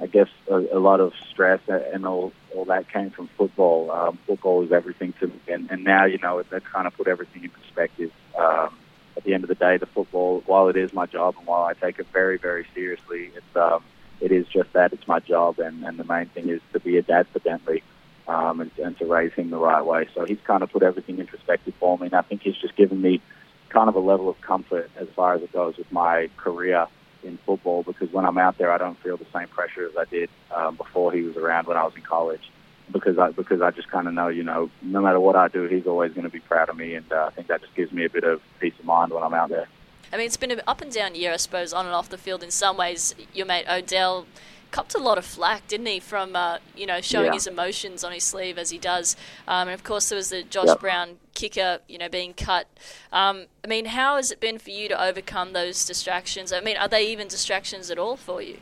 I 0.00 0.06
guess, 0.06 0.28
a, 0.50 0.56
a 0.56 0.78
lot 0.78 1.00
of 1.00 1.12
stress 1.30 1.60
and 1.68 2.06
all, 2.06 2.32
all 2.54 2.64
that 2.66 2.90
came 2.90 3.10
from 3.10 3.28
football. 3.36 3.90
Um, 3.90 4.18
football 4.26 4.64
is 4.64 4.72
everything 4.72 5.12
to 5.20 5.28
me, 5.28 5.40
and, 5.48 5.70
and 5.70 5.84
now 5.84 6.06
you 6.06 6.18
know 6.18 6.42
that 6.42 6.64
kind 6.64 6.86
of 6.86 6.96
put 6.96 7.08
everything 7.08 7.44
in 7.44 7.50
perspective. 7.50 8.10
Um, 8.38 8.76
at 9.16 9.24
the 9.24 9.34
end 9.34 9.44
of 9.44 9.48
the 9.48 9.54
day, 9.54 9.76
the 9.76 9.86
football, 9.86 10.42
while 10.46 10.68
it 10.68 10.76
is 10.76 10.92
my 10.92 11.06
job 11.06 11.34
and 11.38 11.46
while 11.46 11.64
I 11.64 11.74
take 11.74 11.98
it 11.98 12.06
very, 12.12 12.38
very 12.38 12.66
seriously, 12.74 13.30
it's 13.36 13.56
um, 13.56 13.84
it 14.20 14.32
is 14.32 14.46
just 14.46 14.72
that 14.72 14.92
it's 14.92 15.06
my 15.06 15.18
job, 15.18 15.58
and, 15.58 15.84
and 15.84 15.98
the 15.98 16.04
main 16.04 16.26
thing 16.26 16.48
is 16.48 16.60
to 16.72 16.80
be 16.80 16.96
a 16.96 17.02
dad 17.02 17.26
for 17.28 17.40
Bentley 17.40 17.82
um, 18.28 18.60
and, 18.60 18.70
and 18.78 18.96
to 18.98 19.04
raise 19.04 19.32
him 19.32 19.50
the 19.50 19.58
right 19.58 19.84
way. 19.84 20.08
So 20.14 20.24
he's 20.24 20.38
kind 20.44 20.62
of 20.62 20.70
put 20.70 20.82
everything 20.82 21.18
in 21.18 21.26
perspective 21.26 21.74
for 21.78 21.98
me, 21.98 22.06
and 22.06 22.14
I 22.14 22.22
think 22.22 22.42
he's 22.42 22.56
just 22.56 22.76
given 22.76 23.00
me 23.02 23.20
kind 23.68 23.88
of 23.88 23.96
a 23.96 24.00
level 24.00 24.28
of 24.28 24.40
comfort 24.40 24.90
as 24.96 25.08
far 25.14 25.34
as 25.34 25.42
it 25.42 25.52
goes 25.52 25.76
with 25.76 25.90
my 25.90 26.28
career 26.36 26.86
in 27.24 27.38
football 27.46 27.82
because 27.82 28.12
when 28.12 28.24
I'm 28.24 28.38
out 28.38 28.58
there, 28.58 28.72
I 28.72 28.78
don't 28.78 28.98
feel 29.02 29.16
the 29.16 29.26
same 29.32 29.48
pressure 29.48 29.86
as 29.86 29.96
I 29.96 30.04
did 30.04 30.30
um, 30.54 30.76
before 30.76 31.12
he 31.12 31.22
was 31.22 31.36
around 31.36 31.66
when 31.66 31.76
I 31.76 31.84
was 31.84 31.94
in 31.94 32.02
college. 32.02 32.50
Because 32.90 33.18
I 33.18 33.30
because 33.30 33.62
I 33.62 33.70
just 33.70 33.88
kind 33.88 34.06
of 34.08 34.12
know, 34.12 34.28
you 34.28 34.42
know, 34.42 34.70
no 34.82 35.00
matter 35.00 35.18
what 35.18 35.36
I 35.36 35.48
do, 35.48 35.64
he's 35.64 35.86
always 35.86 36.12
going 36.12 36.24
to 36.24 36.30
be 36.30 36.40
proud 36.40 36.68
of 36.68 36.76
me, 36.76 36.94
and 36.94 37.10
uh, 37.12 37.26
I 37.28 37.30
think 37.30 37.46
that 37.46 37.62
just 37.62 37.74
gives 37.74 37.92
me 37.92 38.04
a 38.04 38.10
bit 38.10 38.24
of 38.24 38.42
peace 38.60 38.74
of 38.78 38.84
mind 38.84 39.12
when 39.12 39.22
I'm 39.22 39.32
out 39.32 39.48
there. 39.48 39.68
I 40.12 40.18
mean, 40.18 40.26
it's 40.26 40.36
been 40.36 40.50
an 40.50 40.60
up 40.66 40.82
and 40.82 40.92
down 40.92 41.14
year, 41.14 41.32
I 41.32 41.36
suppose, 41.36 41.72
on 41.72 41.86
and 41.86 41.94
off 41.94 42.10
the 42.10 42.18
field. 42.18 42.42
In 42.42 42.50
some 42.50 42.76
ways, 42.76 43.14
your 43.32 43.46
mate 43.46 43.64
Odell 43.66 44.26
copped 44.72 44.94
a 44.94 44.98
lot 44.98 45.18
of 45.18 45.24
flack, 45.24 45.68
didn't 45.68 45.86
he, 45.86 46.00
from 46.00 46.34
uh, 46.34 46.58
you 46.76 46.86
know 46.86 47.00
showing 47.00 47.26
Yeah. 47.26 47.34
his 47.34 47.46
emotions 47.46 48.02
on 48.02 48.10
his 48.10 48.24
sleeve 48.24 48.58
as 48.58 48.70
he 48.70 48.78
does. 48.78 49.14
Um, 49.46 49.68
and 49.68 49.74
of 49.74 49.84
course, 49.84 50.08
there 50.08 50.16
was 50.16 50.30
the 50.30 50.42
Josh 50.42 50.66
Yep. 50.66 50.80
Brown 50.80 51.08
kicker, 51.34 51.78
you 51.88 51.98
know, 51.98 52.08
being 52.08 52.34
cut. 52.34 52.66
Um, 53.12 53.46
I 53.64 53.68
mean, 53.68 53.84
how 53.86 54.16
has 54.16 54.30
it 54.32 54.40
been 54.40 54.58
for 54.58 54.70
you 54.70 54.88
to 54.88 55.00
overcome 55.00 55.52
those 55.52 55.84
distractions? 55.84 56.52
I 56.52 56.60
mean, 56.60 56.76
are 56.76 56.88
they 56.88 57.06
even 57.06 57.28
distractions 57.28 57.90
at 57.90 57.98
all 57.98 58.16
for 58.16 58.42
you? 58.42 58.58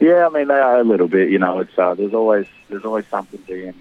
Yeah, 0.00 0.26
I 0.26 0.28
mean 0.28 0.48
they 0.48 0.54
are 0.54 0.80
a 0.80 0.84
little 0.84 1.08
bit. 1.08 1.30
You 1.30 1.38
know, 1.38 1.60
it's 1.60 1.78
uh, 1.78 1.94
there's 1.94 2.12
always 2.14 2.46
there's 2.68 2.84
always 2.84 3.06
something 3.06 3.40
being 3.46 3.74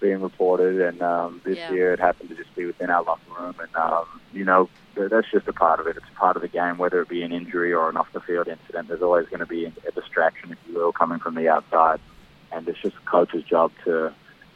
being 0.00 0.20
reported, 0.20 0.80
and 0.80 1.02
um, 1.02 1.40
this 1.44 1.58
Yeah. 1.58 1.72
year 1.72 1.92
it 1.92 2.00
happened 2.00 2.30
to 2.30 2.34
just 2.34 2.54
be 2.56 2.66
within 2.66 2.90
our 2.90 3.02
locker 3.02 3.30
room, 3.38 3.54
and 3.58 3.76
um, 3.76 4.06
you 4.32 4.44
know 4.44 4.68
that's 4.96 5.30
just 5.30 5.46
a 5.48 5.52
part 5.52 5.80
of 5.80 5.86
it. 5.86 5.96
It's 5.96 6.06
part 6.18 6.36
of 6.36 6.42
the 6.42 6.48
game, 6.48 6.78
whether 6.78 7.00
it 7.00 7.08
be 7.08 7.22
an 7.22 7.32
injury 7.32 7.72
or 7.72 7.88
an 7.88 7.96
off 7.96 8.12
the 8.12 8.20
field 8.20 8.48
incident. 8.48 8.88
There's 8.88 9.02
always 9.02 9.26
going 9.28 9.40
to 9.40 9.46
be 9.46 9.66
a 9.66 9.92
distraction, 9.92 10.52
if 10.52 10.58
you 10.68 10.74
will, 10.74 10.92
coming 10.92 11.20
from 11.20 11.34
the 11.34 11.48
outside, 11.48 12.00
and 12.52 12.68
it's 12.68 12.80
just 12.80 12.96
the 12.96 13.02
coach's 13.10 13.44
job 13.44 13.72
to 13.84 14.12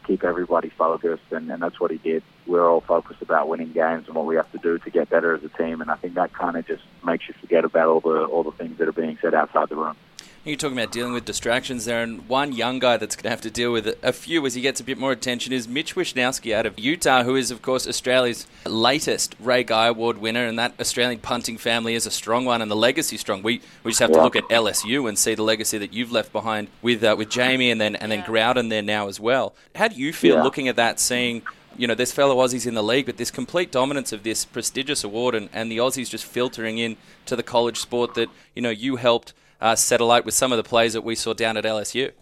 keep 0.06 0.22
everybody 0.22 0.68
focused, 0.70 1.22
and, 1.30 1.50
and 1.50 1.62
that's 1.62 1.80
what 1.80 1.90
he 1.90 1.96
did. 1.98 2.22
We're 2.46 2.68
all 2.68 2.82
focused 2.82 3.22
about 3.22 3.48
winning 3.48 3.72
games 3.72 4.06
and 4.06 4.14
what 4.14 4.26
we 4.26 4.36
have 4.36 4.50
to 4.52 4.58
do 4.58 4.78
to 4.78 4.90
get 4.90 5.08
better 5.08 5.34
as 5.34 5.42
a 5.44 5.48
team, 5.50 5.80
and 5.80 5.90
I 5.90 5.96
think 5.96 6.14
that 6.14 6.34
kind 6.34 6.56
of 6.56 6.66
just 6.66 6.82
makes 7.04 7.26
you 7.28 7.34
forget 7.40 7.64
about 7.64 7.88
all 7.88 8.00
the 8.00 8.24
all 8.24 8.42
the 8.42 8.52
things 8.52 8.78
that 8.78 8.88
are 8.88 8.92
being 8.92 9.18
said 9.22 9.34
outside 9.34 9.68
the 9.70 9.76
room. 9.76 9.96
You're 10.44 10.56
talking 10.56 10.76
about 10.78 10.92
dealing 10.92 11.14
with 11.14 11.24
distractions 11.24 11.86
there, 11.86 12.02
and 12.02 12.28
one 12.28 12.52
young 12.52 12.78
guy 12.78 12.98
that's 12.98 13.16
going 13.16 13.22
to 13.22 13.30
have 13.30 13.40
to 13.42 13.50
deal 13.50 13.72
with 13.72 13.96
a 14.02 14.12
few 14.12 14.44
as 14.44 14.52
he 14.54 14.60
gets 14.60 14.78
a 14.78 14.84
bit 14.84 14.98
more 14.98 15.10
attention 15.10 15.54
is 15.54 15.66
Mitch 15.66 15.94
Wishnowsky 15.94 16.54
out 16.54 16.66
of 16.66 16.78
Utah, 16.78 17.22
who 17.22 17.34
is, 17.34 17.50
of 17.50 17.62
course, 17.62 17.86
Australia's 17.88 18.46
latest 18.66 19.34
Ray 19.40 19.64
Guy 19.64 19.86
Award 19.86 20.18
winner, 20.18 20.44
and 20.44 20.58
that 20.58 20.74
Australian 20.78 21.20
punting 21.20 21.56
family 21.56 21.94
is 21.94 22.04
a 22.04 22.10
strong 22.10 22.44
one, 22.44 22.60
and 22.60 22.70
the 22.70 22.76
legacy 22.76 23.16
strong. 23.16 23.42
We 23.42 23.62
we 23.84 23.92
just 23.92 24.00
have 24.00 24.12
to 24.12 24.22
look 24.22 24.36
at 24.36 24.44
LSU 24.50 25.08
and 25.08 25.18
see 25.18 25.34
the 25.34 25.42
legacy 25.42 25.78
that 25.78 25.94
you've 25.94 26.12
left 26.12 26.30
behind 26.30 26.68
with 26.82 27.02
uh, 27.02 27.14
with 27.16 27.30
Jamie 27.30 27.70
and 27.70 27.80
then 27.80 27.96
and 27.96 28.12
then 28.12 28.18
Yeah. 28.18 28.26
Growden 28.26 28.68
there 28.68 28.82
now 28.82 29.08
as 29.08 29.18
well. 29.18 29.54
How 29.74 29.88
do 29.88 29.96
you 29.96 30.12
feel 30.12 30.36
Yeah. 30.36 30.42
looking 30.42 30.68
at 30.68 30.76
that, 30.76 31.00
seeing? 31.00 31.40
You 31.76 31.88
know, 31.88 31.94
there's 31.96 32.12
fellow 32.12 32.36
Aussies 32.36 32.68
in 32.68 32.74
the 32.74 32.84
league, 32.84 33.06
but 33.06 33.16
this 33.16 33.32
complete 33.32 33.72
dominance 33.72 34.12
of 34.12 34.22
this 34.22 34.44
prestigious 34.44 35.02
award 35.02 35.34
and, 35.34 35.48
and 35.52 35.72
the 35.72 35.78
Aussies 35.78 36.08
just 36.08 36.24
filtering 36.24 36.78
in 36.78 36.96
to 37.26 37.34
the 37.34 37.42
college 37.42 37.78
sport 37.80 38.14
that, 38.14 38.28
you 38.54 38.62
know, 38.62 38.70
you 38.70 38.94
helped 38.94 39.32
uh, 39.64 40.10
out 40.12 40.24
with 40.24 40.34
some 40.34 40.52
of 40.52 40.58
the 40.58 40.62
plays 40.62 40.92
that 40.92 41.02
we 41.02 41.14
saw 41.14 41.32
down 41.32 41.56
at 41.56 41.64
LSU. 41.64 42.12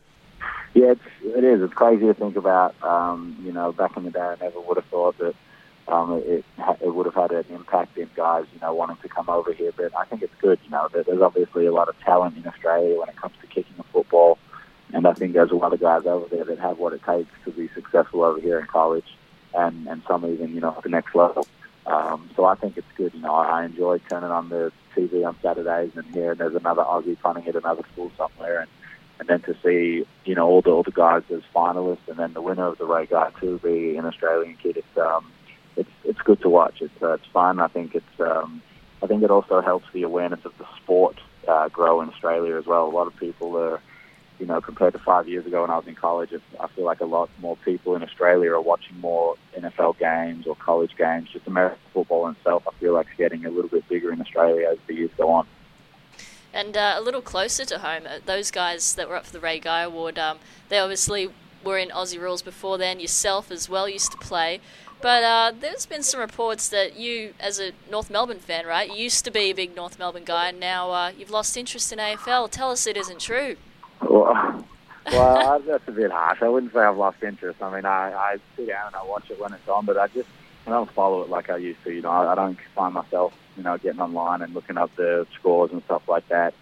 Yeah, 0.74 0.92
it's, 0.92 1.00
it 1.24 1.44
is. 1.44 1.60
It's 1.60 1.74
crazy 1.74 2.06
to 2.06 2.14
think 2.14 2.36
about. 2.36 2.74
Um, 2.82 3.36
you 3.42 3.52
know, 3.52 3.72
back 3.72 3.96
in 3.96 4.04
the 4.04 4.10
day, 4.10 4.20
I 4.20 4.36
never 4.40 4.60
would 4.60 4.76
have 4.76 4.86
thought 4.86 5.18
that 5.18 5.34
um, 5.88 6.22
it 6.24 6.44
it 6.80 6.94
would 6.94 7.06
have 7.06 7.14
had 7.14 7.32
an 7.32 7.44
impact 7.50 7.98
in 7.98 8.08
guys, 8.14 8.46
you 8.54 8.60
know, 8.60 8.72
wanting 8.72 8.96
to 8.98 9.08
come 9.08 9.28
over 9.28 9.52
here. 9.52 9.72
But 9.76 9.94
I 9.96 10.04
think 10.04 10.22
it's 10.22 10.34
good. 10.40 10.58
You 10.64 10.70
know, 10.70 10.88
there- 10.92 11.02
there's 11.02 11.20
obviously 11.20 11.66
a 11.66 11.72
lot 11.72 11.88
of 11.88 11.98
talent 12.00 12.36
in 12.36 12.46
Australia 12.46 12.98
when 12.98 13.08
it 13.08 13.16
comes 13.16 13.34
to 13.40 13.46
kicking 13.48 13.74
a 13.78 13.82
football, 13.82 14.38
and 14.92 15.06
I 15.06 15.12
think 15.12 15.32
there's 15.32 15.50
a 15.50 15.56
lot 15.56 15.72
of 15.72 15.80
guys 15.80 16.06
over 16.06 16.26
there 16.34 16.44
that 16.44 16.58
have 16.60 16.78
what 16.78 16.92
it 16.92 17.02
takes 17.04 17.30
to 17.44 17.50
be 17.50 17.68
successful 17.74 18.22
over 18.22 18.40
here 18.40 18.58
in 18.60 18.66
college, 18.66 19.16
and 19.54 19.86
and 19.88 20.02
some 20.06 20.24
even, 20.24 20.54
you 20.54 20.60
know, 20.60 20.74
at 20.76 20.84
the 20.84 20.88
next 20.88 21.14
level. 21.14 21.46
Um, 21.86 22.30
so 22.36 22.44
I 22.44 22.54
think 22.54 22.78
it's 22.78 22.86
good. 22.96 23.12
You 23.12 23.20
know, 23.20 23.34
I 23.34 23.64
enjoy 23.64 23.98
turning 24.08 24.30
on 24.30 24.48
the 24.48 24.72
TV 24.96 25.26
on 25.26 25.36
Saturdays 25.42 25.92
and 25.96 26.06
hearing 26.14 26.38
there's 26.38 26.54
another 26.54 26.82
Aussie 26.82 27.18
punting 27.20 27.46
at 27.48 27.56
another 27.56 27.82
school 27.92 28.10
somewhere, 28.16 28.60
and 28.60 28.68
and 29.18 29.28
then 29.28 29.40
to 29.42 29.56
see 29.62 30.06
you 30.24 30.34
know 30.34 30.48
all 30.48 30.62
the 30.62 30.70
all 30.70 30.82
guys 30.82 31.22
as 31.30 31.42
finalists, 31.54 32.08
and 32.08 32.18
then 32.18 32.32
the 32.32 32.42
winner 32.42 32.66
of 32.66 32.78
the 32.78 32.84
Ray 32.84 33.06
Guy 33.06 33.30
too 33.40 33.58
be 33.62 33.96
an 33.96 34.04
Australian 34.04 34.56
kid. 34.56 34.76
It's 34.76 34.98
um, 34.98 35.30
it's 35.76 35.90
it's 36.04 36.20
good 36.20 36.40
to 36.42 36.48
watch. 36.48 36.80
It's 36.80 37.02
uh, 37.02 37.12
it's 37.14 37.26
fun. 37.32 37.60
I 37.60 37.68
think 37.68 37.94
it's 37.94 38.20
um, 38.20 38.62
I 39.02 39.06
think 39.06 39.22
it 39.22 39.30
also 39.30 39.60
helps 39.60 39.86
the 39.92 40.02
awareness 40.02 40.44
of 40.44 40.56
the 40.58 40.66
sport 40.76 41.18
uh, 41.48 41.68
grow 41.68 42.00
in 42.00 42.08
Australia 42.08 42.56
as 42.56 42.66
well. 42.66 42.86
A 42.86 42.90
lot 42.90 43.06
of 43.06 43.16
people 43.16 43.56
are. 43.56 43.80
You 44.38 44.46
know, 44.46 44.60
compared 44.60 44.92
to 44.94 44.98
five 44.98 45.28
years 45.28 45.46
ago 45.46 45.60
when 45.60 45.70
I 45.70 45.76
was 45.76 45.86
in 45.86 45.94
college, 45.94 46.30
I 46.58 46.66
feel 46.68 46.84
like 46.84 47.00
a 47.00 47.04
lot 47.04 47.30
more 47.40 47.56
people 47.58 47.94
in 47.94 48.02
Australia 48.02 48.52
are 48.52 48.60
watching 48.60 48.98
more 48.98 49.36
NFL 49.56 49.98
games 49.98 50.46
or 50.46 50.56
college 50.56 50.96
games. 50.96 51.28
Just 51.32 51.46
American 51.46 51.78
football 51.92 52.26
itself, 52.28 52.64
I 52.66 52.72
feel 52.80 52.92
like, 52.92 53.06
is 53.06 53.16
getting 53.16 53.46
a 53.46 53.50
little 53.50 53.70
bit 53.70 53.88
bigger 53.88 54.12
in 54.12 54.20
Australia 54.20 54.68
as 54.72 54.78
the 54.88 54.94
years 54.94 55.10
go 55.16 55.30
on. 55.30 55.46
And 56.52 56.76
uh, 56.76 56.94
a 56.96 57.00
little 57.00 57.22
closer 57.22 57.64
to 57.64 57.78
home, 57.78 58.02
uh, 58.06 58.18
those 58.24 58.50
guys 58.50 58.94
that 58.96 59.08
were 59.08 59.16
up 59.16 59.26
for 59.26 59.32
the 59.32 59.40
Ray 59.40 59.58
Guy 59.58 59.82
Award, 59.82 60.18
um, 60.18 60.38
they 60.68 60.78
obviously 60.78 61.30
were 61.64 61.78
in 61.78 61.88
Aussie 61.90 62.20
rules 62.20 62.42
before 62.42 62.78
then. 62.78 63.00
Yourself 63.00 63.50
as 63.50 63.68
well 63.68 63.88
used 63.88 64.12
to 64.12 64.18
play. 64.18 64.60
But 65.00 65.24
uh, 65.24 65.52
there's 65.58 65.86
been 65.86 66.02
some 66.02 66.20
reports 66.20 66.68
that 66.68 66.96
you, 66.96 67.34
as 67.40 67.58
a 67.58 67.72
North 67.90 68.08
Melbourne 68.08 68.38
fan, 68.38 68.66
right, 68.66 68.88
you 68.88 68.96
used 68.96 69.24
to 69.24 69.30
be 69.32 69.50
a 69.50 69.52
big 69.52 69.74
North 69.74 69.98
Melbourne 69.98 70.24
guy, 70.24 70.50
and 70.50 70.60
now 70.60 70.90
uh, 70.90 71.12
you've 71.16 71.30
lost 71.30 71.56
interest 71.56 71.92
in 71.92 71.98
AFL. 71.98 72.48
Tell 72.50 72.70
us 72.70 72.86
it 72.86 72.96
isn't 72.96 73.20
true. 73.20 73.56
Well, 74.08 74.64
well, 75.12 75.60
that's 75.60 75.88
a 75.88 75.92
bit 75.92 76.10
harsh. 76.10 76.42
I 76.42 76.48
wouldn't 76.48 76.72
say 76.72 76.80
I've 76.80 76.96
lost 76.96 77.22
interest. 77.22 77.62
I 77.62 77.74
mean, 77.74 77.84
I, 77.84 78.12
I 78.12 78.36
sit 78.56 78.68
down 78.68 78.88
and 78.88 78.96
I 78.96 79.04
watch 79.04 79.30
it 79.30 79.40
when 79.40 79.52
it's 79.52 79.68
on, 79.68 79.86
but 79.86 79.98
I 79.98 80.08
just 80.08 80.28
I 80.66 80.70
don't 80.70 80.90
follow 80.90 81.22
it 81.22 81.28
like 81.28 81.50
I 81.50 81.56
used 81.56 81.82
to. 81.84 81.92
You 81.92 82.02
know, 82.02 82.10
I, 82.10 82.32
I 82.32 82.34
don't 82.34 82.58
find 82.74 82.94
myself, 82.94 83.34
you 83.56 83.62
know, 83.62 83.76
getting 83.78 84.00
online 84.00 84.42
and 84.42 84.54
looking 84.54 84.78
up 84.78 84.94
the 84.96 85.26
scores 85.38 85.72
and 85.72 85.82
stuff 85.84 86.08
like 86.08 86.28
that. 86.28 86.54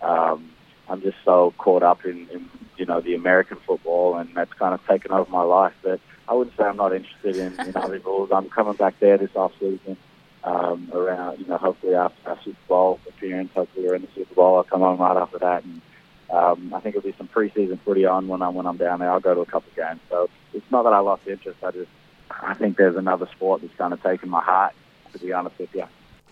Um, 0.00 0.50
I'm 0.88 1.02
just 1.02 1.18
so 1.24 1.52
caught 1.58 1.82
up 1.82 2.04
in, 2.04 2.28
in, 2.30 2.48
you 2.76 2.86
know, 2.86 3.00
the 3.00 3.14
American 3.14 3.58
football, 3.66 4.16
and 4.16 4.34
that's 4.34 4.52
kind 4.54 4.74
of 4.74 4.86
taken 4.86 5.12
over 5.12 5.30
my 5.30 5.42
life. 5.42 5.74
But 5.82 6.00
I 6.28 6.34
wouldn't 6.34 6.56
say 6.56 6.64
I'm 6.64 6.76
not 6.76 6.94
interested 6.94 7.36
in, 7.36 7.60
in 7.66 7.76
other 7.76 7.98
rules. 7.98 8.30
I'm 8.32 8.48
coming 8.48 8.74
back 8.74 8.98
there 9.00 9.18
this 9.18 9.34
off 9.34 9.52
season. 9.58 9.96
Um, 10.44 10.88
around, 10.94 11.40
you 11.40 11.46
know, 11.46 11.58
hopefully 11.58 11.94
after 11.94 12.30
our 12.30 12.38
Super 12.42 12.56
Bowl 12.68 13.00
appearance, 13.08 13.50
hopefully 13.52 13.86
we're 13.86 13.96
in 13.96 14.02
the 14.02 14.08
Super 14.14 14.34
Bowl. 14.34 14.56
I'll 14.56 14.62
come 14.62 14.82
on 14.82 14.96
right 14.96 15.16
after 15.16 15.38
that, 15.40 15.64
and 15.64 15.82
um, 16.30 16.74
I 16.74 16.80
think 16.80 16.96
it'll 16.96 17.08
be 17.08 17.16
some 17.16 17.28
preseason 17.28 17.80
footy 17.80 18.04
on 18.04 18.28
when 18.28 18.42
I'm 18.42 18.54
when 18.54 18.66
I'm 18.66 18.76
down 18.76 19.00
there. 19.00 19.10
I'll 19.10 19.20
go 19.20 19.34
to 19.34 19.40
a 19.40 19.46
couple 19.46 19.70
of 19.70 19.76
games. 19.76 20.00
So 20.10 20.28
it's 20.52 20.70
not 20.70 20.82
that 20.84 20.92
I 20.92 20.98
lost 20.98 21.26
interest. 21.26 21.62
I 21.62 21.70
just 21.70 21.90
I 22.30 22.54
think 22.54 22.76
there's 22.76 22.96
another 22.96 23.26
sport 23.34 23.62
that's 23.62 23.74
kind 23.74 23.92
of 23.92 24.02
taken 24.02 24.28
my 24.28 24.42
heart. 24.42 24.74
To 25.12 25.18
be 25.18 25.32
honest 25.32 25.58
with 25.58 25.74
you. 25.74 25.84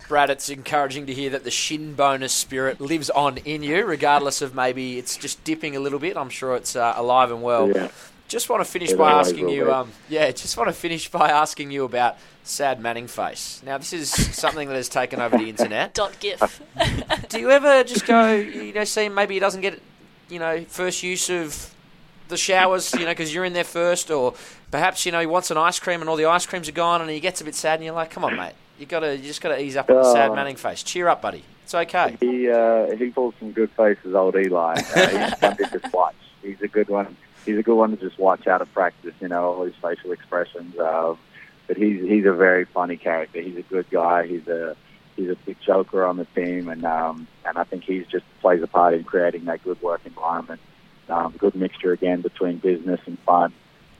Brad, 0.07 0.29
it's 0.29 0.49
encouraging 0.49 1.07
to 1.07 1.13
hear 1.13 1.31
that 1.31 1.43
the 1.43 1.49
Shinboner 1.49 2.29
spirit 2.29 2.79
lives 2.79 3.09
on 3.09 3.37
in 3.37 3.63
you, 3.63 3.83
regardless 3.85 4.43
of 4.43 4.53
maybe 4.53 4.99
it's 4.99 5.17
just 5.17 5.43
dipping 5.43 5.75
a 5.75 5.79
little 5.79 5.97
bit. 5.97 6.15
I'm 6.15 6.29
sure 6.29 6.55
it's 6.55 6.75
uh, 6.75 6.93
alive 6.95 7.31
and 7.31 7.41
well. 7.41 7.69
Yeah. 7.69 7.89
Just 8.27 8.49
want 8.49 8.63
to 8.63 8.69
finish 8.69 8.91
It 8.91 8.97
by 8.97 9.11
asking 9.11 9.49
you, 9.49 9.71
um, 9.71 9.91
yeah, 10.09 10.31
just 10.31 10.57
want 10.57 10.67
to 10.67 10.73
finish 10.73 11.09
by 11.09 11.29
asking 11.29 11.71
you 11.71 11.85
about 11.85 12.17
sad 12.43 12.81
Manning 12.81 13.07
face. 13.07 13.61
Now, 13.65 13.77
this 13.77 13.93
is 13.93 14.09
something 14.35 14.67
that 14.67 14.75
has 14.75 14.89
taken 14.89 15.21
over 15.21 15.37
the 15.37 15.49
internet. 15.49 15.93
Dot 15.93 16.19
gif. 16.19 16.61
Do 17.29 17.39
you 17.39 17.51
ever 17.51 17.83
just 17.85 18.05
go, 18.05 18.35
you 18.35 18.73
know, 18.73 18.83
see 18.83 19.07
maybe 19.07 19.35
he 19.35 19.39
doesn't 19.39 19.61
get, 19.61 19.81
you 20.29 20.39
know, 20.39 20.65
first 20.67 21.03
use 21.03 21.29
of 21.29 21.73
the 22.27 22.37
showers, 22.37 22.91
you 22.93 23.01
know, 23.05 23.11
because 23.11 23.33
you're 23.33 23.45
in 23.45 23.53
there 23.53 23.63
first, 23.63 24.11
or 24.11 24.33
perhaps 24.71 25.05
you 25.05 25.11
know 25.13 25.21
he 25.21 25.25
wants 25.25 25.49
an 25.49 25.57
ice 25.57 25.79
cream 25.79 26.01
and 26.01 26.09
all 26.09 26.17
the 26.17 26.25
ice 26.25 26.45
creams 26.45 26.67
are 26.67 26.73
gone, 26.73 26.99
and 26.99 27.09
he 27.09 27.21
gets 27.21 27.39
a 27.39 27.45
bit 27.45 27.55
sad, 27.55 27.75
and 27.75 27.85
you're 27.85 27.93
like, 27.95 28.11
come 28.11 28.25
on, 28.25 28.35
mate, 28.35 28.51
you 28.77 28.85
gotta, 28.85 29.15
you 29.15 29.23
just 29.23 29.39
gotta 29.39 29.61
ease 29.61 29.77
up 29.77 29.89
on 29.89 29.95
the 29.95 30.11
sad 30.11 30.31
Uh, 30.31 30.35
Manning 30.35 30.57
face. 30.57 30.83
Cheer 30.83 31.07
up, 31.07 31.21
buddy. 31.21 31.43
It's 31.63 31.73
okay. 31.73 32.17
He 32.19 32.49
uh, 32.49 32.93
he 32.97 33.09
pulls 33.11 33.35
some 33.39 33.51
good 33.53 33.71
faces, 33.71 34.13
old 34.13 34.35
Eli. 34.35 34.73
Uh, 34.73 35.07
he's 35.29 35.33
one 35.41 35.55
to 35.57 35.79
just 35.79 35.93
watch. 35.93 36.15
He's 36.41 36.61
a 36.61 36.67
good 36.67 36.89
one. 36.89 37.15
He's 37.47 37.57
a 37.57 37.63
good 37.63 37.75
one 37.75 37.91
to 37.91 37.97
just 37.97 38.19
watch 38.19 38.45
out 38.45 38.61
of 38.61 38.71
practice. 38.73 39.13
You 39.19 39.29
know, 39.29 39.53
all 39.53 39.65
his 39.65 39.75
facial 39.81 40.11
expressions. 40.11 40.77
Uh, 40.77 41.15
but 41.67 41.77
he's 41.77 42.01
he's 42.01 42.25
a 42.25 42.33
very 42.33 42.65
funny 42.65 42.97
character. 42.97 43.41
He's 43.41 43.57
a 43.57 43.61
good 43.61 43.89
guy. 43.89 44.27
He's 44.27 44.47
a 44.47 44.75
he's 45.15 45.29
a 45.29 45.35
big 45.35 45.57
joker 45.65 46.05
on 46.05 46.17
the 46.17 46.25
team, 46.25 46.69
and 46.69 46.85
um, 46.85 47.27
and 47.45 47.57
I 47.57 47.63
think 47.63 47.83
he's 47.83 48.05
just 48.07 48.25
plays 48.41 48.61
a 48.61 48.67
part 48.67 48.93
in 48.93 49.03
creating 49.03 49.45
that 49.45 49.63
good 49.63 49.81
work 49.81 50.01
environment. 50.05 50.61
Um, 51.09 51.33
good 51.37 51.55
mixture 51.55 51.93
again 51.93 52.21
between 52.21 52.57
business 52.57 52.99
and 53.05 53.17
fun. 53.19 53.53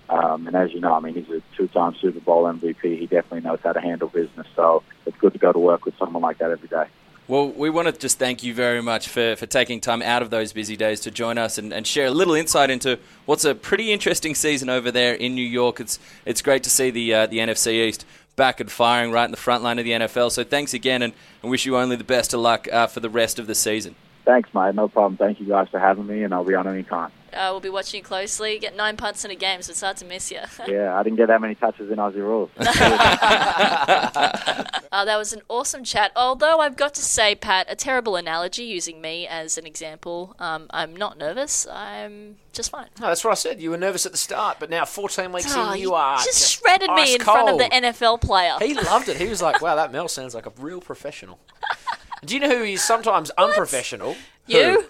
Um, 0.10 0.48
and 0.48 0.56
as 0.56 0.74
you 0.74 0.80
know, 0.80 0.94
I 0.94 1.00
mean, 1.00 1.16
he's 1.16 1.30
a 1.30 1.42
two-time 1.58 1.96
Super 2.00 2.20
Bowl 2.20 2.44
MVP. 2.44 3.00
He 3.00 3.08
definitely 3.08 3.42
knows 3.42 3.60
how 3.64 3.74
to 3.74 3.82
handle 3.82 4.08
business. 4.08 4.48
So 4.56 4.84
it's 5.06 5.18
good 5.18 5.34
to 5.34 5.40
go 5.40 5.52
to 5.52 5.60
work 5.60 5.86
with 5.86 5.98
someone 5.98 6.22
like 6.22 6.38
that 6.38 6.52
every 6.52 6.68
day. 6.68 6.86
Well, 7.30 7.50
we 7.50 7.70
want 7.70 7.90
to 7.90 7.92
just 7.92 8.20
thank 8.20 8.42
you 8.42 8.54
very 8.54 8.82
much 8.82 9.10
for, 9.10 9.36
for 9.36 9.46
taking 9.46 9.82
time 9.82 10.02
out 10.02 10.22
of 10.22 10.30
those 10.30 10.54
busy 10.54 10.78
days 10.78 11.02
to 11.02 11.12
join 11.12 11.38
us 11.38 11.58
and, 11.58 11.74
and 11.74 11.86
share 11.86 12.08
a 12.08 12.12
little 12.12 12.36
insight 12.36 12.70
into 12.70 13.00
what's 13.26 13.44
a 13.44 13.54
pretty 13.54 13.92
interesting 13.92 14.34
season 14.34 14.70
over 14.70 14.92
there 14.92 15.14
in 15.14 15.36
New 15.36 15.46
York. 15.46 15.82
It's 15.82 16.00
it's 16.26 16.42
great 16.42 16.64
to 16.64 16.70
see 16.70 16.90
the 16.90 17.14
uh, 17.14 17.26
the 17.28 17.40
NFC 17.40 17.86
East 17.86 18.06
back 18.38 18.62
and 18.62 18.72
firing 18.72 19.12
right 19.12 19.26
in 19.26 19.32
the 19.32 19.38
front 19.38 19.62
line 19.62 19.78
of 19.78 19.84
the 19.84 19.92
NFL. 19.92 20.32
So 20.32 20.46
thanks 20.46 20.74
again, 20.74 21.02
and, 21.02 21.14
and 21.42 21.52
wish 21.52 21.66
you 21.66 21.76
only 21.76 21.98
the 21.98 22.06
best 22.06 22.34
of 22.34 22.40
luck 22.40 22.70
uh, 22.72 22.88
for 22.88 23.02
the 23.02 23.10
rest 23.10 23.40
of 23.40 23.48
the 23.48 23.56
season. 23.56 23.96
Thanks, 24.24 24.54
mate. 24.54 24.76
No 24.76 24.88
problem. 24.88 25.18
Thank 25.18 25.42
you 25.42 25.48
guys 25.48 25.68
for 25.68 25.80
having 25.80 26.08
me, 26.08 26.24
and 26.24 26.34
I'll 26.34 26.46
be 26.46 26.56
on 26.56 26.66
any 26.66 26.84
time. 26.84 27.12
Uh, 27.34 27.50
we'll 27.52 27.60
be 27.60 27.70
watching 27.70 28.00
you 28.00 28.04
closely. 28.04 28.58
Get 28.60 28.76
nine 28.76 28.98
punts 28.98 29.26
in 29.26 29.32
a 29.32 29.36
game, 29.36 29.62
so 29.62 29.72
it's 29.72 29.82
hard 29.82 29.98
to 29.98 30.06
miss 30.06 30.32
you. 30.32 30.40
Yeah, 30.68 30.98
I 30.98 31.04
didn't 31.04 31.18
get 31.18 31.28
that 31.28 31.42
many 31.42 31.56
touches 31.56 31.90
in 31.92 31.98
Aussie 31.98 32.16
rules. 32.16 32.50
Uh, 34.90 35.04
that 35.06 35.18
was 35.18 35.34
an 35.34 35.42
awesome 35.50 35.84
chat. 35.84 36.12
Although 36.16 36.60
I've 36.60 36.78
got 36.78 36.94
to 36.96 37.02
say, 37.02 37.36
Pat, 37.36 37.68
a 37.70 37.76
terrible 37.76 38.16
analogy 38.16 38.64
using 38.64 39.02
me 39.02 39.28
as 39.28 39.58
an 39.58 39.66
example. 39.68 40.36
Um, 40.40 40.68
I'm 40.72 40.96
not 40.96 41.18
nervous. 41.18 41.68
I'm 41.70 42.38
just 42.54 42.72
fine. 42.72 42.88
No, 43.00 43.08
that's 43.08 43.24
what 43.24 43.32
I 43.32 43.36
said. 43.36 43.62
You 43.62 43.72
were 43.72 43.78
nervous 43.78 44.06
at 44.06 44.14
the 44.14 44.18
start, 44.18 44.58
but 44.60 44.70
now 44.70 44.86
14 44.86 45.32
weeks 45.34 45.54
Oh, 45.56 45.72
in, 45.74 45.80
you 45.80 45.90
you 45.90 45.94
are 45.94 46.18
just 46.24 46.58
shredded 46.58 46.90
me 46.92 47.02
ice 47.02 47.16
in 47.16 47.22
front 47.22 47.50
of 47.50 47.58
the. 47.58 47.66
NFL 47.66 48.22
player. 48.22 48.56
He 48.60 48.74
loved 48.74 49.10
it. 49.10 49.18
He 49.18 49.28
was 49.28 49.42
like, 49.42 49.62
"Wow, 49.62 49.76
that 49.76 49.92
Mel 49.92 50.08
sounds 50.08 50.34
like 50.34 50.46
a 50.46 50.54
real 50.58 50.80
professional." 50.82 51.40
Do 52.26 52.34
you 52.34 52.40
know 52.40 52.50
who 52.58 52.64
is 52.64 52.84
sometimes 52.84 53.30
unprofessional? 53.32 54.16
You? 54.48 54.64
Who? 54.64 54.84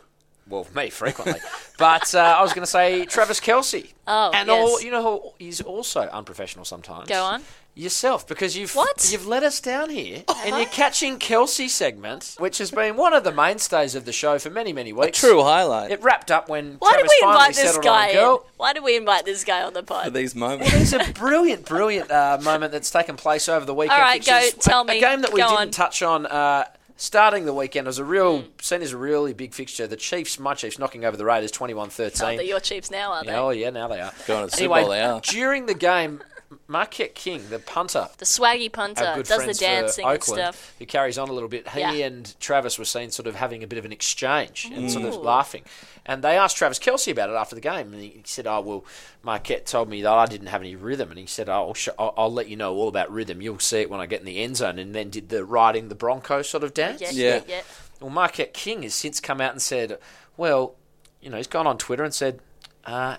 Well, 0.48 0.68
me 0.76 0.90
frequently. 0.90 1.40
But 1.78 2.14
uh, 2.16 2.20
I 2.20 2.42
was 2.42 2.54
going 2.54 2.64
to 2.64 2.72
say 2.72 3.06
Travis 3.06 3.40
Kelce. 3.40 3.94
Oh, 4.08 4.32
and 4.34 4.48
yes. 4.48 4.70
all 4.70 4.82
you 4.82 4.90
know 4.92 5.04
who 5.04 5.46
is 5.46 5.62
also 5.62 6.02
unprofessional 6.02 6.66
sometimes. 6.66 7.08
Go 7.08 7.24
on. 7.24 7.44
Yourself, 7.76 8.28
because 8.28 8.58
you've 8.58 8.74
What? 8.74 9.12
You've 9.12 9.28
let 9.28 9.44
us 9.44 9.62
down 9.62 9.92
here 9.92 10.24
and 10.46 10.56
you're 10.58 10.66
catching 10.66 11.20
Kelce 11.20 11.70
segment, 11.70 12.36
which 12.40 12.58
has 12.58 12.72
been 12.72 12.96
one 12.96 13.14
of 13.14 13.24
the 13.24 13.32
mainstays 13.32 13.94
of 13.94 14.06
the 14.06 14.12
show 14.12 14.40
for 14.40 14.50
many 14.50 14.74
many 14.74 14.92
weeks. 14.92 15.04
A 15.04 15.08
weeks. 15.08 15.20
true 15.20 15.44
highlight 15.44 15.92
It 15.92 16.02
wrapped 16.02 16.32
up 16.32 16.50
when 16.50 16.78
Why 16.80 16.98
did 16.98 17.06
we 17.08 17.28
invite 17.28 17.54
this 17.54 17.78
guy 17.78 18.18
on 18.18 18.40
in? 18.40 18.40
Why 18.58 18.74
did 18.74 18.84
we 18.84 18.98
invite 18.98 19.26
this 19.26 19.44
guy 19.44 19.62
on 19.62 19.74
the 19.74 19.84
pod? 19.84 20.06
for 20.06 20.10
these 20.10 20.34
moments. 20.34 20.72
There's 20.72 20.94
a 20.94 21.14
brilliant, 21.14 21.66
brilliant 21.66 22.10
uh, 22.10 22.40
moment 22.42 22.72
that's 22.72 22.90
taken 22.90 23.16
place 23.16 23.48
over 23.48 23.64
the 23.64 23.76
weekend. 23.76 24.02
All 24.02 24.08
right, 24.08 24.26
go, 24.26 24.38
is 24.38 24.54
tell 24.56 24.82
a, 24.82 24.86
me. 24.86 24.98
A 24.98 25.00
game 25.00 25.22
that 25.22 25.32
we 25.32 25.42
Go 25.42 25.50
didn't 25.50 25.60
on. 25.60 25.70
touch 25.70 26.02
on. 26.02 26.26
Uh, 26.26 26.64
starting 26.98 27.46
the 27.46 27.54
weekend 27.54 27.88
was 27.88 28.00
a 28.00 28.04
real, 28.04 28.42
hmm. 28.42 28.48
seen 28.62 28.82
as 28.82 28.92
a 28.92 28.98
really 28.98 29.34
big 29.34 29.54
fixture. 29.54 29.88
The 29.88 29.96
Chiefs, 29.96 30.38
my 30.40 30.54
Chiefs, 30.54 30.78
knocking 30.78 31.06
over 31.06 31.16
the 31.16 31.26
Raiders 31.26 31.52
21-13. 31.52 32.22
Oh, 32.22 32.36
they're 32.36 32.44
your 32.44 32.60
Chiefs 32.60 32.92
now, 32.92 33.14
are 33.14 33.24
they? 33.24 33.32
Yeah, 33.32 33.42
oh 33.42 33.50
yeah, 33.52 33.70
now 33.70 33.88
they 33.88 34.02
are. 34.02 34.12
Going 34.28 34.46
to 34.46 34.52
the 34.52 34.58
Super 34.58 34.82
Bowl, 34.82 34.90
they 34.90 35.02
are. 35.02 35.22
during 35.22 35.68
the 35.68 35.74
game, 35.74 36.22
Marquette 36.68 37.14
King, 37.14 37.50
the 37.50 37.60
punter, 37.60 38.08
The 38.18 38.26
swaggy 38.26 38.72
punter 38.72 39.04
our 39.04 39.22
does 39.24 39.46
the 39.46 39.54
dancing 39.54 40.06
for 40.06 40.14
and 40.14 40.24
stuff. 40.24 40.74
who 40.80 40.86
carries 40.86 41.18
on 41.18 41.28
a 41.28 41.34
little 41.34 41.50
bit. 41.50 41.68
He 41.70 41.80
Yeah. 41.82 41.92
and 42.06 42.40
Travis 42.40 42.80
were 42.80 42.86
seen 42.86 43.12
sort 43.12 43.28
of 43.28 43.36
having 43.36 43.64
a 43.64 43.68
bit 43.68 43.78
of 43.80 43.84
an 43.86 43.92
exchange 43.92 44.70
and 44.74 44.90
sort 44.92 45.06
of 45.06 45.16
laughing. 45.18 45.64
And 46.06 46.24
they 46.24 46.38
asked 46.38 46.56
Travis 46.56 46.80
Kelce 46.80 47.12
about 47.12 47.30
it 47.30 47.34
after 47.34 47.54
the 47.54 47.60
game, 47.62 47.92
and 47.94 48.02
he 48.02 48.22
said, 48.24 48.48
"Oh 48.48 48.62
well, 48.62 48.86
Marquette 49.24 49.66
told 49.66 49.90
me 49.90 50.02
that 50.04 50.12
I 50.14 50.26
didn't 50.26 50.48
have 50.48 50.62
any 50.62 50.76
rhythm." 50.76 51.10
And 51.10 51.20
he 51.20 51.26
said, 51.26 51.50
"Oh, 51.50 51.68
I'll, 51.70 51.74
sh- 51.74 51.90
I'll, 52.00 52.14
I'll 52.16 52.32
let 52.34 52.48
you 52.48 52.56
know 52.56 52.74
all 52.76 52.88
about 52.88 53.12
rhythm. 53.12 53.42
You'll 53.42 53.60
see 53.60 53.80
it 53.82 53.90
when 53.90 54.00
I 54.00 54.06
get 54.06 54.22
in 54.22 54.26
the 54.26 54.38
end 54.42 54.56
zone." 54.58 54.80
And 54.80 54.96
then 54.96 55.10
did 55.10 55.28
the 55.28 55.44
riding 55.44 55.90
the 55.90 55.96
Bronco 55.96 56.42
sort 56.44 56.64
of 56.64 56.74
dance. 56.74 57.02
Yeah, 57.02 57.10
Yeah. 57.12 57.36
yeah, 57.36 57.42
yeah. 57.48 57.62
Well, 58.00 58.10
Marquette 58.10 58.54
King 58.54 58.84
has 58.84 58.96
since 58.96 59.20
come 59.20 59.42
out 59.42 59.52
and 59.52 59.62
said, 59.62 59.98
well, 60.38 60.76
you 61.20 61.30
know, 61.30 61.38
he's 61.38 61.48
gone 61.48 61.66
on 61.68 61.78
Twitter 61.80 62.04
and 62.04 62.14
said, 62.14 62.40
uh, 62.86 63.18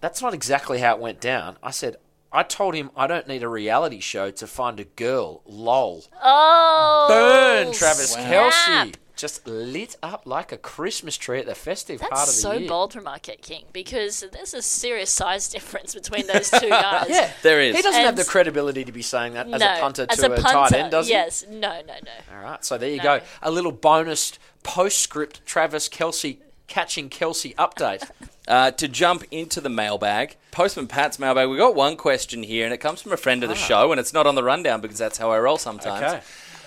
that's 0.00 0.20
not 0.20 0.34
exactly 0.34 0.80
how 0.80 0.94
it 0.96 1.00
went 1.00 1.20
down. 1.20 1.56
I 1.62 1.70
said, 1.70 1.96
I 2.32 2.42
told 2.42 2.74
him 2.74 2.90
I 2.96 3.06
don't 3.06 3.26
need 3.26 3.42
a 3.42 3.48
reality 3.48 4.00
show 4.00 4.30
to 4.32 4.46
find 4.46 4.78
a 4.80 4.84
girl. 4.84 5.42
Lol. 5.46 6.04
Oh, 6.22 7.06
Burn, 7.08 7.72
Travis 7.72 8.12
snap. 8.12 8.52
Kelce. 8.52 8.94
Just 9.16 9.48
lit 9.48 9.96
up 10.00 10.22
like 10.26 10.52
a 10.52 10.56
Christmas 10.56 11.16
tree 11.16 11.40
at 11.40 11.46
the 11.46 11.54
festive 11.56 12.00
part 12.00 12.12
of 12.12 12.18
That's 12.18 12.36
the 12.36 12.40
so 12.40 12.52
year. 12.52 12.68
bold 12.68 12.92
from 12.92 13.02
Marquette 13.02 13.42
King 13.42 13.64
because 13.72 14.24
there's 14.32 14.54
a 14.54 14.62
serious 14.62 15.10
size 15.10 15.48
difference 15.48 15.92
between 15.92 16.28
those 16.28 16.48
two 16.50 16.68
guys. 16.68 17.06
Yeah, 17.08 17.32
There 17.42 17.60
is. 17.60 17.74
He 17.74 17.82
doesn't 17.82 18.00
have 18.00 18.14
the 18.14 18.22
credibility 18.24 18.84
to 18.84 18.92
be 18.92 19.02
saying 19.02 19.32
that 19.34 19.48
as 19.48 19.60
no, 19.60 19.74
a 19.74 19.80
punter 19.80 20.06
as 20.08 20.18
to 20.18 20.30
a, 20.30 20.34
a, 20.36 20.40
punter, 20.40 20.52
tight 20.52 20.72
end, 20.72 20.90
does 20.92 21.08
he? 21.08 21.14
yes. 21.14 21.44
No, 21.50 21.58
no, 21.58 21.94
no. 22.04 22.36
All 22.36 22.44
right, 22.44 22.64
so 22.64 22.78
there 22.78 22.90
you 22.90 22.98
No. 22.98 23.02
go. 23.18 23.20
A 23.42 23.50
little 23.50 23.72
bonus 23.72 24.38
postscript 24.62 25.44
Travis 25.44 25.88
Kelce 25.88 26.38
catching 26.68 27.08
Kelce 27.10 27.56
update. 27.56 28.08
Uh, 28.48 28.70
to 28.70 28.88
jump 28.88 29.24
into 29.30 29.60
the 29.60 29.68
mailbag, 29.68 30.36
Postman 30.52 30.86
Pat's 30.86 31.18
mailbag, 31.18 31.50
we've 31.50 31.58
got 31.58 31.74
one 31.74 31.96
question 31.98 32.42
here, 32.42 32.64
and 32.64 32.72
it 32.72 32.78
comes 32.78 33.02
from 33.02 33.12
a 33.12 33.16
friend 33.18 33.42
of 33.42 33.50
the 33.50 33.54
show, 33.54 33.92
and 33.92 34.00
it's 34.00 34.14
not 34.14 34.26
on 34.26 34.34
the 34.36 34.42
rundown 34.42 34.80
because 34.80 34.96
that's 34.96 35.18
how 35.18 35.30
I 35.30 35.38
roll 35.38 35.58
sometimes. 35.58 36.02
Okay. 36.02 36.22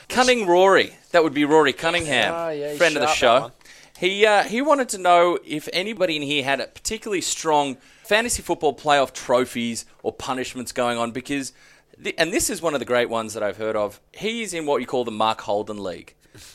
Cunning 0.08 0.46
Rory, 0.46 0.94
that 1.12 1.24
would 1.24 1.34
be 1.34 1.44
Rory 1.44 1.74
Cunningham, 1.74 2.34
Oh, 2.36 2.50
yeah, 2.50 2.70
he's 2.70 2.78
friend 2.78 2.96
of 2.96 3.02
the 3.02 3.08
sharp, 3.08 3.18
that 3.18 3.18
show. 3.18 3.42
one. 3.42 3.52
He 3.98 4.26
uh, 4.26 4.44
he 4.44 4.62
wanted 4.62 4.90
to 4.90 4.98
know 5.00 5.40
if 5.46 5.70
anybody 5.74 6.16
in 6.18 6.22
here 6.22 6.44
had 6.44 6.60
a 6.60 6.68
particularly 6.68 7.22
strong 7.22 7.78
fantasy 8.04 8.42
football 8.44 8.76
playoff 8.76 9.14
trophies 9.14 9.86
or 10.04 10.12
punishments 10.12 10.72
going 10.72 10.98
on 10.98 11.12
because, 11.12 11.54
the, 11.98 12.14
and 12.18 12.32
this 12.34 12.50
is 12.50 12.62
one 12.62 12.74
of 12.74 12.80
the 12.80 12.86
great 12.86 13.10
ones 13.10 13.34
that 13.36 13.42
I've 13.44 13.58
heard 13.58 13.76
of. 13.76 14.00
He's 14.12 14.54
in 14.54 14.66
what 14.66 14.82
you 14.82 14.88
call 14.88 15.04
the 15.04 15.12
Mark 15.12 15.42
Holden 15.42 15.82
League. 15.84 16.14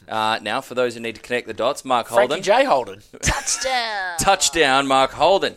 Uh, 0.08 0.38
now, 0.42 0.60
for 0.60 0.74
those 0.74 0.94
who 0.94 1.00
need 1.00 1.14
to 1.16 1.20
connect 1.20 1.46
the 1.46 1.54
dots, 1.54 1.84
Mark 1.84 2.08
Frankie 2.08 2.34
Holden, 2.34 2.42
J. 2.42 2.64
Holden 2.64 3.02
Touchdown. 3.22 4.16
touchdown, 4.18 4.86
Mark 4.86 5.10
Holden. 5.12 5.56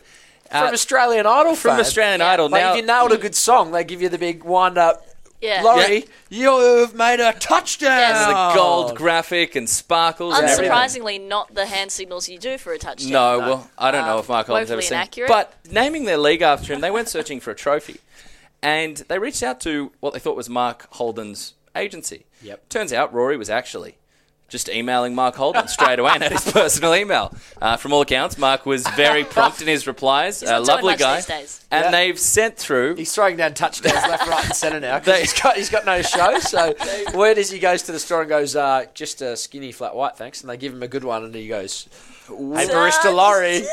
Uh, 0.51 0.65
from 0.65 0.74
Australian 0.74 1.26
Idol. 1.28 1.55
from 1.55 1.72
fame. 1.72 1.80
Australian 1.82 2.20
Yeah. 2.22 2.30
Idol. 2.32 2.49
Like 2.49 2.61
now, 2.61 2.72
if 2.72 2.78
you 2.78 2.86
nailed 2.86 3.11
a 3.11 3.17
good 3.17 3.36
song, 3.36 3.72
they 3.72 3.84
give 3.84 4.01
you 4.01 4.09
the 4.09 4.17
big 4.17 4.43
wind 4.43 4.78
up. 4.78 5.05
Yeah. 5.41 5.61
Laurie, 5.61 6.05
you've 6.30 6.93
made 6.95 7.22
a 7.22 7.32
touchdown. 7.34 7.91
Yes. 7.97 8.28
the 8.28 8.59
gold 8.59 8.95
graphic 8.97 9.55
and 9.55 9.70
sparkles 9.70 10.38
and. 10.38 10.47
Unsurprisingly, 10.47 11.26
not 11.26 11.53
the 11.53 11.65
hand 11.67 11.91
signals 11.91 12.28
you 12.28 12.38
do 12.39 12.57
for 12.57 12.74
a 12.74 12.78
touchdown. 12.80 13.11
No, 13.11 13.39
well, 13.39 13.72
I 13.78 13.91
don't 13.91 14.05
know 14.05 14.17
if 14.17 14.28
Mark 14.28 14.47
Holden's 14.47 14.70
ever 14.70 14.80
woefully 14.80 14.88
seen. 14.89 14.97
inaccurate. 14.97 15.28
But 15.30 15.53
naming 15.72 16.03
their 16.05 16.17
league 16.17 16.41
after 16.41 16.74
him, 16.74 16.82
they 16.82 16.91
went 16.91 17.07
searching 17.07 17.39
for 17.39 17.51
a 17.51 17.55
trophy, 17.55 18.01
and 18.61 18.97
they 19.07 19.17
reached 19.17 19.41
out 19.43 19.61
to 19.61 19.91
what 20.01 20.11
they 20.13 20.20
thought 20.20 20.36
was 20.36 20.49
Mark 20.49 20.88
Holden's 20.93 21.53
agency. 21.74 22.26
Yep. 22.41 22.67
Turns 22.67 22.91
out 22.91 23.13
Rory 23.13 23.38
was 23.38 23.49
actually 23.49 23.95
just 24.50 24.68
emailing 24.70 25.16
Mark 25.16 25.36
Holden 25.36 25.68
straight 25.68 26.00
away 26.00 26.12
and 26.16 26.24
had 26.24 26.32
his 26.32 26.52
personal 26.52 26.93
email. 26.95 27.34
Uh, 27.62 27.78
from 27.78 27.93
all 27.93 28.02
accounts, 28.02 28.38
Mark 28.38 28.66
was 28.66 28.86
very 28.89 29.24
prompt 29.36 29.62
in 29.62 29.68
his 29.68 29.88
replies. 29.88 30.39
He's 30.41 30.50
A 30.50 30.54
not 30.54 30.58
doing 30.66 30.68
lovely 30.68 30.91
much 30.93 31.00
guy. 31.00 31.16
these 31.18 31.26
days. 31.26 31.66
And 31.72 31.86
Yeah. 31.86 31.91
they've 31.91 32.20
sent 32.20 32.58
through. 32.58 32.95
He's 32.95 33.14
throwing 33.14 33.38
down 33.38 33.54
touchdowns 33.54 33.93
left, 33.95 34.28
right, 34.28 34.45
and 34.45 34.56
centre 34.56 34.80
now. 34.80 34.97
'cause 34.97 35.06
They- 35.06 35.20
he's 35.22 35.34
got 35.41 35.56
he's 35.56 35.70
got 35.70 35.86
no 35.86 36.02
show. 36.02 36.39
So 36.50 36.74
where 37.14 37.36
does 37.36 37.52
he 37.52 37.60
goes 37.60 37.84
to 37.84 37.91
the 37.91 38.00
store 38.00 38.22
and 38.22 38.30
goes, 38.30 38.56
uh, 38.56 38.86
just 38.93 39.22
a 39.22 39.38
skinny 39.38 39.72
flat 39.72 39.95
white, 39.95 40.18
thanks. 40.18 40.41
And 40.41 40.50
they 40.50 40.58
give 40.58 40.74
him 40.74 40.82
a 40.84 40.88
good 40.88 41.04
one, 41.04 41.24
and 41.24 41.34
he 41.36 41.47
goes, 41.47 41.88
"Hey, 42.30 42.67
Barista 42.67 43.13
Laurie, 43.13 43.65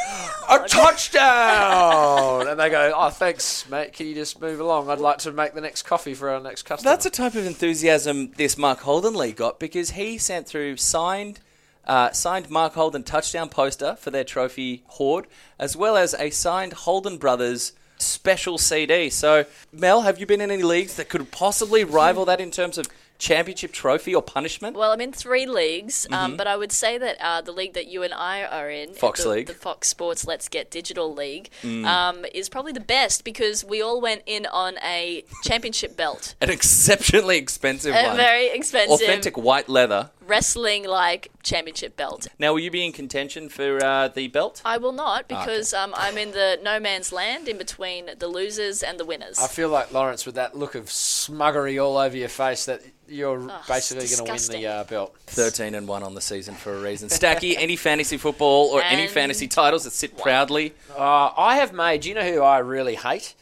a 0.49 0.59
touchdown!" 0.69 2.49
and 2.49 2.59
they 2.59 2.71
go, 2.71 2.93
"Oh, 2.95 3.11
thanks, 3.11 3.69
mate. 3.69 3.93
Can 3.93 4.07
you 4.07 4.15
just 4.15 4.41
move 4.41 4.61
along? 4.61 4.91
I'd 4.91 4.99
like 4.99 5.19
to 5.19 5.33
make 5.33 5.55
the 5.55 5.61
next 5.61 5.83
coffee 5.83 6.15
for 6.15 6.31
our 6.31 6.41
next 6.41 6.63
customer." 6.63 6.91
That's 6.91 7.07
a 7.07 7.11
type 7.11 7.35
of 7.35 7.47
enthusiasm 7.47 8.33
this 8.37 8.57
Mark 8.59 8.81
Holden 8.81 9.15
Lee 9.15 9.33
got 9.33 9.59
because 9.59 9.91
he 9.91 10.19
sent 10.19 10.47
through 10.47 10.77
signed. 10.77 11.41
Uh, 11.87 12.11
signed 12.11 12.51
Mark 12.51 12.75
Holden 12.75 13.05
touchdown 13.05 13.49
poster 13.49 13.95
for 13.95 14.11
their 14.11 14.25
trophy 14.25 14.83
hoard, 14.87 15.29
as 15.57 15.77
well 15.77 15.97
as 15.97 16.15
a 16.15 16.31
signed 16.31 16.73
Holden 16.73 17.17
Brothers 17.17 17.75
special 17.99 18.59
CD. 18.59 19.09
So, 19.11 19.45
Mel, 19.73 20.03
have 20.03 20.19
you 20.19 20.27
been 20.27 20.41
in 20.41 20.51
any 20.51 20.63
leagues 20.63 20.97
that 20.97 21.09
could 21.09 21.31
possibly 21.31 21.85
rival 21.85 22.25
that 22.25 22.41
in 22.41 22.51
terms 22.51 22.77
of 22.79 22.89
championship 23.19 23.73
trophy 23.73 24.15
or 24.15 24.23
punishment? 24.23 24.77
Well, 24.77 24.93
I'm 24.93 25.01
in 25.01 25.13
three 25.13 25.47
leagues, 25.47 26.07
um, 26.13 26.37
but 26.37 26.47
I 26.47 26.57
would 26.57 26.73
say 26.73 26.99
that 26.99 27.17
uh, 27.21 27.41
the 27.41 27.53
league 27.53 27.75
that 27.75 27.87
you 27.87 28.03
and 28.03 28.13
I 28.15 28.45
are 28.45 28.71
in, 28.71 28.91
Mm-hmm. 28.91 28.99
Fox 28.99 29.23
the, 29.25 29.31
League. 29.31 29.47
Mm. 29.47 29.49
the 29.49 29.55
Fox 29.55 29.89
Sports 29.89 30.27
Let's 30.27 30.49
Get 30.49 30.71
Digital 30.71 31.13
League, 31.15 31.51
um, 31.65 32.25
is 32.35 32.49
probably 32.49 32.73
the 32.73 32.81
best 32.81 33.25
because 33.25 33.65
we 33.65 33.81
all 33.83 34.01
went 34.01 34.23
in 34.27 34.47
on 34.47 34.77
a 34.85 35.25
championship 35.45 35.97
belt. 35.97 36.35
An 36.41 36.51
exceptionally 36.51 37.37
expensive 37.39 37.95
A 37.95 38.07
one. 38.09 38.17
very 38.17 38.49
expensive 38.49 39.01
Authentic 39.01 39.37
white 39.37 39.69
leather. 39.69 40.11
Wrestling 40.27 40.85
like 40.87 41.31
championship 41.43 41.97
belt. 41.97 42.27
Now, 42.39 42.53
will 42.53 42.61
you 42.61 42.71
be 42.71 42.85
in 42.85 42.93
contention 42.93 43.49
for 43.49 43.83
uh, 43.85 44.09
the 44.09 44.29
belt? 44.29 44.63
I 44.65 44.79
will 44.79 44.91
Ah, 44.91 45.17
not 45.17 45.29
because 45.29 45.73
um, 45.75 45.95
I'm 45.97 46.19
in 46.19 46.33
the 46.33 46.59
no 46.63 46.81
man's 46.81 47.13
land 47.13 47.49
in 47.49 47.59
between 47.59 48.11
the 48.19 48.29
losers 48.29 48.83
and 48.83 48.99
the 48.99 49.05
winners. 49.05 49.39
I 49.39 49.49
feel 49.49 49.69
like 49.69 49.93
Lawrence 49.93 50.27
with 50.27 50.35
that 50.37 50.57
look 50.57 50.75
of 50.75 50.87
smuggery 50.87 51.83
all 51.83 51.97
over 51.97 52.17
your 52.17 52.29
face 52.29 52.65
that 52.67 52.83
you're 53.09 53.39
Oh, 53.39 53.63
basically 53.69 54.07
going 54.07 54.37
to 54.39 54.53
win 54.53 54.61
the 54.63 54.67
uh, 54.67 54.85
belt. 54.85 55.17
13 55.27 55.75
and 55.75 55.87
1 55.87 56.03
on 56.03 56.15
the 56.15 56.21
season 56.21 56.55
for 56.55 56.75
a 56.75 56.81
reason. 56.81 57.09
Stacky, 57.09 57.55
any 57.57 57.77
fantasy 57.77 58.17
football 58.17 58.67
or 58.71 58.83
any 58.83 59.07
fantasy 59.07 59.47
titles 59.47 59.85
that 59.85 59.93
sit 59.93 60.19
proudly? 60.19 60.75
Uh, 60.97 61.31
I 61.37 61.57
have 61.57 61.73
made. 61.73 62.05
You 62.05 62.15
know 62.15 62.29
who 62.33 62.43
I 62.43 62.59
really 62.59 62.97
hate? 62.97 63.35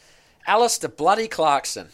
Alistair 0.47 0.89
bloody 0.89 1.27
Clarkson. 1.27 1.89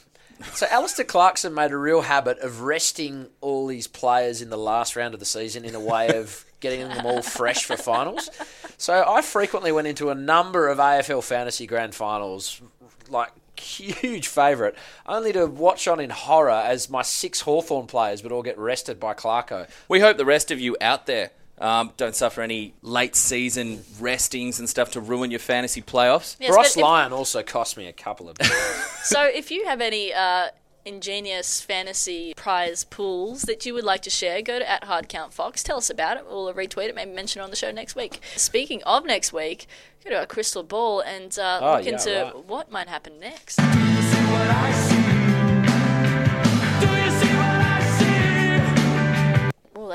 So 0.54 0.68
Alistair 0.70 1.06
Clarkson 1.06 1.54
made 1.54 1.72
a 1.72 1.78
real 1.78 2.02
habit 2.02 2.40
of 2.40 2.62
resting 2.62 3.28
all 3.42 3.68
these 3.68 3.88
players 3.88 4.42
in 4.42 4.50
the 4.50 4.58
last 4.58 4.96
round 4.96 5.14
of 5.14 5.20
the 5.20 5.26
season 5.26 5.66
in 5.66 5.76
a 5.76 5.80
way 5.80 6.18
of 6.18 6.46
getting 6.60 6.88
them 6.88 7.06
all 7.06 7.22
fresh 7.22 7.66
for 7.66 7.78
finals. 7.78 8.30
So 8.78 9.04
I 9.08 9.22
frequently 9.22 9.72
went 9.72 9.88
into 9.88 10.10
a 10.10 10.16
number 10.16 10.68
of 10.68 10.78
AFL 10.78 11.24
fantasy 11.24 11.68
grand 11.68 11.96
finals, 11.96 12.62
like 13.10 13.32
huge 13.60 14.28
favourite, 14.28 14.76
only 15.06 15.34
to 15.34 15.46
watch 15.46 15.88
on 15.88 16.00
in 16.00 16.10
horror 16.10 16.50
as 16.52 16.90
my 16.90 17.02
six 17.02 17.42
Hawthorn 17.42 17.88
players 17.88 18.24
would 18.24 18.32
all 18.32 18.44
get 18.44 18.58
rested 18.58 19.00
by 19.00 19.14
Clarko. 19.14 19.70
We 19.88 20.00
hope 20.00 20.18
the 20.18 20.26
rest 20.26 20.52
of 20.52 20.60
you 20.60 20.78
out 20.82 21.06
there 21.06 21.32
um, 21.62 21.92
don't 21.98 22.16
suffer 22.16 22.42
any 22.42 22.74
late 22.82 23.16
season 23.16 23.84
restings 24.00 24.60
and 24.60 24.68
stuff 24.68 24.92
to 24.92 25.00
ruin 25.00 25.32
your 25.32 25.40
fantasy 25.40 25.82
playoffs. 25.82 26.36
Yes, 26.40 26.54
Ross 26.56 26.74
but 26.76 26.80
if- 26.80 26.84
Lyon 26.84 27.14
also 27.14 27.44
cost 27.44 27.78
me 27.78 27.86
a 27.88 27.94
couple 27.94 28.30
of. 28.30 28.38
So 29.04 29.24
if 29.24 29.50
you 29.50 29.66
have 29.66 29.82
any 29.82 30.14
uh, 30.14 30.50
ingenious 30.86 31.60
fantasy 31.62 32.34
prize 32.36 32.84
pools 32.84 33.42
that 33.44 33.66
you 33.66 33.74
would 33.74 33.84
like 33.84 34.02
to 34.04 34.10
share, 34.12 34.42
go 34.44 34.60
to 34.60 34.70
at 34.70 34.84
HardCountFox. 34.84 35.64
Tell 35.64 35.78
us 35.78 35.90
about 35.90 36.18
it. 36.18 36.26
We'll 36.28 36.54
retweet 36.54 36.90
it, 36.90 36.96
maybe 36.96 37.12
mention 37.12 37.42
it 37.42 37.44
on 37.44 37.50
the 37.50 37.56
show 37.56 37.72
next 37.72 37.96
week. 37.96 38.20
Speaking 38.36 38.84
of 38.84 39.06
next 39.06 39.34
week, 39.34 39.66
go 40.04 40.12
to 40.12 40.20
our 40.20 40.26
crystal 40.28 40.62
ball 40.64 41.00
and 41.02 41.38
uh, 41.40 41.60
Oh, 41.62 41.76
look 41.78 41.86
yeah, 41.86 41.92
into 41.94 42.32
right. 42.36 42.46
what 42.46 42.72
might 42.72 42.88
happen 42.90 43.20
next. 43.20 43.60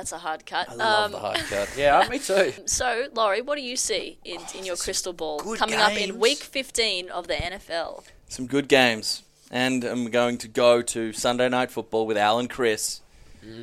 That's 0.06 0.22
a 0.22 0.24
hard 0.24 0.46
cut. 0.46 0.70
I 0.70 0.74
love 0.74 1.04
Um, 1.06 1.10
the 1.12 1.18
hard 1.18 1.38
cut. 1.50 1.68
yeah, 1.76 2.06
me 2.10 2.20
too. 2.20 2.52
So, 2.66 3.08
Laurie, 3.14 3.42
what 3.42 3.56
do 3.56 3.62
you 3.62 3.74
see 3.76 4.18
in, 4.24 4.38
in 4.56 4.64
your 4.64 4.76
crystal 4.76 5.12
ball 5.12 5.40
coming 5.56 5.74
up 5.80 5.96
in 5.96 6.20
week 6.20 6.38
15 6.38 7.10
of 7.10 7.26
the 7.26 7.34
NFL? 7.34 8.04
Some 8.28 8.46
good 8.46 8.68
games. 8.68 9.24
And 9.50 9.82
I'm 9.82 10.10
going 10.12 10.38
to 10.38 10.48
go 10.48 10.80
to 10.82 11.12
Sunday 11.12 11.48
Night 11.48 11.72
Football 11.72 12.06
with 12.06 12.16
Al 12.16 12.38
and 12.38 12.48
Cris. 12.48 13.00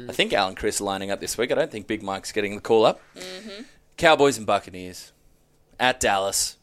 I 0.10 0.12
think 0.12 0.34
Al 0.34 0.50
and 0.50 0.58
Cris 0.58 0.82
are 0.82 0.84
lining 0.84 1.12
up 1.12 1.22
this 1.22 1.38
week. 1.38 1.50
I 1.52 1.56
don't 1.56 1.72
think 1.72 1.88
Big 1.88 2.04
Mike's 2.04 2.32
getting 2.34 2.56
the 2.56 2.62
call 2.62 2.86
up. 2.86 3.00
Cowboys 3.98 4.38
and 4.38 4.46
Buccaneers 4.46 5.12
at 5.80 6.00
Dallas. 6.02 6.58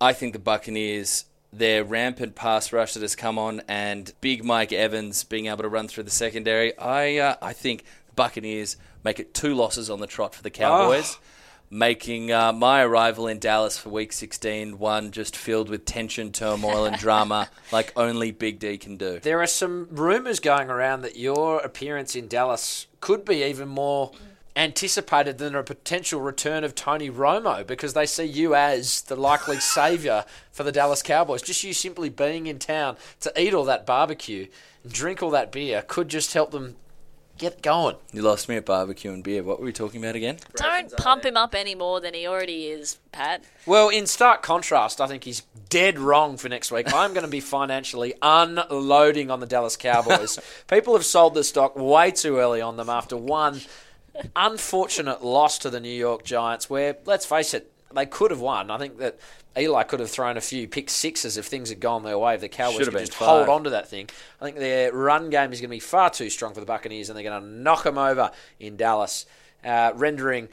I 0.00 0.12
think 0.12 0.32
the 0.32 0.38
Buccaneers, 0.40 1.24
their 1.52 1.84
rampant 1.84 2.34
pass 2.34 2.72
rush 2.72 2.94
that 2.94 3.02
has 3.02 3.14
come 3.14 3.38
on, 3.38 3.62
and 3.68 4.12
Big 4.20 4.44
Mike 4.44 4.72
Evans 4.72 5.22
being 5.24 5.46
able 5.46 5.62
to 5.62 5.68
run 5.68 5.86
through 5.88 6.04
the 6.04 6.10
secondary. 6.10 6.76
I 6.78 7.16
uh, 7.18 7.36
I 7.42 7.52
think 7.52 7.84
the 8.08 8.14
Buccaneers 8.14 8.76
make 9.04 9.20
it 9.20 9.34
two 9.34 9.54
losses 9.54 9.90
on 9.90 10.00
the 10.00 10.06
trot 10.06 10.34
for 10.34 10.42
the 10.42 10.50
Cowboys. 10.50 11.18
Making 11.70 12.30
uh, 12.30 12.52
my 12.52 12.82
arrival 12.82 13.26
in 13.26 13.38
Dallas 13.38 13.78
for 13.78 13.88
Week 13.88 14.12
16 14.12 14.78
one 14.78 15.10
just 15.10 15.36
filled 15.36 15.68
with 15.68 15.84
tension, 15.84 16.30
turmoil, 16.30 16.84
and 16.84 16.96
drama 16.96 17.48
like 17.72 17.92
only 17.96 18.30
Big 18.30 18.58
D 18.58 18.76
can 18.76 18.96
do. 18.96 19.18
There 19.18 19.40
are 19.40 19.46
some 19.46 19.88
rumours 19.90 20.40
going 20.40 20.70
around 20.70 21.02
that 21.02 21.16
your 21.16 21.58
appearance 21.58 22.14
in 22.14 22.28
Dallas 22.28 22.86
could 23.00 23.24
be 23.24 23.42
even 23.42 23.68
more 23.68 24.12
anticipated 24.56 25.38
than 25.38 25.54
a 25.54 25.62
potential 25.62 26.20
return 26.20 26.62
of 26.62 26.74
Tony 26.74 27.10
Romo 27.10 27.66
because 27.66 27.94
they 27.94 28.06
see 28.06 28.24
you 28.24 28.54
as 28.54 29.02
the 29.02 29.16
likely 29.16 29.58
saviour 29.60 30.24
for 30.52 30.62
the 30.62 30.72
Dallas 30.72 31.02
Cowboys. 31.02 31.42
Just 31.42 31.64
you 31.64 31.72
simply 31.72 32.08
being 32.08 32.46
in 32.46 32.58
town 32.58 32.96
to 33.20 33.32
eat 33.40 33.52
all 33.54 33.64
that 33.64 33.86
barbecue 33.86 34.46
and 34.84 34.92
drink 34.92 35.22
all 35.22 35.30
that 35.30 35.50
beer 35.50 35.82
could 35.82 36.08
just 36.08 36.34
help 36.34 36.52
them 36.52 36.76
get 37.38 37.62
going. 37.62 37.96
You 38.12 38.22
lost 38.22 38.48
me 38.48 38.56
at 38.56 38.64
barbecue 38.64 39.12
and 39.12 39.22
beer. 39.22 39.42
What 39.42 39.58
were 39.58 39.66
we 39.66 39.72
talking 39.72 40.02
about 40.02 40.16
again? 40.16 40.38
Don't 40.54 40.96
pump 40.96 41.24
him 41.24 41.36
up 41.36 41.54
any 41.54 41.74
more 41.74 42.00
than 42.00 42.14
he 42.14 42.26
already 42.26 42.66
is, 42.66 42.98
Pat. 43.12 43.44
Well, 43.66 43.88
in 43.88 44.06
stark 44.06 44.42
contrast, 44.42 45.00
I 45.00 45.06
think 45.06 45.24
he's 45.24 45.42
dead 45.68 45.98
wrong 45.98 46.36
for 46.36 46.48
next 46.48 46.70
week. 46.70 46.92
I'm 46.92 47.12
going 47.12 47.24
to 47.24 47.30
be 47.30 47.40
financially 47.40 48.14
unloading 48.22 49.30
on 49.30 49.40
the 49.40 49.46
Dallas 49.46 49.76
Cowboys. 49.76 50.38
People 50.68 50.94
have 50.94 51.04
sold 51.04 51.34
the 51.34 51.44
stock 51.44 51.76
way 51.76 52.10
too 52.10 52.38
early 52.38 52.60
on 52.60 52.76
them 52.76 52.88
after 52.88 53.16
one 53.16 53.60
unfortunate 54.36 55.24
loss 55.24 55.58
to 55.58 55.70
the 55.70 55.80
New 55.80 55.88
York 55.88 56.24
Giants, 56.24 56.70
where, 56.70 56.96
let's 57.04 57.26
face 57.26 57.54
it, 57.54 57.72
they 57.94 58.06
could 58.06 58.30
have 58.30 58.40
won. 58.40 58.70
I 58.70 58.78
think 58.78 58.98
that 58.98 59.18
Eli 59.56 59.82
could 59.84 60.00
have 60.00 60.10
thrown 60.10 60.36
a 60.36 60.40
few 60.40 60.66
pick 60.66 60.90
sixes 60.90 61.36
if 61.36 61.46
things 61.46 61.68
had 61.68 61.80
gone 61.80 62.02
their 62.02 62.18
way. 62.18 62.34
If 62.34 62.40
the 62.40 62.48
Cowboys 62.48 62.84
Should 62.84 62.92
could 62.92 63.00
just 63.00 63.14
five. 63.14 63.28
hold 63.28 63.48
on 63.48 63.64
to 63.64 63.70
that 63.70 63.88
thing. 63.88 64.08
I 64.40 64.44
think 64.44 64.56
their 64.58 64.92
run 64.92 65.30
game 65.30 65.52
is 65.52 65.60
going 65.60 65.70
to 65.70 65.76
be 65.76 65.80
far 65.80 66.10
too 66.10 66.30
strong 66.30 66.54
for 66.54 66.60
the 66.60 66.66
Buccaneers, 66.66 67.08
and 67.08 67.16
they're 67.16 67.24
going 67.24 67.40
to 67.40 67.48
knock 67.48 67.84
them 67.84 67.98
over 67.98 68.30
in 68.58 68.76
Dallas, 68.76 69.26
uh, 69.64 69.92
rendering 69.94 70.48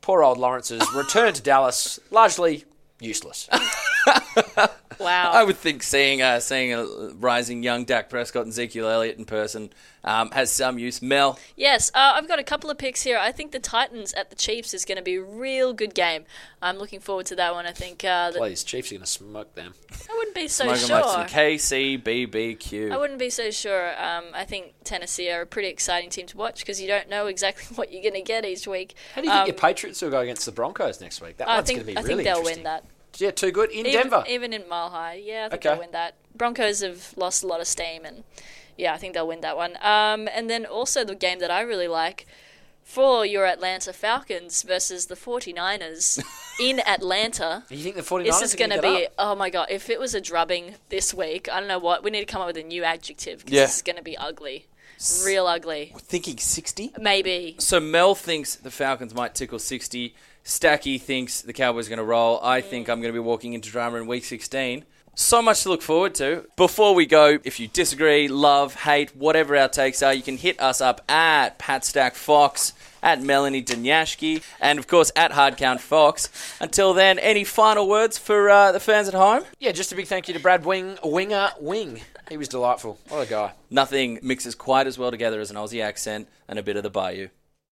poor 0.00 0.22
old 0.22 0.38
Lawrence's 0.38 0.86
return 0.94 1.32
to 1.32 1.42
Dallas 1.42 1.98
largely 2.10 2.64
useless. 3.00 3.48
Wow. 5.00 5.32
I 5.32 5.44
would 5.44 5.56
think 5.56 5.82
seeing 5.82 6.22
uh, 6.22 6.40
seeing 6.40 6.72
a 6.72 6.84
rising 7.14 7.62
young 7.62 7.84
Dak 7.84 8.08
Prescott 8.10 8.42
and 8.42 8.50
Ezekiel 8.50 8.88
Elliott 8.88 9.18
in 9.18 9.24
person 9.24 9.70
um, 10.04 10.30
has 10.32 10.50
some 10.50 10.78
use. 10.78 11.00
Mel, 11.02 11.38
Yes, 11.56 11.90
uh, 11.94 12.12
I've 12.14 12.28
got 12.28 12.38
a 12.38 12.44
couple 12.44 12.70
of 12.70 12.78
picks 12.78 13.02
here. 13.02 13.18
I 13.18 13.32
think 13.32 13.52
the 13.52 13.58
Titans 13.58 14.12
at 14.14 14.30
the 14.30 14.36
Chiefs 14.36 14.74
is 14.74 14.84
going 14.84 14.96
to 14.96 15.02
be 15.02 15.16
a 15.16 15.22
real 15.22 15.72
good 15.72 15.94
game. 15.94 16.24
I'm 16.60 16.78
looking 16.78 17.00
forward 17.00 17.26
to 17.26 17.36
that 17.36 17.54
one. 17.54 17.66
I 17.66 17.72
think 17.72 18.04
uh, 18.04 18.30
that 18.30 18.38
Please, 18.38 18.64
Chiefs 18.64 18.90
are 18.90 18.96
going 18.96 19.04
to 19.04 19.06
smoke 19.06 19.54
them. 19.54 19.74
I 20.10 20.14
wouldn't 20.16 20.34
be 20.34 20.48
so 20.48 20.64
smoking 20.64 20.86
sure. 20.86 21.00
like 21.00 21.28
some 21.30 21.38
KCBBQ. 21.38 22.92
I 22.92 22.96
wouldn't 22.96 23.18
be 23.18 23.30
so 23.30 23.50
sure. 23.50 23.90
Um, 24.02 24.24
I 24.34 24.44
think 24.44 24.74
Tennessee 24.84 25.30
are 25.30 25.42
a 25.42 25.46
pretty 25.46 25.68
exciting 25.68 26.10
team 26.10 26.26
to 26.26 26.36
watch 26.36 26.60
because 26.60 26.80
you 26.80 26.88
don't 26.88 27.08
know 27.08 27.26
exactly 27.26 27.64
what 27.76 27.92
you're 27.92 28.02
going 28.02 28.14
to 28.14 28.22
get 28.22 28.44
each 28.44 28.66
week. 28.66 28.94
How 29.14 29.20
do 29.20 29.26
you 29.26 29.32
think 29.32 29.40
Um, 29.42 29.46
your 29.46 29.56
Patriots 29.56 30.02
will 30.02 30.10
go 30.10 30.20
against 30.20 30.46
the 30.46 30.52
Broncos 30.52 31.00
next 31.00 31.20
week? 31.20 31.38
That 31.38 31.48
I 31.48 31.56
one's 31.56 31.70
going 31.70 31.80
to 31.80 31.86
be 31.86 31.94
really 31.94 32.24
interesting. 32.24 32.26
I 32.26 32.34
think 32.34 32.44
they'll 32.44 32.56
win 32.56 32.64
that. 32.64 32.84
Yeah, 33.20 33.30
too 33.30 33.50
good 33.52 33.70
in 33.70 33.86
even, 33.86 33.92
Denver. 33.92 34.24
even 34.28 34.52
in 34.52 34.68
Mile 34.68 34.90
High. 34.90 35.14
Yeah, 35.24 35.46
I 35.46 35.48
think 35.50 35.54
Okay. 35.66 35.68
they'll 35.74 35.78
win 35.80 35.92
that. 35.92 36.14
Broncos 36.34 36.80
have 36.80 37.14
lost 37.16 37.42
a 37.42 37.46
lot 37.46 37.60
of 37.60 37.66
steam, 37.66 38.04
and 38.04 38.24
yeah, 38.76 38.92
I 38.94 38.96
think 38.98 39.14
they'll 39.14 39.28
win 39.28 39.40
that 39.42 39.56
one. 39.56 39.76
Um, 39.82 40.28
and 40.32 40.50
then 40.50 40.66
also 40.66 41.04
the 41.04 41.14
game 41.14 41.38
that 41.38 41.50
I 41.50 41.60
really 41.60 41.88
like 41.88 42.26
for 42.82 43.24
your 43.24 43.46
Atlanta 43.46 43.92
Falcons 43.94 44.62
versus 44.62 45.06
the 45.06 45.14
49ers 45.14 46.22
in 46.60 46.80
Atlanta. 46.80 47.64
you 47.70 47.78
think 47.82 47.96
the 47.96 48.02
49ers 48.02 48.24
This 48.24 48.42
is 48.42 48.54
going 48.54 48.70
to 48.70 48.82
be, 48.82 49.06
oh 49.18 49.34
my 49.34 49.48
god, 49.48 49.68
if 49.70 49.88
it 49.88 49.98
was 49.98 50.14
a 50.14 50.20
drubbing 50.20 50.74
this 50.90 51.14
week, 51.14 51.48
I 51.50 51.60
don't 51.60 51.68
know 51.68 51.78
what, 51.78 52.02
we 52.04 52.10
need 52.10 52.20
to 52.20 52.26
come 52.30 52.42
up 52.42 52.48
with 52.48 52.58
a 52.58 52.62
new 52.62 52.84
adjective 52.84 53.38
because 53.38 53.52
Yeah. 53.54 53.62
this 53.66 53.76
is 53.76 53.82
going 53.82 53.96
to 53.96 54.02
be 54.02 54.16
ugly. 54.18 54.66
Real 55.24 55.46
ugly. 55.46 55.92
Thinking 55.98 56.38
60? 56.38 56.92
Maybe. 56.98 57.56
So 57.58 57.80
Mel 57.80 58.14
thinks 58.14 58.54
the 58.54 58.70
Falcons 58.70 59.14
might 59.14 59.34
tickle 59.34 59.58
60. 59.58 60.14
Stacky 60.44 61.00
thinks 61.00 61.40
the 61.40 61.54
Cowboys 61.54 61.86
are 61.86 61.90
going 61.90 61.98
to 61.98 62.04
roll. 62.04 62.38
I 62.42 62.60
think 62.60 62.88
I'm 62.88 63.00
going 63.00 63.12
to 63.12 63.18
be 63.18 63.24
walking 63.24 63.54
into 63.54 63.70
drama 63.70 63.96
in 63.96 64.06
week 64.06 64.24
16. 64.24 64.84
So 65.14 65.40
much 65.40 65.62
to 65.62 65.70
look 65.70 65.80
forward 65.80 66.14
to. 66.16 66.46
Before 66.56 66.94
we 66.94 67.06
go, 67.06 67.38
if 67.44 67.60
you 67.60 67.68
disagree, 67.68 68.28
love, 68.28 68.74
hate, 68.74 69.16
whatever 69.16 69.56
our 69.56 69.68
takes 69.68 70.02
are, 70.02 70.12
you 70.12 70.22
can 70.22 70.36
hit 70.36 70.60
us 70.60 70.80
up 70.80 71.00
at 71.08 71.56
Pat 71.58 71.84
Stack 71.84 72.14
Fox, 72.14 72.72
at 73.02 73.22
Melanie 73.22 73.62
Danyashki, 73.62 74.42
and 74.60 74.78
of 74.78 74.86
course 74.86 75.12
at 75.14 75.30
Hardcount 75.30 75.80
Fox. 75.80 76.28
Until 76.60 76.92
then, 76.92 77.18
any 77.20 77.44
final 77.44 77.88
words 77.88 78.18
for 78.18 78.50
uh, 78.50 78.72
the 78.72 78.80
fans 78.80 79.08
at 79.08 79.14
home? 79.14 79.44
Yeah, 79.60 79.72
just 79.72 79.92
a 79.92 79.96
big 79.96 80.08
thank 80.08 80.26
you 80.26 80.34
to 80.34 80.40
Brad 80.40 80.64
Wing, 80.66 80.98
Winger 81.04 81.52
Wing. 81.60 82.00
He 82.28 82.36
was 82.36 82.48
delightful. 82.48 82.98
What 83.08 83.26
a 83.26 83.30
guy. 83.30 83.52
Nothing 83.70 84.18
mixes 84.22 84.54
quite 84.54 84.86
as 84.86 84.98
well 84.98 85.10
together 85.10 85.40
as 85.40 85.50
an 85.50 85.56
Aussie 85.56 85.82
accent 85.82 86.28
and 86.48 86.58
a 86.58 86.62
bit 86.62 86.76
of 86.76 86.82
the 86.82 86.90
Bayou. 86.90 87.28